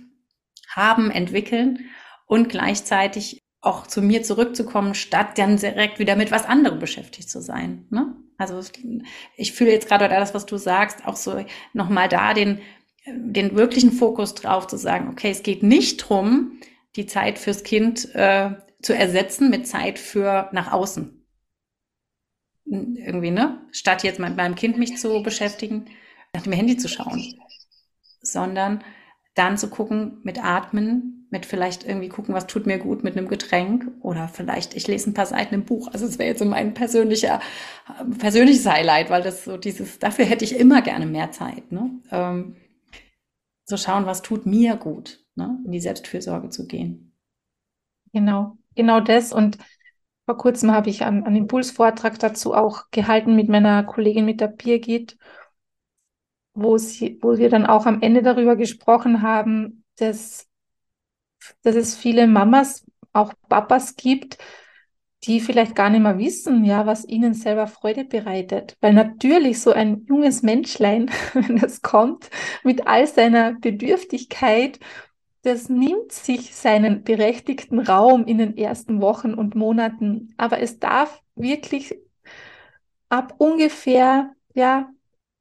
haben, 0.75 1.11
entwickeln 1.11 1.81
und 2.27 2.49
gleichzeitig 2.49 3.43
auch 3.61 3.87
zu 3.87 4.01
mir 4.01 4.23
zurückzukommen, 4.23 4.95
statt 4.95 5.39
dann 5.39 5.57
direkt 5.57 5.99
wieder 5.99 6.17
mit 6.17 6.31
was 6.31 6.45
anderem 6.45 6.79
beschäftigt 6.79 7.29
zu 7.29 7.41
sein. 7.41 7.87
Ne? 7.91 8.15
Also 8.39 8.61
ich 9.37 9.53
fühle 9.53 9.73
jetzt 9.73 9.89
gerade 9.89 10.09
das, 10.09 10.35
was 10.35 10.47
du 10.47 10.57
sagst, 10.57 11.07
auch 11.07 11.17
so 11.17 11.45
nochmal 11.73 12.09
da 12.09 12.35
den, 12.35 12.61
den 13.07 13.57
wirklichen 13.57 13.93
Fokus 13.93 14.35
drauf 14.35 14.67
zu 14.67 14.77
sagen, 14.77 15.09
okay, 15.09 15.31
es 15.31 15.43
geht 15.43 15.63
nicht 15.63 15.99
drum, 15.99 16.59
die 16.97 17.07
Zeit 17.07 17.39
fürs 17.39 17.63
Kind 17.63 18.15
äh, 18.15 18.51
zu 18.83 18.95
ersetzen 18.95 19.51
mit 19.51 19.67
Zeit 19.67 19.99
für 19.99 20.49
nach 20.53 20.73
außen. 20.73 21.25
Irgendwie, 22.65 23.31
ne? 23.31 23.61
Statt 23.71 24.03
jetzt 24.03 24.19
mit 24.19 24.37
meinem 24.37 24.57
Kind 24.57 24.77
mich 24.77 24.97
zu 24.97 25.23
beschäftigen, 25.23 25.87
nach 26.35 26.43
dem 26.43 26.53
Handy 26.53 26.77
zu 26.77 26.89
schauen. 26.89 27.23
Sondern 28.21 28.83
dann 29.35 29.57
zu 29.57 29.69
gucken 29.69 30.19
mit 30.25 30.43
Atmen, 30.43 31.29
mit 31.31 31.47
vielleicht 31.47 31.85
irgendwie 31.85 32.09
gucken, 32.09 32.35
was 32.35 32.47
tut 32.47 32.67
mir 32.67 32.79
gut 32.79 33.05
mit 33.05 33.17
einem 33.17 33.29
Getränk 33.29 33.87
oder 34.01 34.29
vielleicht 34.29 34.75
ich 34.75 34.87
lese 34.89 35.11
ein 35.11 35.15
paar 35.15 35.27
Seiten 35.27 35.55
im 35.55 35.65
Buch. 35.65 35.89
Also 35.93 36.07
es 36.07 36.19
wäre 36.19 36.31
jetzt 36.31 36.39
so 36.39 36.45
mein 36.45 36.75
persönlicher 36.75 37.41
persönliches 38.19 38.67
Highlight, 38.67 39.11
weil 39.11 39.23
das 39.23 39.45
so 39.45 39.57
dieses 39.57 39.99
dafür 39.99 40.25
hätte 40.25 40.45
ich 40.45 40.59
immer 40.59 40.83
gerne 40.83 41.07
mehr 41.07 41.31
Zeit. 41.31 41.71
Ne? 41.71 41.91
Ähm, 42.11 42.57
so 43.67 43.77
schauen, 43.77 44.07
was 44.07 44.23
tut 44.23 44.47
mir 44.47 44.77
gut, 44.77 45.25
ne? 45.35 45.61
in 45.65 45.73
die 45.73 45.81
Selbstfürsorge 45.81 46.49
zu 46.51 46.67
gehen. 46.67 47.13
Genau, 48.13 48.57
genau 48.75 49.01
das 49.01 49.33
und 49.33 49.59
vor 50.25 50.39
kurzem 50.39 50.73
habe 50.73 50.89
ich 50.89 51.05
einen, 51.05 51.25
einen 51.25 51.37
Impulsvortrag 51.37 52.19
dazu 52.19 52.55
auch 52.55 52.85
gehalten 52.91 53.37
mit 53.37 53.49
meiner 53.49 53.85
Kollegin, 53.85 54.25
mit 54.25 54.41
der 54.41 54.49
Birgit 54.49 55.17
wo, 56.57 56.79
sie, 56.79 57.19
wo 57.23 57.37
wir 57.37 57.51
dann 57.51 57.67
auch 57.67 57.87
am 57.87 58.01
Ende 58.03 58.23
darüber 58.23 58.57
gesprochen 58.57 59.23
haben, 59.23 59.85
dass, 59.97 60.49
dass 61.63 61.77
es 61.77 61.97
viele 61.97 62.27
Mamas, 62.27 62.85
auch 63.13 63.33
Papas 63.49 63.97
gibt, 63.97 64.39
die 65.25 65.41
vielleicht 65.41 65.75
gar 65.75 65.91
nicht 65.91 66.03
mehr 66.03 66.19
wissen, 66.19 66.65
ja, 66.65 66.87
was 66.87 67.07
ihnen 67.07 67.35
selber 67.35 67.67
Freude 67.67 68.05
bereitet. 68.05 68.77
Weil 68.81 68.93
natürlich 68.93 69.61
so 69.61 69.73
ein 69.73 70.05
junges 70.09 70.43
Menschlein, 70.43 71.11
wenn 71.35 71.57
das 71.57 71.83
kommt, 71.83 72.31
mit 72.63 72.87
all 72.87 73.07
seiner 73.07 73.55
Bedürftigkeit, 73.55 74.79
das 75.43 75.69
nimmt 75.69 76.13
sich 76.13 76.55
seinen 76.55 77.05
berechtigten 77.05 77.79
Raum 77.79 78.25
in 78.27 78.39
den 78.39 78.57
ersten 78.57 79.01
Wochen 79.01 79.33
und 79.35 79.55
Monaten. 79.55 80.35
Aber 80.37 80.61
es 80.61 80.79
darf 80.81 81.23
wirklich 81.37 81.95
ab 83.09 83.35
ungefähr, 83.39 84.33
ja, 84.55 84.91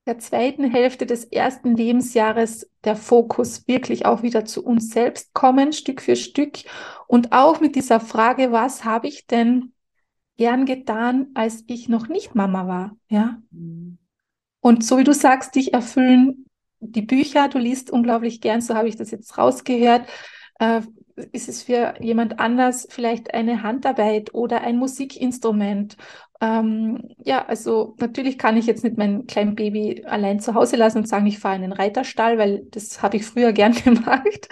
der 0.06 0.20
zweiten 0.20 0.70
Hälfte 0.70 1.06
des 1.06 1.26
ersten 1.26 1.76
Lebensjahres 1.76 2.70
der 2.84 2.95
Fokus 2.95 3.68
wirklich 3.68 4.06
auch 4.06 4.22
wieder 4.22 4.45
zu 4.45 4.64
uns 4.64 4.91
selbst 4.91 5.34
kommen, 5.34 5.74
Stück 5.74 6.01
für 6.01 6.16
Stück. 6.16 6.60
Und 7.08 7.32
auch 7.32 7.60
mit 7.60 7.76
dieser 7.76 7.99
Frage, 7.99 8.51
was 8.51 8.86
habe 8.86 9.08
ich 9.08 9.26
denn 9.26 9.74
gern 10.38 10.66
getan, 10.66 11.28
als 11.34 11.64
ich 11.68 11.89
noch 11.89 12.08
nicht 12.08 12.36
Mama 12.36 12.68
war? 12.68 12.95
Ja. 13.10 13.41
Mhm. 13.51 13.97
Und 14.62 14.84
so 14.84 14.97
wie 14.97 15.03
du 15.03 15.14
sagst, 15.14 15.56
dich 15.56 15.74
erfüllen 15.74 16.45
die 16.80 17.01
Bücher, 17.01 17.47
du 17.49 17.58
liest 17.58 17.89
unglaublich 17.89 18.41
gern, 18.41 18.62
so 18.62 18.76
habe 18.76 18.88
ich 18.88 18.95
das 18.95 19.12
jetzt 19.12 19.38
rausgehört. 19.38 20.08
Äh, 20.60 20.82
ist 21.32 21.47
es 21.47 21.64
für 21.64 21.95
jemand 22.01 22.39
anders 22.39 22.88
vielleicht 22.89 23.34
eine 23.34 23.64
Handarbeit 23.64 24.34
oder 24.34 24.62
ein 24.62 24.78
Musikinstrument? 24.78 25.97
Ähm, 26.41 27.15
ja, 27.23 27.45
also 27.45 27.95
natürlich 27.99 28.38
kann 28.38 28.57
ich 28.57 28.65
jetzt 28.65 28.83
nicht 28.83 28.97
mein 28.97 29.25
kleines 29.25 29.55
Baby 29.55 30.03
allein 30.05 30.39
zu 30.39 30.53
Hause 30.53 30.75
lassen 30.75 30.99
und 30.99 31.07
sagen, 31.07 31.25
ich 31.27 31.39
fahre 31.39 31.55
in 31.55 31.61
den 31.61 31.71
Reiterstall, 31.71 32.38
weil 32.38 32.65
das 32.71 33.01
habe 33.01 33.17
ich 33.17 33.25
früher 33.25 33.51
gern 33.53 33.73
gemacht. 33.73 34.49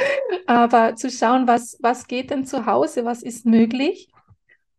Aber 0.48 0.96
zu 0.96 1.10
schauen, 1.10 1.48
was, 1.48 1.78
was 1.82 2.08
geht 2.08 2.32
denn 2.32 2.46
zu 2.46 2.66
Hause, 2.66 3.06
was 3.06 3.22
ist 3.22 3.46
möglich 3.46 4.10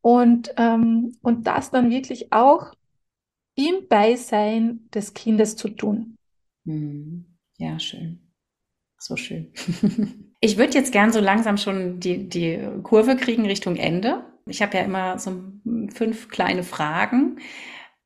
und, 0.01 0.55
ähm, 0.57 1.17
und 1.23 1.47
das 1.47 1.71
dann 1.71 1.91
wirklich 1.91 2.33
auch 2.33 2.73
im 3.55 3.87
Beisein 3.89 4.89
des 4.93 5.15
Kindes 5.15 5.57
zu 5.57 5.69
tun. 5.69 6.17
Hm. 6.67 7.25
Ja, 7.59 7.79
schön. 7.79 8.21
So 8.99 9.17
schön. 9.17 9.53
Ich 10.41 10.59
würde 10.59 10.75
jetzt 10.75 10.93
gern 10.93 11.11
so 11.11 11.21
langsam 11.21 11.57
schon 11.57 12.01
die, 12.01 12.29
die 12.29 12.61
Kurve 12.83 13.17
kriegen 13.17 13.47
Richtung 13.47 13.77
Ende. 13.77 14.27
Ich 14.47 14.61
habe 14.63 14.77
ja 14.77 14.85
immer 14.85 15.19
so 15.19 15.43
fünf 15.95 16.29
kleine 16.29 16.63
Fragen 16.63 17.39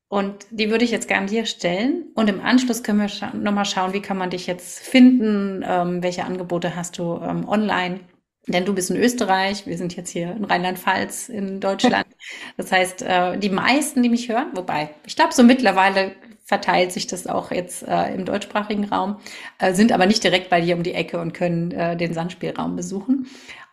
und 0.09 0.47
die 0.51 0.71
würde 0.71 0.85
ich 0.85 0.91
jetzt 0.91 1.09
gern 1.09 1.27
dir 1.27 1.45
stellen. 1.47 2.07
Und 2.15 2.29
im 2.31 2.41
Anschluss 2.41 2.83
können 2.83 3.01
wir 3.01 3.09
scha 3.09 3.33
nochmal 3.35 3.65
schauen, 3.65 3.93
wie 3.93 4.01
kann 4.01 4.17
man 4.17 4.31
dich 4.31 4.47
jetzt 4.47 4.79
finden, 4.81 5.65
ähm, 5.67 6.03
welche 6.03 6.25
Angebote 6.25 6.77
hast 6.77 6.99
du 6.99 7.21
ähm, 7.23 7.47
online. 7.49 8.01
Denn 8.47 8.65
du 8.65 8.75
bist 8.75 8.91
in 8.91 8.97
Österreich, 8.97 9.67
wir 9.67 9.77
sind 9.77 9.95
jetzt 9.97 10.09
hier 10.11 10.31
in 10.33 10.45
Rheinland-Pfalz 10.45 11.29
in 11.29 11.61
Deutschland. 11.61 12.07
Das 12.57 12.73
heißt, 12.73 13.03
äh, 13.03 13.39
die 13.39 13.51
meisten, 13.51 14.03
die 14.03 14.09
mich 14.09 14.29
hören, 14.29 14.49
wobei, 14.55 14.91
ich 15.07 15.17
glaube, 15.17 15.33
so 15.33 15.43
mittlerweile 15.43 16.13
verteilt 16.45 16.93
sich 16.93 17.07
das 17.07 17.27
auch 17.27 17.51
jetzt 17.51 17.87
äh, 17.87 18.15
im 18.15 18.25
deutschsprachigen 18.25 18.85
Raum, 18.85 19.21
äh, 19.59 19.75
sind 19.75 19.93
aber 19.93 20.07
nicht 20.07 20.25
direkt 20.25 20.51
bei 20.51 20.61
dir 20.61 20.77
um 20.77 20.83
die 20.83 20.95
Ecke 20.95 21.21
und 21.21 21.35
können 21.35 21.71
äh, 21.73 21.97
den 21.97 22.15
Sandspielraum 22.15 22.75
besuchen. 22.75 23.27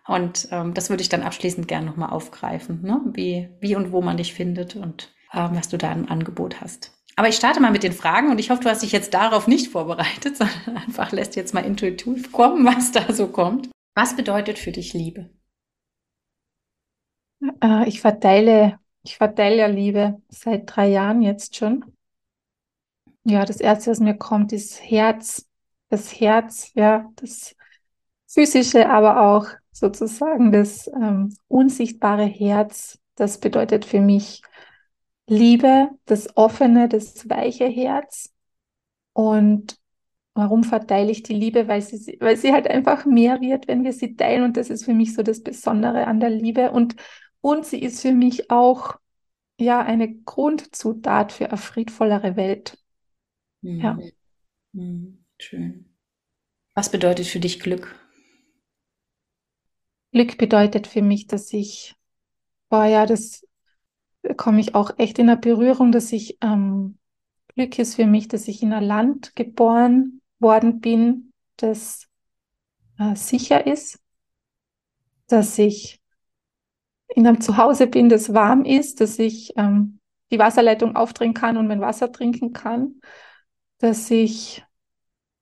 Und 0.07 0.47
ähm, 0.51 0.73
das 0.73 0.89
würde 0.89 1.01
ich 1.01 1.09
dann 1.09 1.23
abschließend 1.23 1.67
gerne 1.67 1.87
nochmal 1.87 2.11
aufgreifen, 2.11 2.81
ne? 2.83 3.01
wie, 3.13 3.49
wie 3.59 3.75
und 3.75 3.91
wo 3.91 4.01
man 4.01 4.17
dich 4.17 4.33
findet 4.33 4.75
und 4.75 5.13
äh, 5.31 5.47
was 5.51 5.69
du 5.69 5.77
da 5.77 5.91
im 5.91 6.09
Angebot 6.09 6.61
hast. 6.61 6.91
Aber 7.15 7.29
ich 7.29 7.35
starte 7.35 7.59
mal 7.59 7.71
mit 7.71 7.83
den 7.83 7.93
Fragen 7.93 8.29
und 8.29 8.39
ich 8.39 8.49
hoffe, 8.49 8.63
du 8.63 8.69
hast 8.69 8.83
dich 8.83 8.91
jetzt 8.91 9.13
darauf 9.13 9.47
nicht 9.47 9.71
vorbereitet, 9.71 10.37
sondern 10.37 10.77
einfach 10.77 11.11
lässt 11.11 11.35
jetzt 11.35 11.53
mal 11.53 11.65
intuitiv 11.65 12.31
kommen, 12.31 12.65
was 12.65 12.91
da 12.91 13.11
so 13.13 13.27
kommt. 13.27 13.69
Was 13.95 14.15
bedeutet 14.15 14.59
für 14.59 14.71
dich 14.71 14.93
Liebe? 14.93 15.29
Äh, 17.61 17.87
ich 17.87 18.01
verteile, 18.01 18.79
ich 19.03 19.17
verteile 19.17 19.57
ja 19.57 19.67
Liebe 19.67 20.21
seit 20.29 20.63
drei 20.67 20.87
Jahren 20.87 21.21
jetzt 21.21 21.55
schon. 21.55 21.85
Ja, 23.23 23.45
das 23.45 23.59
erste, 23.59 23.89
was 23.89 23.99
mir 23.99 24.15
kommt, 24.15 24.53
ist 24.53 24.83
Herz. 24.83 25.47
Das 25.89 26.19
Herz, 26.19 26.71
ja, 26.73 27.11
das 27.15 27.55
physische, 28.27 28.89
aber 28.89 29.21
auch 29.21 29.47
sozusagen 29.75 30.53
das 30.53 30.87
ähm, 30.87 31.35
unsichtbare 31.49 32.23
Herz. 32.23 32.97
Das 33.15 33.39
bedeutet 33.39 33.83
für 33.83 33.99
mich 33.99 34.41
Liebe, 35.27 35.89
das 36.05 36.37
offene, 36.37 36.87
das 36.87 37.29
weiche 37.29 37.65
Herz. 37.65 38.33
Und 39.11 39.75
warum 40.33 40.63
verteile 40.63 41.11
ich 41.11 41.23
die 41.23 41.33
Liebe? 41.33 41.67
Weil 41.67 41.81
sie, 41.81 42.17
weil 42.21 42.37
sie 42.37 42.53
halt 42.53 42.67
einfach 42.69 43.05
mehr 43.05 43.41
wird, 43.41 43.67
wenn 43.67 43.83
wir 43.83 43.91
sie 43.91 44.15
teilen. 44.15 44.43
Und 44.43 44.55
das 44.55 44.69
ist 44.69 44.85
für 44.85 44.93
mich 44.93 45.13
so 45.13 45.23
das 45.23 45.43
Besondere 45.43 46.07
an 46.07 46.21
der 46.21 46.29
Liebe. 46.29 46.71
Und, 46.71 46.95
und 47.41 47.65
sie 47.65 47.79
ist 47.79 48.01
für 48.01 48.13
mich 48.13 48.49
auch 48.49 48.95
ja 49.59 49.81
eine 49.81 50.13
Grundzutat 50.13 51.33
für 51.33 51.49
eine 51.49 51.57
friedvollere 51.57 52.37
Welt. 52.37 52.77
Mhm. 53.61 53.79
Ja. 53.81 53.99
Mhm. 54.71 55.25
Schön. 55.37 55.89
Was 56.75 56.89
bedeutet 56.89 57.27
für 57.27 57.39
dich 57.41 57.59
Glück? 57.59 58.04
Glück 60.15 60.37
bedeutet 60.37 60.87
für 60.87 61.01
mich, 61.01 61.27
dass 61.27 61.51
ich, 61.51 61.93
boah 62.69 62.85
ja, 62.85 63.05
das 63.05 63.45
komme 64.37 64.61
ich 64.61 64.73
auch 64.73 64.97
echt 64.97 65.19
in 65.19 65.27
der 65.27 65.35
Berührung, 65.35 65.91
dass 65.91 66.13
ich, 66.13 66.37
ähm, 66.39 66.97
Glück 67.53 67.77
ist 67.77 67.95
für 67.95 68.05
mich, 68.05 68.29
dass 68.29 68.47
ich 68.47 68.63
in 68.63 68.71
einem 68.71 68.87
Land 68.87 69.35
geboren 69.35 70.21
worden 70.39 70.79
bin, 70.79 71.33
das 71.57 72.07
äh, 72.97 73.13
sicher 73.17 73.67
ist, 73.67 73.99
dass 75.27 75.57
ich 75.57 75.99
in 77.09 77.27
einem 77.27 77.41
Zuhause 77.41 77.85
bin, 77.85 78.07
das 78.07 78.33
warm 78.33 78.63
ist, 78.63 79.01
dass 79.01 79.19
ich 79.19 79.51
ähm, 79.57 79.99
die 80.31 80.39
Wasserleitung 80.39 80.95
aufdrehen 80.95 81.33
kann 81.33 81.57
und 81.57 81.67
mein 81.67 81.81
Wasser 81.81 82.09
trinken 82.09 82.53
kann, 82.53 83.01
dass 83.79 84.09
ich 84.11 84.63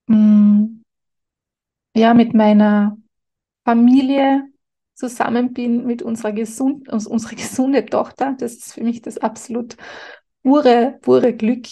mh, 0.08 0.18
mm, 0.18 0.84
ja 1.96 2.16
mit 2.16 2.34
meiner 2.34 2.98
Familie 3.66 4.52
zusammen 5.10 5.54
bin, 5.54 5.86
mit 5.86 6.02
unserer, 6.02 6.32
gesund, 6.32 6.90
unserer 6.90 7.36
gesunde 7.36 7.86
Tochter. 7.86 8.36
Das 8.40 8.54
ist 8.54 8.74
für 8.74 8.84
mich 8.84 9.02
das 9.02 9.18
absolut 9.18 9.76
pure, 10.44 10.98
pure 11.02 11.34
Glück. 11.34 11.68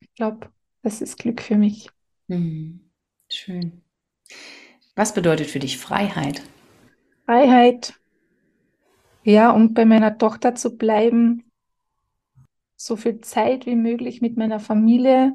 Ich 0.00 0.14
glaube, 0.14 0.48
das 0.82 1.00
ist 1.00 1.18
Glück 1.18 1.42
für 1.42 1.56
mich. 1.56 1.88
Mhm. 2.28 2.80
Schön. 3.28 3.82
Was 4.94 5.14
bedeutet 5.14 5.48
für 5.48 5.58
dich 5.58 5.78
Freiheit? 5.78 6.42
Freiheit, 7.24 7.94
ja, 9.24 9.50
um 9.50 9.74
bei 9.74 9.84
meiner 9.84 10.18
Tochter 10.18 10.54
zu 10.54 10.76
bleiben, 10.76 11.44
so 12.76 12.96
viel 12.96 13.20
Zeit 13.20 13.66
wie 13.66 13.76
möglich 13.76 14.20
mit 14.20 14.36
meiner 14.36 14.60
Familie 14.60 15.34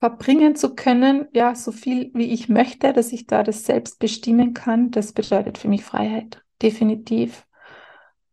verbringen 0.00 0.56
zu 0.56 0.74
können, 0.74 1.28
ja, 1.32 1.54
so 1.54 1.72
viel 1.72 2.10
wie 2.14 2.32
ich 2.32 2.48
möchte, 2.48 2.92
dass 2.92 3.12
ich 3.12 3.26
da 3.26 3.42
das 3.42 3.64
selbst 3.64 3.98
bestimmen 3.98 4.54
kann, 4.54 4.90
das 4.90 5.12
bedeutet 5.12 5.58
für 5.58 5.68
mich 5.68 5.84
Freiheit, 5.84 6.42
definitiv. 6.62 7.46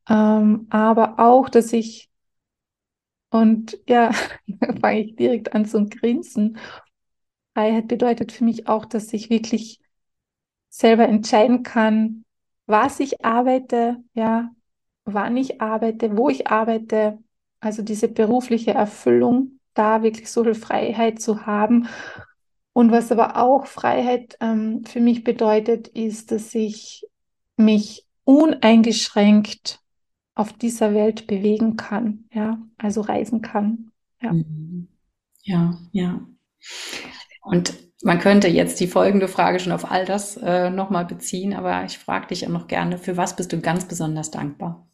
Ähm, 0.10 0.68
aber 0.70 1.20
auch, 1.20 1.50
dass 1.50 1.74
ich, 1.74 2.10
und 3.30 3.78
ja, 3.88 4.12
fange 4.82 5.02
ich 5.02 5.16
direkt 5.18 5.54
an 5.54 5.66
zu 5.66 5.86
grinsen. 5.86 6.58
Freiheit 7.54 7.88
bedeutet 7.90 8.32
für 8.32 8.46
mich 8.46 8.68
auch, 8.68 8.86
dass 8.86 9.12
ich 9.12 9.30
wirklich 9.30 9.82
selber 10.70 11.08
entscheiden 11.08 11.64
kann, 11.64 12.24
was 12.66 13.00
ich 13.02 13.26
arbeite, 13.26 13.98
ja, 14.14 14.52
wann 15.04 15.36
ich 15.36 15.62
arbeite, 15.62 16.18
wo 16.18 16.30
ich 16.30 16.48
arbeite, 16.48 17.20
also 17.60 17.82
diese 17.82 18.08
berufliche 18.08 18.72
Erfüllung 18.72 19.57
da 19.78 20.04
wirklich 20.04 20.30
so 20.32 20.44
viel 20.44 20.56
Freiheit 20.56 21.22
zu 21.22 21.46
haben. 21.46 21.88
Und 22.74 22.92
was 22.92 23.12
aber 23.12 23.38
auch 23.38 23.66
Freiheit 23.66 24.38
ähm, 24.40 24.84
für 24.86 25.00
mich 25.00 25.24
bedeutet, 25.24 25.88
ist, 25.88 26.32
dass 26.32 26.54
ich 26.54 27.08
mich 27.56 28.06
uneingeschränkt 28.24 29.80
auf 30.36 30.54
dieser 30.54 30.94
Welt 30.94 31.26
bewegen 31.26 31.76
kann, 31.76 32.26
ja, 32.32 32.60
also 32.78 33.02
reisen 33.02 33.42
kann. 33.42 33.92
Ja, 34.22 34.34
mhm. 34.34 34.88
ja. 35.44 35.78
ja. 35.92 36.22
Und 37.42 37.74
man 38.04 38.20
könnte 38.20 38.48
jetzt 38.48 38.80
die 38.80 38.88
folgende 38.88 39.28
Frage 39.28 39.60
schon 39.60 39.72
auf 39.72 39.90
all 39.90 40.06
das 40.06 40.38
äh, 40.38 40.70
nochmal 40.70 41.06
beziehen, 41.06 41.54
aber 41.54 41.84
ich 41.86 41.98
frage 41.98 42.28
dich 42.28 42.46
auch 42.46 42.52
noch 42.52 42.68
gerne, 42.68 43.00
für 43.00 43.18
was 43.18 43.36
bist 43.36 43.52
du 43.52 43.60
ganz 43.60 43.86
besonders 43.86 44.30
dankbar? 44.30 44.88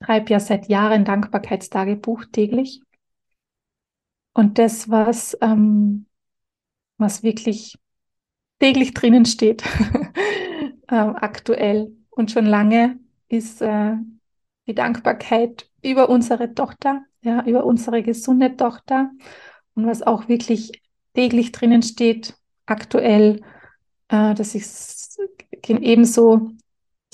Ich 0.00 0.06
schreibe 0.06 0.32
ja 0.32 0.40
seit 0.40 0.68
Jahren 0.68 1.04
Dankbarkeitstagebuch 1.04 2.24
täglich. 2.32 2.80
Und 4.32 4.58
das, 4.58 4.88
was, 4.88 5.36
ähm, 5.40 6.06
was 6.98 7.22
wirklich 7.22 7.76
täglich 8.58 8.94
drinnen 8.94 9.24
steht, 9.24 9.62
äh, 10.88 10.94
aktuell 10.94 11.92
und 12.10 12.30
schon 12.30 12.46
lange, 12.46 12.98
ist 13.28 13.62
äh, 13.62 13.94
die 14.66 14.74
Dankbarkeit 14.74 15.68
über 15.82 16.08
unsere 16.08 16.54
Tochter, 16.54 17.02
ja, 17.22 17.44
über 17.44 17.64
unsere 17.64 18.02
gesunde 18.02 18.56
Tochter. 18.56 19.10
Und 19.74 19.86
was 19.86 20.02
auch 20.02 20.28
wirklich 20.28 20.72
täglich 21.14 21.52
drinnen 21.52 21.82
steht, 21.82 22.34
aktuell, 22.66 23.42
äh, 24.08 24.34
dass 24.34 24.54
ich 24.54 24.64
ebenso 25.66 26.52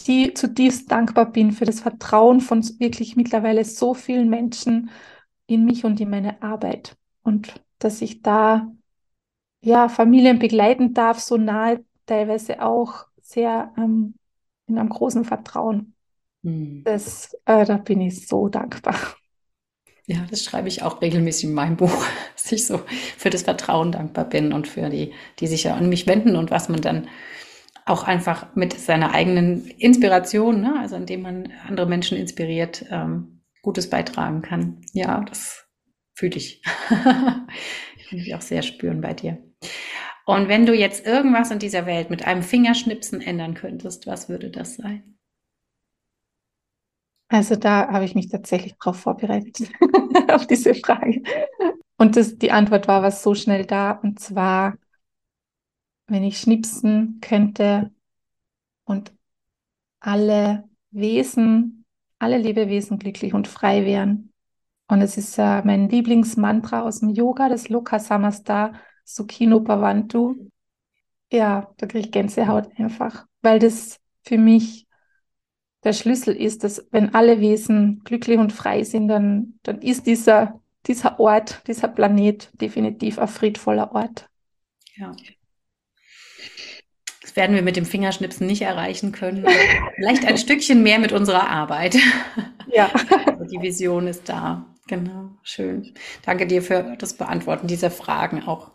die 0.07 0.35
zutiefst 0.35 0.91
dankbar 0.91 1.33
bin 1.33 1.53
für 1.53 1.65
das 1.65 1.81
Vertrauen 1.81 2.41
von 2.41 2.63
wirklich 2.79 3.17
mittlerweile 3.17 3.65
so 3.65 3.95
vielen 3.95 4.29
Menschen 4.29 4.91
in 5.47 5.65
mich 5.65 5.85
und 5.85 6.01
in 6.01 6.11
meine 6.11 6.43
Arbeit 6.43 6.97
und 7.27 7.61
dass 7.79 8.01
ich 8.01 8.23
da 8.23 8.73
ja 9.61 9.89
Familien 9.89 10.39
begleiten 10.39 10.95
darf, 10.95 11.19
so 11.19 11.37
nahe 11.37 11.85
teilweise 12.07 12.63
auch 12.63 13.07
sehr 13.21 13.73
ähm, 13.77 14.15
in 14.69 14.79
einem 14.79 14.89
großen 14.89 15.25
Vertrauen. 15.25 15.95
Hm. 16.45 16.83
Das, 16.85 17.37
äh, 17.45 17.65
da 17.65 17.77
bin 17.79 18.01
ich 18.01 18.29
so 18.29 18.49
dankbar. 18.49 18.97
Ja, 20.07 20.25
das 20.31 20.45
schreibe 20.45 20.69
ich 20.69 20.83
auch 20.83 21.03
regelmäßig 21.03 21.49
in 21.49 21.55
meinem 21.55 21.77
Buch, 21.77 22.05
dass 22.35 22.53
ich 22.53 22.65
so 22.65 22.81
für 23.19 23.31
das 23.31 23.43
Vertrauen 23.43 23.91
dankbar 23.91 24.25
bin 24.25 24.53
und 24.53 24.69
für 24.69 24.89
die, 24.89 25.13
die 25.41 25.49
sich 25.49 25.65
ja 25.65 25.75
an 25.75 25.89
mich 25.89 26.07
wenden 26.07 26.37
und 26.37 26.53
was 26.53 26.69
man 26.69 26.81
dann 26.81 27.09
auch 27.85 28.05
einfach 28.05 28.55
mit 28.55 28.73
seiner 28.73 29.13
eigenen 29.13 29.67
Inspiration, 29.67 30.61
ne, 30.61 30.79
also 30.81 30.97
indem 30.97 31.23
man 31.23 31.53
andere 31.69 31.87
Menschen 31.87 32.17
inspiriert, 32.17 32.85
ähm, 32.91 33.43
Gutes 33.63 33.91
beitragen 33.91 34.43
kann. 34.43 34.81
Ja, 34.93 35.25
das 35.29 35.66
fühle 36.17 36.37
ich. 36.37 36.63
ich 37.97 38.09
kann 38.09 38.19
mich 38.19 38.35
auch 38.35 38.41
sehr 38.41 38.63
spüren 38.63 39.01
bei 39.01 39.15
dir. 39.15 39.39
Und 40.25 40.49
wenn 40.49 40.67
du 40.67 40.75
jetzt 40.75 41.07
irgendwas 41.07 41.53
in 41.53 41.61
dieser 41.61 41.87
Welt 41.87 42.11
mit 42.11 42.27
einem 42.27 42.43
Fingerschnipsen 42.43 43.21
ändern 43.21 43.55
könntest, 43.55 44.09
was 44.09 44.29
würde 44.29 44.51
das 44.51 44.75
sein? 44.75 45.17
Also 47.29 47.57
da 47.57 47.89
habe 47.89 48.05
ich 48.05 48.15
mich 48.15 48.29
tatsächlich 48.29 48.77
drauf 48.77 48.99
vorbereitet, 48.99 49.71
auf 50.29 50.47
diese 50.47 50.75
Frage. 50.75 51.23
Und 51.97 52.17
das, 52.17 52.39
die 52.39 52.51
Antwort 52.51 52.89
war 52.89 53.03
was 53.03 53.23
so 53.23 53.35
schnell 53.35 53.67
da. 53.67 53.93
Und 53.93 54.21
zwar, 54.21 54.77
wenn 56.07 56.25
ich 56.25 56.39
schnipsen 56.39 57.19
könnte 57.21 57.93
und 58.85 59.13
alle 60.01 60.69
Wesen, 60.91 61.85
alle 62.19 62.39
Lebewesen 62.39 62.99
glücklich 62.99 63.35
und 63.35 63.49
frei 63.49 63.85
wären. 63.85 64.33
Und 64.89 65.01
es 65.01 65.17
ist 65.17 65.39
äh, 65.39 65.63
mein 65.63 65.89
Lieblingsmantra 65.89 66.83
aus 66.83 67.01
dem 67.01 67.11
Yoga, 67.11 67.49
das 67.49 67.69
Loka 67.69 67.99
Samasta 67.99 68.73
Sukhino 69.05 69.61
Bhavantu. 69.61 70.51
Ja, 71.33 71.73
da 71.77 71.87
kriege 71.87 72.07
ich 72.07 72.13
Gänsehaut 72.13 72.69
einfach, 72.79 73.27
weil 73.43 73.59
das 73.59 73.99
für 74.23 74.39
mich 74.39 74.87
der 75.83 75.93
Schlüssel 75.93 76.35
ist, 76.35 76.65
dass 76.65 76.87
wenn 76.91 77.15
alle 77.15 77.41
Wesen 77.41 78.03
glücklich 78.05 78.39
und 78.39 78.53
frei 78.53 78.83
sind, 78.85 79.09
dann, 79.09 79.59
dann 79.63 79.81
ist 79.83 80.07
dieser, 80.07 80.61
dieser 80.87 81.21
Ort, 81.21 81.63
dieser 81.67 81.89
Planet 81.89 82.51
definitiv 82.61 83.19
ein 83.19 83.29
friedvoller 83.29 83.93
Ort. 83.93 84.29
Ja. 84.97 85.13
Das 87.23 87.37
werden 87.37 87.55
wir 87.55 87.63
mit 87.63 87.77
dem 87.77 87.85
Fingerschnipsen 87.85 88.47
nicht 88.47 88.63
erreichen 88.63 89.13
können. 89.13 89.47
Vielleicht 89.97 90.25
ein 90.25 90.39
Stückchen 90.39 90.83
mehr 90.83 90.99
mit 90.99 91.13
unserer 91.13 91.49
Arbeit. 91.49 91.97
Ja. 92.69 92.91
Also 93.27 93.45
die 93.51 93.61
Vision 93.61 94.07
ist 94.07 94.29
da. 94.29 94.67
Genau, 94.89 95.31
schön. 95.43 95.95
Danke 96.25 96.47
dir 96.47 96.63
für 96.63 96.97
das 96.99 97.15
Beantworten 97.15 97.67
dieser 97.67 97.91
Fragen 97.91 98.43
auch. 98.45 98.71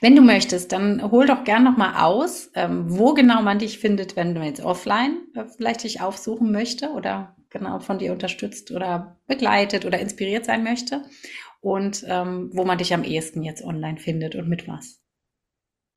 Wenn 0.00 0.14
du 0.14 0.22
möchtest, 0.22 0.72
dann 0.72 1.10
hol 1.10 1.26
doch 1.26 1.44
gern 1.44 1.64
nochmal 1.64 2.04
aus, 2.04 2.50
ähm, 2.54 2.84
wo 2.88 3.14
genau 3.14 3.42
man 3.42 3.58
dich 3.58 3.78
findet, 3.78 4.16
wenn 4.16 4.34
du 4.34 4.42
jetzt 4.42 4.60
offline 4.64 5.18
äh, 5.34 5.44
vielleicht 5.46 5.84
dich 5.84 6.00
aufsuchen 6.00 6.52
möchte 6.52 6.90
oder 6.90 7.36
genau 7.50 7.78
von 7.78 7.98
dir 7.98 8.12
unterstützt 8.12 8.70
oder 8.70 9.16
begleitet 9.26 9.84
oder 9.84 9.98
inspiriert 9.98 10.44
sein 10.44 10.64
möchte 10.64 11.02
und 11.60 12.04
ähm, 12.08 12.50
wo 12.52 12.64
man 12.64 12.78
dich 12.78 12.92
am 12.92 13.04
ehesten 13.04 13.42
jetzt 13.42 13.64
online 13.64 13.98
findet 13.98 14.34
und 14.34 14.48
mit 14.48 14.68
was. 14.68 15.00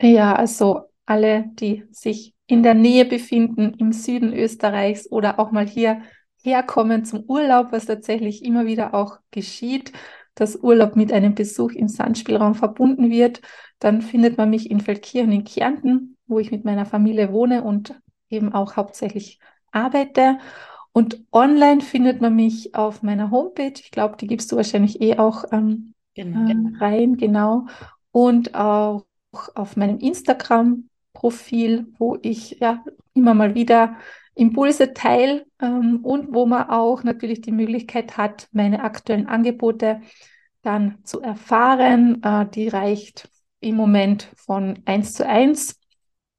Ja, 0.01 0.35
also 0.35 0.83
alle, 1.05 1.45
die 1.53 1.83
sich 1.91 2.33
in 2.45 2.63
der 2.63 2.75
Nähe 2.75 3.05
befinden, 3.05 3.73
im 3.79 3.91
Süden 3.91 4.33
Österreichs 4.33 5.11
oder 5.11 5.39
auch 5.39 5.51
mal 5.51 5.67
hier 5.67 6.01
herkommen 6.47 7.03
zum 7.05 7.25
Urlaub, 7.27 7.71
was 7.71 7.85
tatsächlich 7.85 8.43
immer 8.43 8.65
wieder 8.65 8.93
auch 8.93 9.19
geschieht, 9.31 9.91
dass 10.33 10.55
Urlaub 10.55 10.95
mit 10.95 11.11
einem 11.11 11.35
Besuch 11.35 11.73
im 11.73 11.87
Sandspielraum 11.87 12.55
verbunden 12.55 13.09
wird, 13.09 13.41
dann 13.79 14.01
findet 14.01 14.37
man 14.37 14.49
mich 14.49 14.71
in 14.71 14.79
Feldkirchen 14.79 15.31
in 15.31 15.43
Kärnten, 15.43 16.17
wo 16.25 16.39
ich 16.39 16.51
mit 16.51 16.63
meiner 16.63 16.85
Familie 16.85 17.33
wohne 17.33 17.63
und 17.63 17.99
eben 18.29 18.53
auch 18.53 18.75
hauptsächlich 18.75 19.39
arbeite. 19.71 20.37
Und 20.93 21.23
online 21.31 21.81
findet 21.81 22.21
man 22.21 22.35
mich 22.35 22.73
auf 22.75 23.03
meiner 23.03 23.29
Homepage. 23.29 23.73
Ich 23.75 23.91
glaube, 23.91 24.15
die 24.17 24.27
gibst 24.27 24.51
du 24.51 24.55
wahrscheinlich 24.55 25.01
eh 25.01 25.17
auch 25.17 25.43
ähm, 25.51 25.93
genau. 26.15 26.49
äh, 26.49 26.77
rein, 26.79 27.17
genau. 27.17 27.67
Und 28.11 28.55
auch 28.55 29.05
auf 29.53 29.75
meinem 29.75 29.99
Instagram-Profil, 29.99 31.87
wo 31.97 32.17
ich 32.21 32.57
ja 32.59 32.83
immer 33.13 33.33
mal 33.33 33.53
wieder 33.53 33.95
Impulse 34.37 34.93
teile 34.93 35.45
ähm, 35.61 35.99
und 36.03 36.33
wo 36.33 36.45
man 36.45 36.69
auch 36.69 37.03
natürlich 37.03 37.41
die 37.41 37.51
Möglichkeit 37.51 38.17
hat, 38.17 38.47
meine 38.51 38.83
aktuellen 38.83 39.27
Angebote 39.27 40.01
dann 40.61 40.99
zu 41.03 41.21
erfahren. 41.21 42.21
Äh, 42.23 42.47
die 42.49 42.67
reicht 42.67 43.29
im 43.59 43.75
Moment 43.75 44.29
von 44.35 44.79
1 44.85 45.13
zu 45.13 45.27
1 45.27 45.79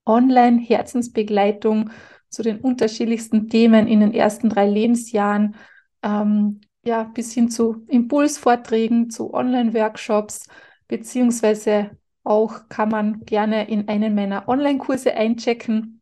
online 0.07 0.61
Herzensbegleitung 0.61 1.91
zu 2.29 2.43
den 2.43 2.61
unterschiedlichsten 2.61 3.49
Themen 3.49 3.89
in 3.89 4.01
den 4.01 4.15
ersten 4.15 4.49
drei 4.49 4.69
Lebensjahren, 4.69 5.57
ähm, 6.03 6.61
ja, 6.85 7.03
bis 7.03 7.33
hin 7.33 7.51
zu 7.51 7.85
Impulsvorträgen, 7.89 9.11
zu 9.11 9.35
Online-Workshops, 9.35 10.47
beziehungsweise 10.87 11.91
auch 12.23 12.69
kann 12.69 12.91
man 12.91 13.21
gerne 13.25 13.69
in 13.69 13.89
einen 13.89 14.15
meiner 14.15 14.49
Online-Kurse 14.49 15.15
einchecken 15.15 15.98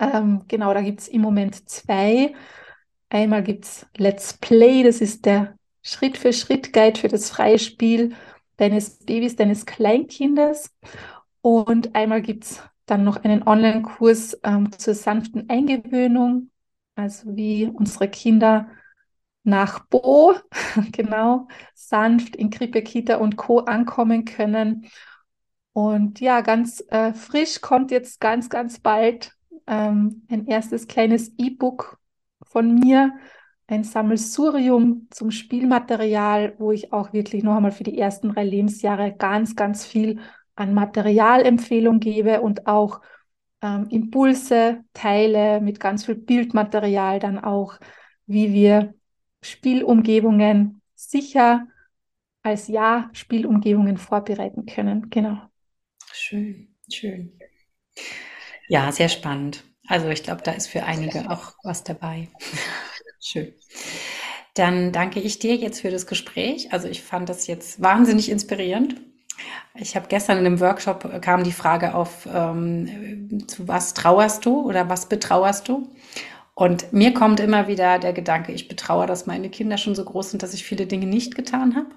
ähm, 0.00 0.44
genau, 0.48 0.72
da 0.74 0.80
gibt 0.80 1.00
es 1.00 1.08
im 1.08 1.20
Moment 1.20 1.68
zwei. 1.68 2.34
Einmal 3.08 3.42
gibt 3.42 3.64
es 3.64 3.86
Let's 3.96 4.34
Play, 4.34 4.82
das 4.82 5.00
ist 5.00 5.26
der 5.26 5.56
Schritt-für-Schritt-Guide 5.82 6.98
für 6.98 7.08
das 7.08 7.30
freie 7.30 7.58
Spiel 7.58 8.14
deines 8.56 8.98
Babys, 8.98 9.36
deines 9.36 9.66
Kleinkindes. 9.66 10.74
Und 11.40 11.94
einmal 11.94 12.22
gibt 12.22 12.44
es 12.44 12.62
dann 12.86 13.04
noch 13.04 13.24
einen 13.24 13.46
Online-Kurs 13.46 14.40
ähm, 14.42 14.70
zur 14.72 14.94
sanften 14.94 15.48
Eingewöhnung, 15.48 16.50
also 16.94 17.34
wie 17.36 17.66
unsere 17.66 18.08
Kinder 18.08 18.68
nach 19.42 19.80
Bo, 19.86 20.34
genau, 20.92 21.48
sanft 21.74 22.36
in 22.36 22.50
Krippe, 22.50 22.82
Kita 22.82 23.16
und 23.16 23.36
Co. 23.36 23.60
ankommen 23.60 24.24
können. 24.24 24.86
Und 25.72 26.20
ja, 26.20 26.40
ganz 26.40 26.84
äh, 26.88 27.12
frisch 27.14 27.60
kommt 27.60 27.90
jetzt 27.90 28.20
ganz, 28.20 28.50
ganz 28.50 28.80
bald 28.80 29.32
ähm, 29.66 30.22
ein 30.28 30.46
erstes 30.46 30.86
kleines 30.86 31.32
E-Book 31.38 31.98
von 32.42 32.74
mir, 32.74 33.12
ein 33.66 33.84
Sammelsurium 33.84 35.06
zum 35.10 35.30
Spielmaterial, 35.30 36.54
wo 36.58 36.72
ich 36.72 36.92
auch 36.92 37.12
wirklich 37.12 37.44
noch 37.44 37.56
einmal 37.56 37.70
für 37.70 37.84
die 37.84 37.98
ersten 37.98 38.30
drei 38.30 38.44
Lebensjahre 38.44 39.14
ganz, 39.16 39.54
ganz 39.54 39.86
viel 39.86 40.20
an 40.56 40.74
Materialempfehlung 40.74 42.00
gebe 42.00 42.40
und 42.40 42.66
auch 42.66 43.00
ähm, 43.62 43.86
Impulse 43.90 44.84
teile 44.92 45.60
mit 45.60 45.80
ganz 45.80 46.04
viel 46.04 46.16
Bildmaterial 46.16 47.20
dann 47.20 47.38
auch, 47.38 47.78
wie 48.26 48.52
wir 48.52 48.94
Spielumgebungen 49.42 50.82
sicher 50.94 51.66
als 52.42 52.68
Ja-Spielumgebungen 52.68 53.96
vorbereiten 53.96 54.66
können. 54.66 55.10
Genau. 55.10 55.38
Schön, 56.12 56.74
schön. 56.90 57.38
Ja, 58.70 58.92
sehr 58.92 59.08
spannend. 59.08 59.64
Also 59.88 60.08
ich 60.10 60.22
glaube, 60.22 60.42
da 60.44 60.52
ist 60.52 60.68
für 60.68 60.84
einige 60.84 61.28
auch 61.28 61.54
was 61.64 61.82
dabei. 61.82 62.28
Schön. 63.20 63.52
Dann 64.54 64.92
danke 64.92 65.18
ich 65.18 65.40
dir 65.40 65.56
jetzt 65.56 65.80
für 65.80 65.90
das 65.90 66.06
Gespräch. 66.06 66.72
Also 66.72 66.86
ich 66.86 67.02
fand 67.02 67.28
das 67.28 67.48
jetzt 67.48 67.82
wahnsinnig 67.82 68.30
inspirierend. 68.30 68.94
Ich 69.74 69.96
habe 69.96 70.06
gestern 70.08 70.38
in 70.38 70.46
einem 70.46 70.60
Workshop 70.60 71.04
äh, 71.12 71.18
kam 71.18 71.42
die 71.42 71.52
Frage 71.52 71.94
auf, 71.96 72.28
ähm, 72.32 73.44
zu 73.48 73.66
was 73.66 73.92
trauerst 73.94 74.46
du 74.46 74.60
oder 74.60 74.88
was 74.88 75.08
betrauerst 75.08 75.68
du? 75.68 75.90
Und 76.54 76.92
mir 76.92 77.12
kommt 77.12 77.40
immer 77.40 77.66
wieder 77.66 77.98
der 77.98 78.12
Gedanke, 78.12 78.52
ich 78.52 78.68
betraue, 78.68 79.06
dass 79.06 79.26
meine 79.26 79.50
Kinder 79.50 79.78
schon 79.78 79.96
so 79.96 80.04
groß 80.04 80.30
sind, 80.30 80.44
dass 80.44 80.54
ich 80.54 80.64
viele 80.64 80.86
Dinge 80.86 81.06
nicht 81.06 81.34
getan 81.34 81.74
habe. 81.74 81.88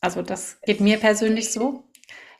Also 0.00 0.22
das 0.22 0.60
geht 0.62 0.80
mir 0.80 0.98
persönlich 0.98 1.52
so. 1.52 1.84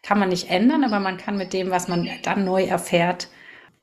Kann 0.03 0.18
man 0.18 0.30
nicht 0.30 0.51
ändern, 0.51 0.82
aber 0.84 1.01
man 1.01 1.18
kann 1.18 1.37
mit 1.37 1.53
dem, 1.53 1.70
was 1.70 1.87
man 1.89 2.11
dann 2.24 2.45
neu 2.45 2.64
erfährt, 2.64 3.28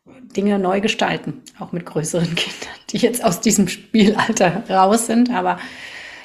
Dinge 0.06 0.60
neu 0.60 0.82
gestalten, 0.82 1.42
auch 1.60 1.72
mit 1.72 1.86
größeren 1.86 2.36
Kindern, 2.36 2.76
die 2.90 2.98
jetzt 2.98 3.24
aus 3.24 3.42
diesem 3.42 3.68
Spielalter 3.68 4.64
raus 4.70 5.06
sind. 5.06 5.30
Aber 5.30 5.60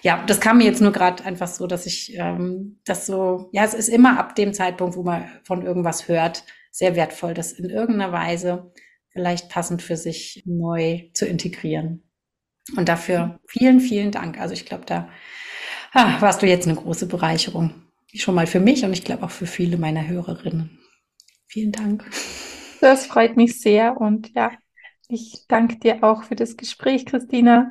ja, 0.02 0.24
das 0.26 0.40
kam 0.40 0.58
mir 0.58 0.64
jetzt 0.64 0.80
nur 0.80 0.92
gerade 0.92 1.24
einfach 1.24 1.48
so, 1.48 1.66
dass 1.66 1.86
ich 1.86 2.16
ähm, 2.16 2.80
das 2.84 3.06
so, 3.06 3.48
ja, 3.52 3.64
es 3.64 3.74
ist 3.74 3.88
immer 3.88 4.18
ab 4.18 4.34
dem 4.34 4.52
Zeitpunkt, 4.52 4.96
wo 4.96 5.02
man 5.02 5.28
von 5.44 5.64
irgendwas 5.64 6.08
hört, 6.08 6.44
sehr 6.70 6.96
wertvoll, 6.96 7.34
das 7.34 7.52
in 7.52 7.70
irgendeiner 7.70 8.12
Weise 8.12 8.72
vielleicht 9.10 9.48
passend 9.48 9.82
für 9.82 9.96
sich 9.96 10.42
neu 10.46 11.08
zu 11.14 11.26
integrieren. 11.26 12.04
Und 12.76 12.88
dafür 12.88 13.40
vielen, 13.46 13.80
vielen 13.80 14.12
Dank. 14.12 14.38
Also 14.38 14.54
ich 14.54 14.66
glaube, 14.66 14.84
da 14.86 15.08
ah, 15.92 16.20
warst 16.20 16.42
du 16.42 16.46
jetzt 16.46 16.66
eine 16.66 16.76
große 16.76 17.06
Bereicherung. 17.06 17.74
Schon 18.14 18.34
mal 18.34 18.46
für 18.46 18.60
mich 18.60 18.84
und 18.84 18.92
ich 18.92 19.04
glaube 19.04 19.24
auch 19.24 19.30
für 19.30 19.46
viele 19.46 19.76
meiner 19.78 20.06
Hörerinnen. 20.06 20.78
Vielen 21.46 21.72
Dank. 21.72 22.04
Das 22.80 23.06
freut 23.06 23.36
mich 23.36 23.60
sehr 23.60 24.00
und 24.00 24.32
ja, 24.34 24.52
ich 25.08 25.46
danke 25.48 25.78
dir 25.78 26.04
auch 26.04 26.22
für 26.22 26.36
das 26.36 26.56
Gespräch, 26.56 27.06
Christina, 27.06 27.70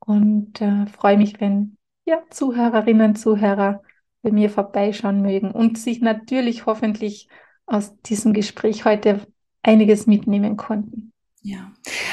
und 0.00 0.60
äh, 0.60 0.86
freue 0.86 1.16
mich, 1.16 1.40
wenn 1.40 1.76
ja, 2.04 2.22
Zuhörerinnen, 2.30 3.16
Zuhörer 3.16 3.82
bei 4.22 4.30
mir 4.30 4.50
vorbeischauen 4.50 5.22
mögen 5.22 5.50
und 5.50 5.78
sich 5.78 6.00
natürlich 6.00 6.66
hoffentlich 6.66 7.28
aus 7.66 7.98
diesem 8.02 8.32
Gespräch 8.32 8.84
heute 8.84 9.26
einiges 9.62 10.06
mitnehmen 10.06 10.56
konnten. 10.56 11.12
Ja, 11.42 11.72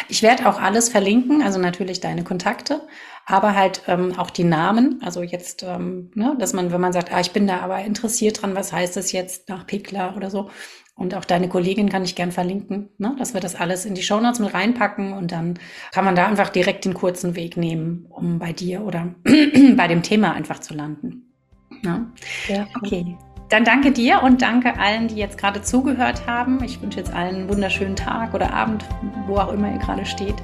ich 0.09 0.23
werde 0.23 0.49
auch 0.49 0.59
alles 0.59 0.89
verlinken, 0.89 1.41
also 1.41 1.57
natürlich 1.57 2.01
deine 2.01 2.25
Kontakte, 2.25 2.86
aber 3.25 3.55
halt 3.55 3.84
ähm, 3.88 4.17
auch 4.17 4.29
die 4.29 4.43
Namen. 4.43 5.01
Also 5.01 5.23
jetzt, 5.23 5.63
ähm, 5.63 6.11
ne, 6.15 6.36
dass 6.38 6.51
man, 6.51 6.73
wenn 6.73 6.82
man 6.82 6.91
sagt, 6.91 7.13
ah, 7.13 7.21
ich 7.21 7.32
bin 7.32 7.47
da 7.47 7.61
aber 7.61 7.79
interessiert 7.79 8.41
dran, 8.41 8.55
was 8.55 8.73
heißt 8.73 8.97
das 8.97 9.13
jetzt 9.13 9.47
nach 9.47 9.65
Pekla 9.65 10.15
oder 10.17 10.29
so, 10.29 10.49
und 10.95 11.15
auch 11.15 11.25
deine 11.25 11.49
Kollegin 11.49 11.89
kann 11.89 12.03
ich 12.03 12.15
gern 12.15 12.31
verlinken, 12.31 12.89
ne? 12.97 13.15
dass 13.17 13.33
wir 13.33 13.41
das 13.41 13.55
alles 13.55 13.85
in 13.85 13.95
die 13.95 14.03
Shownotes 14.03 14.39
mit 14.39 14.53
reinpacken 14.53 15.13
und 15.13 15.31
dann 15.31 15.55
kann 15.91 16.05
man 16.05 16.15
da 16.15 16.27
einfach 16.27 16.49
direkt 16.49 16.85
den 16.85 16.93
kurzen 16.93 17.35
Weg 17.35 17.57
nehmen, 17.57 18.05
um 18.09 18.39
bei 18.39 18.53
dir 18.53 18.83
oder 18.83 19.07
bei 19.75 19.87
dem 19.87 20.03
Thema 20.03 20.33
einfach 20.33 20.59
zu 20.59 20.73
landen. 20.73 21.33
Ne? 21.81 22.11
Ja. 22.47 22.67
Okay. 22.75 23.17
dann 23.49 23.63
danke 23.63 23.91
dir 23.91 24.21
und 24.23 24.41
danke 24.41 24.77
allen, 24.79 25.07
die 25.07 25.15
jetzt 25.15 25.37
gerade 25.37 25.61
zugehört 25.61 26.27
haben. 26.27 26.63
Ich 26.63 26.81
wünsche 26.81 26.99
jetzt 26.99 27.13
allen 27.13 27.35
einen 27.35 27.49
wunderschönen 27.49 27.95
Tag 27.95 28.33
oder 28.33 28.53
Abend, 28.53 28.85
wo 29.27 29.37
auch 29.37 29.51
immer 29.51 29.71
ihr 29.71 29.79
gerade 29.79 30.05
steht. 30.05 30.35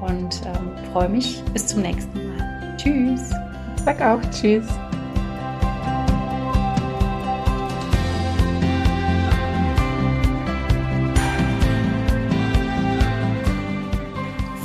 Und 0.00 0.42
ähm, 0.44 0.70
freue 0.92 1.08
mich 1.08 1.42
bis 1.52 1.66
zum 1.66 1.82
nächsten 1.82 2.36
Mal. 2.36 2.76
Tschüss. 2.76 3.30
Sag 3.84 4.00
auch 4.00 4.20
Tschüss. 4.30 4.68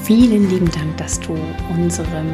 Vielen 0.04 0.50
lieben 0.50 0.70
Dank, 0.70 0.98
dass 0.98 1.18
du 1.22 1.34
unserem 1.74 2.28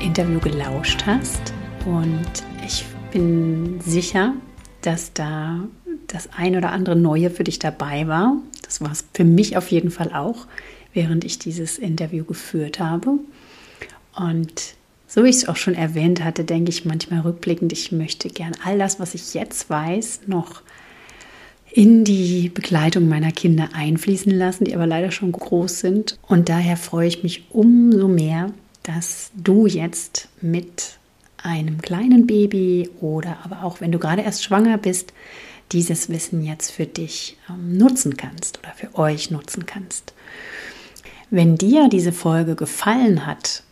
Interview 0.00 0.38
gelauscht 0.38 1.02
hast. 1.04 1.52
Und 1.84 2.24
ich 2.64 2.84
bin 3.10 3.80
sicher, 3.80 4.34
dass 4.82 5.12
da 5.12 5.64
das 6.06 6.28
ein 6.36 6.54
oder 6.54 6.70
andere 6.70 6.94
Neue 6.94 7.30
für 7.30 7.42
dich 7.42 7.58
dabei 7.58 8.06
war. 8.06 8.36
Das 8.62 8.80
war 8.80 8.92
es 8.92 9.04
für 9.14 9.24
mich 9.24 9.56
auf 9.56 9.72
jeden 9.72 9.90
Fall 9.90 10.12
auch, 10.12 10.46
während 10.94 11.24
ich 11.24 11.40
dieses 11.40 11.76
Interview 11.76 12.22
geführt 12.24 12.78
habe. 12.78 13.18
Und 14.14 14.74
so 15.08 15.24
wie 15.24 15.30
ich 15.30 15.36
es 15.36 15.48
auch 15.48 15.56
schon 15.56 15.74
erwähnt 15.74 16.22
hatte, 16.22 16.44
denke 16.44 16.70
ich 16.70 16.84
manchmal 16.84 17.22
rückblickend, 17.22 17.72
ich 17.72 17.90
möchte 17.90 18.28
gern 18.28 18.52
all 18.64 18.78
das, 18.78 19.00
was 19.00 19.14
ich 19.14 19.34
jetzt 19.34 19.68
weiß, 19.68 20.20
noch 20.28 20.62
in 21.74 22.04
die 22.04 22.50
Begleitung 22.50 23.08
meiner 23.08 23.32
Kinder 23.32 23.70
einfließen 23.72 24.32
lassen, 24.32 24.64
die 24.64 24.74
aber 24.74 24.86
leider 24.86 25.10
schon 25.10 25.32
groß 25.32 25.80
sind. 25.80 26.18
Und 26.28 26.48
daher 26.48 26.76
freue 26.76 27.08
ich 27.08 27.22
mich 27.22 27.46
umso 27.50 28.08
mehr, 28.08 28.52
dass 28.82 29.30
du 29.34 29.66
jetzt 29.66 30.28
mit 30.40 30.98
einem 31.38 31.80
kleinen 31.80 32.26
Baby 32.26 32.90
oder 33.00 33.38
aber 33.44 33.64
auch 33.64 33.80
wenn 33.80 33.90
du 33.90 33.98
gerade 33.98 34.22
erst 34.22 34.44
schwanger 34.44 34.76
bist, 34.76 35.12
dieses 35.72 36.10
Wissen 36.10 36.44
jetzt 36.44 36.70
für 36.70 36.84
dich 36.86 37.38
ähm, 37.48 37.78
nutzen 37.78 38.16
kannst 38.18 38.58
oder 38.58 38.72
für 38.74 38.98
euch 38.98 39.30
nutzen 39.30 39.64
kannst. 39.64 40.12
Wenn 41.30 41.56
dir 41.56 41.88
diese 41.88 42.12
Folge 42.12 42.54
gefallen 42.54 43.24
hat, 43.26 43.62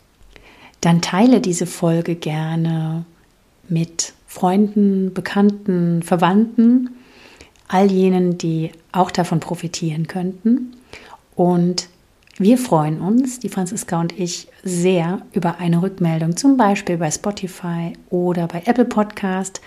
dann 0.80 1.02
teile 1.02 1.42
diese 1.42 1.66
Folge 1.66 2.14
gerne 2.14 3.04
mit 3.68 4.14
Freunden, 4.26 5.12
Bekannten, 5.12 6.02
Verwandten, 6.02 6.90
all 7.70 7.90
jenen, 7.90 8.36
die 8.36 8.72
auch 8.92 9.10
davon 9.10 9.40
profitieren 9.40 10.08
könnten. 10.08 10.76
Und 11.36 11.88
wir 12.36 12.58
freuen 12.58 13.00
uns, 13.00 13.38
die 13.38 13.48
Franziska 13.48 14.00
und 14.00 14.18
ich, 14.18 14.48
sehr 14.64 15.22
über 15.32 15.58
eine 15.58 15.80
Rückmeldung, 15.82 16.36
zum 16.36 16.56
Beispiel 16.56 16.96
bei 16.96 17.10
Spotify 17.10 17.92
oder 18.10 18.48
bei 18.48 18.62
Apple 18.66 18.86
Podcast 18.86 19.60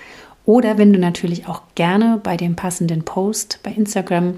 oder 0.46 0.78
wenn 0.78 0.92
du 0.92 1.00
natürlich 1.00 1.48
auch 1.48 1.62
gerne 1.76 2.20
bei 2.22 2.36
dem 2.36 2.56
passenden 2.56 3.04
Post 3.04 3.60
bei 3.64 3.72
Instagram 3.72 4.36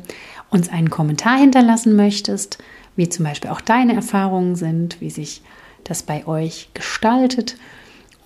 uns 0.52 0.70
einen 0.70 0.92
Kommentar 0.92 1.38
hinterlassen 1.38 1.96
möchtest, 1.96 2.60
wie 2.96 3.10
zum 3.10 3.26
Beispiel 3.26 3.50
auch 3.50 3.62
deine 3.62 3.96
Erfahrungen 3.96 4.56
sind, 4.56 5.02
wie 5.02 5.10
sich 5.10 5.42
das 5.84 6.04
bei 6.04 6.28
euch 6.28 6.70
gestaltet. 6.74 7.58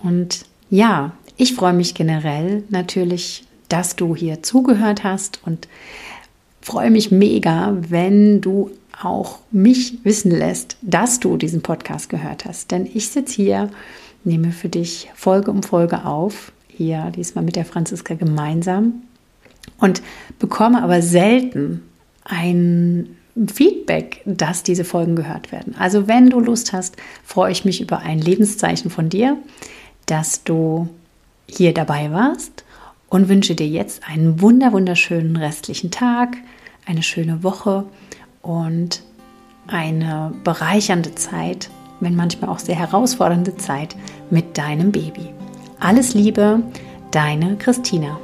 Und 0.02 0.44
ja, 0.68 1.12
ich 1.36 1.54
freue 1.54 1.72
mich 1.72 1.94
generell 1.94 2.64
natürlich, 2.68 3.44
dass 3.70 3.96
du 3.96 4.14
hier 4.14 4.42
zugehört 4.42 5.04
hast 5.04 5.40
und 5.46 5.68
freue 6.60 6.90
mich 6.90 7.10
mega, 7.10 7.76
wenn 7.88 8.40
du 8.40 8.70
auch 9.02 9.38
mich 9.50 10.04
wissen 10.04 10.30
lässt, 10.30 10.76
dass 10.82 11.20
du 11.20 11.36
diesen 11.36 11.62
Podcast 11.62 12.10
gehört 12.10 12.44
hast. 12.44 12.70
Denn 12.70 12.86
ich 12.92 13.08
sitze 13.08 13.34
hier, 13.34 13.70
nehme 14.24 14.52
für 14.52 14.68
dich 14.68 15.10
Folge 15.14 15.50
um 15.50 15.62
Folge 15.62 16.04
auf, 16.04 16.52
hier 16.68 17.10
diesmal 17.16 17.44
mit 17.44 17.56
der 17.56 17.64
Franziska 17.64 18.14
gemeinsam 18.14 19.02
und 19.78 20.02
bekomme 20.38 20.82
aber 20.82 21.00
selten 21.00 21.82
ein 22.24 23.16
Feedback, 23.52 24.20
dass 24.26 24.62
diese 24.62 24.84
Folgen 24.84 25.16
gehört 25.16 25.52
werden. 25.52 25.74
Also 25.78 26.08
wenn 26.08 26.28
du 26.28 26.40
Lust 26.40 26.72
hast, 26.72 26.96
freue 27.24 27.52
ich 27.52 27.64
mich 27.64 27.80
über 27.80 28.00
ein 28.00 28.18
Lebenszeichen 28.18 28.90
von 28.90 29.08
dir, 29.08 29.38
dass 30.06 30.44
du 30.44 30.88
hier 31.46 31.72
dabei 31.72 32.12
warst 32.12 32.64
und 33.10 33.28
wünsche 33.28 33.54
dir 33.54 33.66
jetzt 33.66 34.08
einen 34.08 34.40
wunder 34.40 34.72
wunderschönen 34.72 35.36
restlichen 35.36 35.90
Tag, 35.90 36.36
eine 36.86 37.02
schöne 37.02 37.42
Woche 37.42 37.84
und 38.40 39.02
eine 39.66 40.32
bereichernde 40.42 41.14
Zeit, 41.14 41.70
wenn 42.00 42.16
manchmal 42.16 42.48
auch 42.48 42.58
sehr 42.58 42.76
herausfordernde 42.76 43.56
Zeit 43.56 43.94
mit 44.30 44.56
deinem 44.56 44.90
Baby. 44.90 45.28
Alles 45.78 46.14
Liebe, 46.14 46.62
deine 47.10 47.56
Christina. 47.56 48.18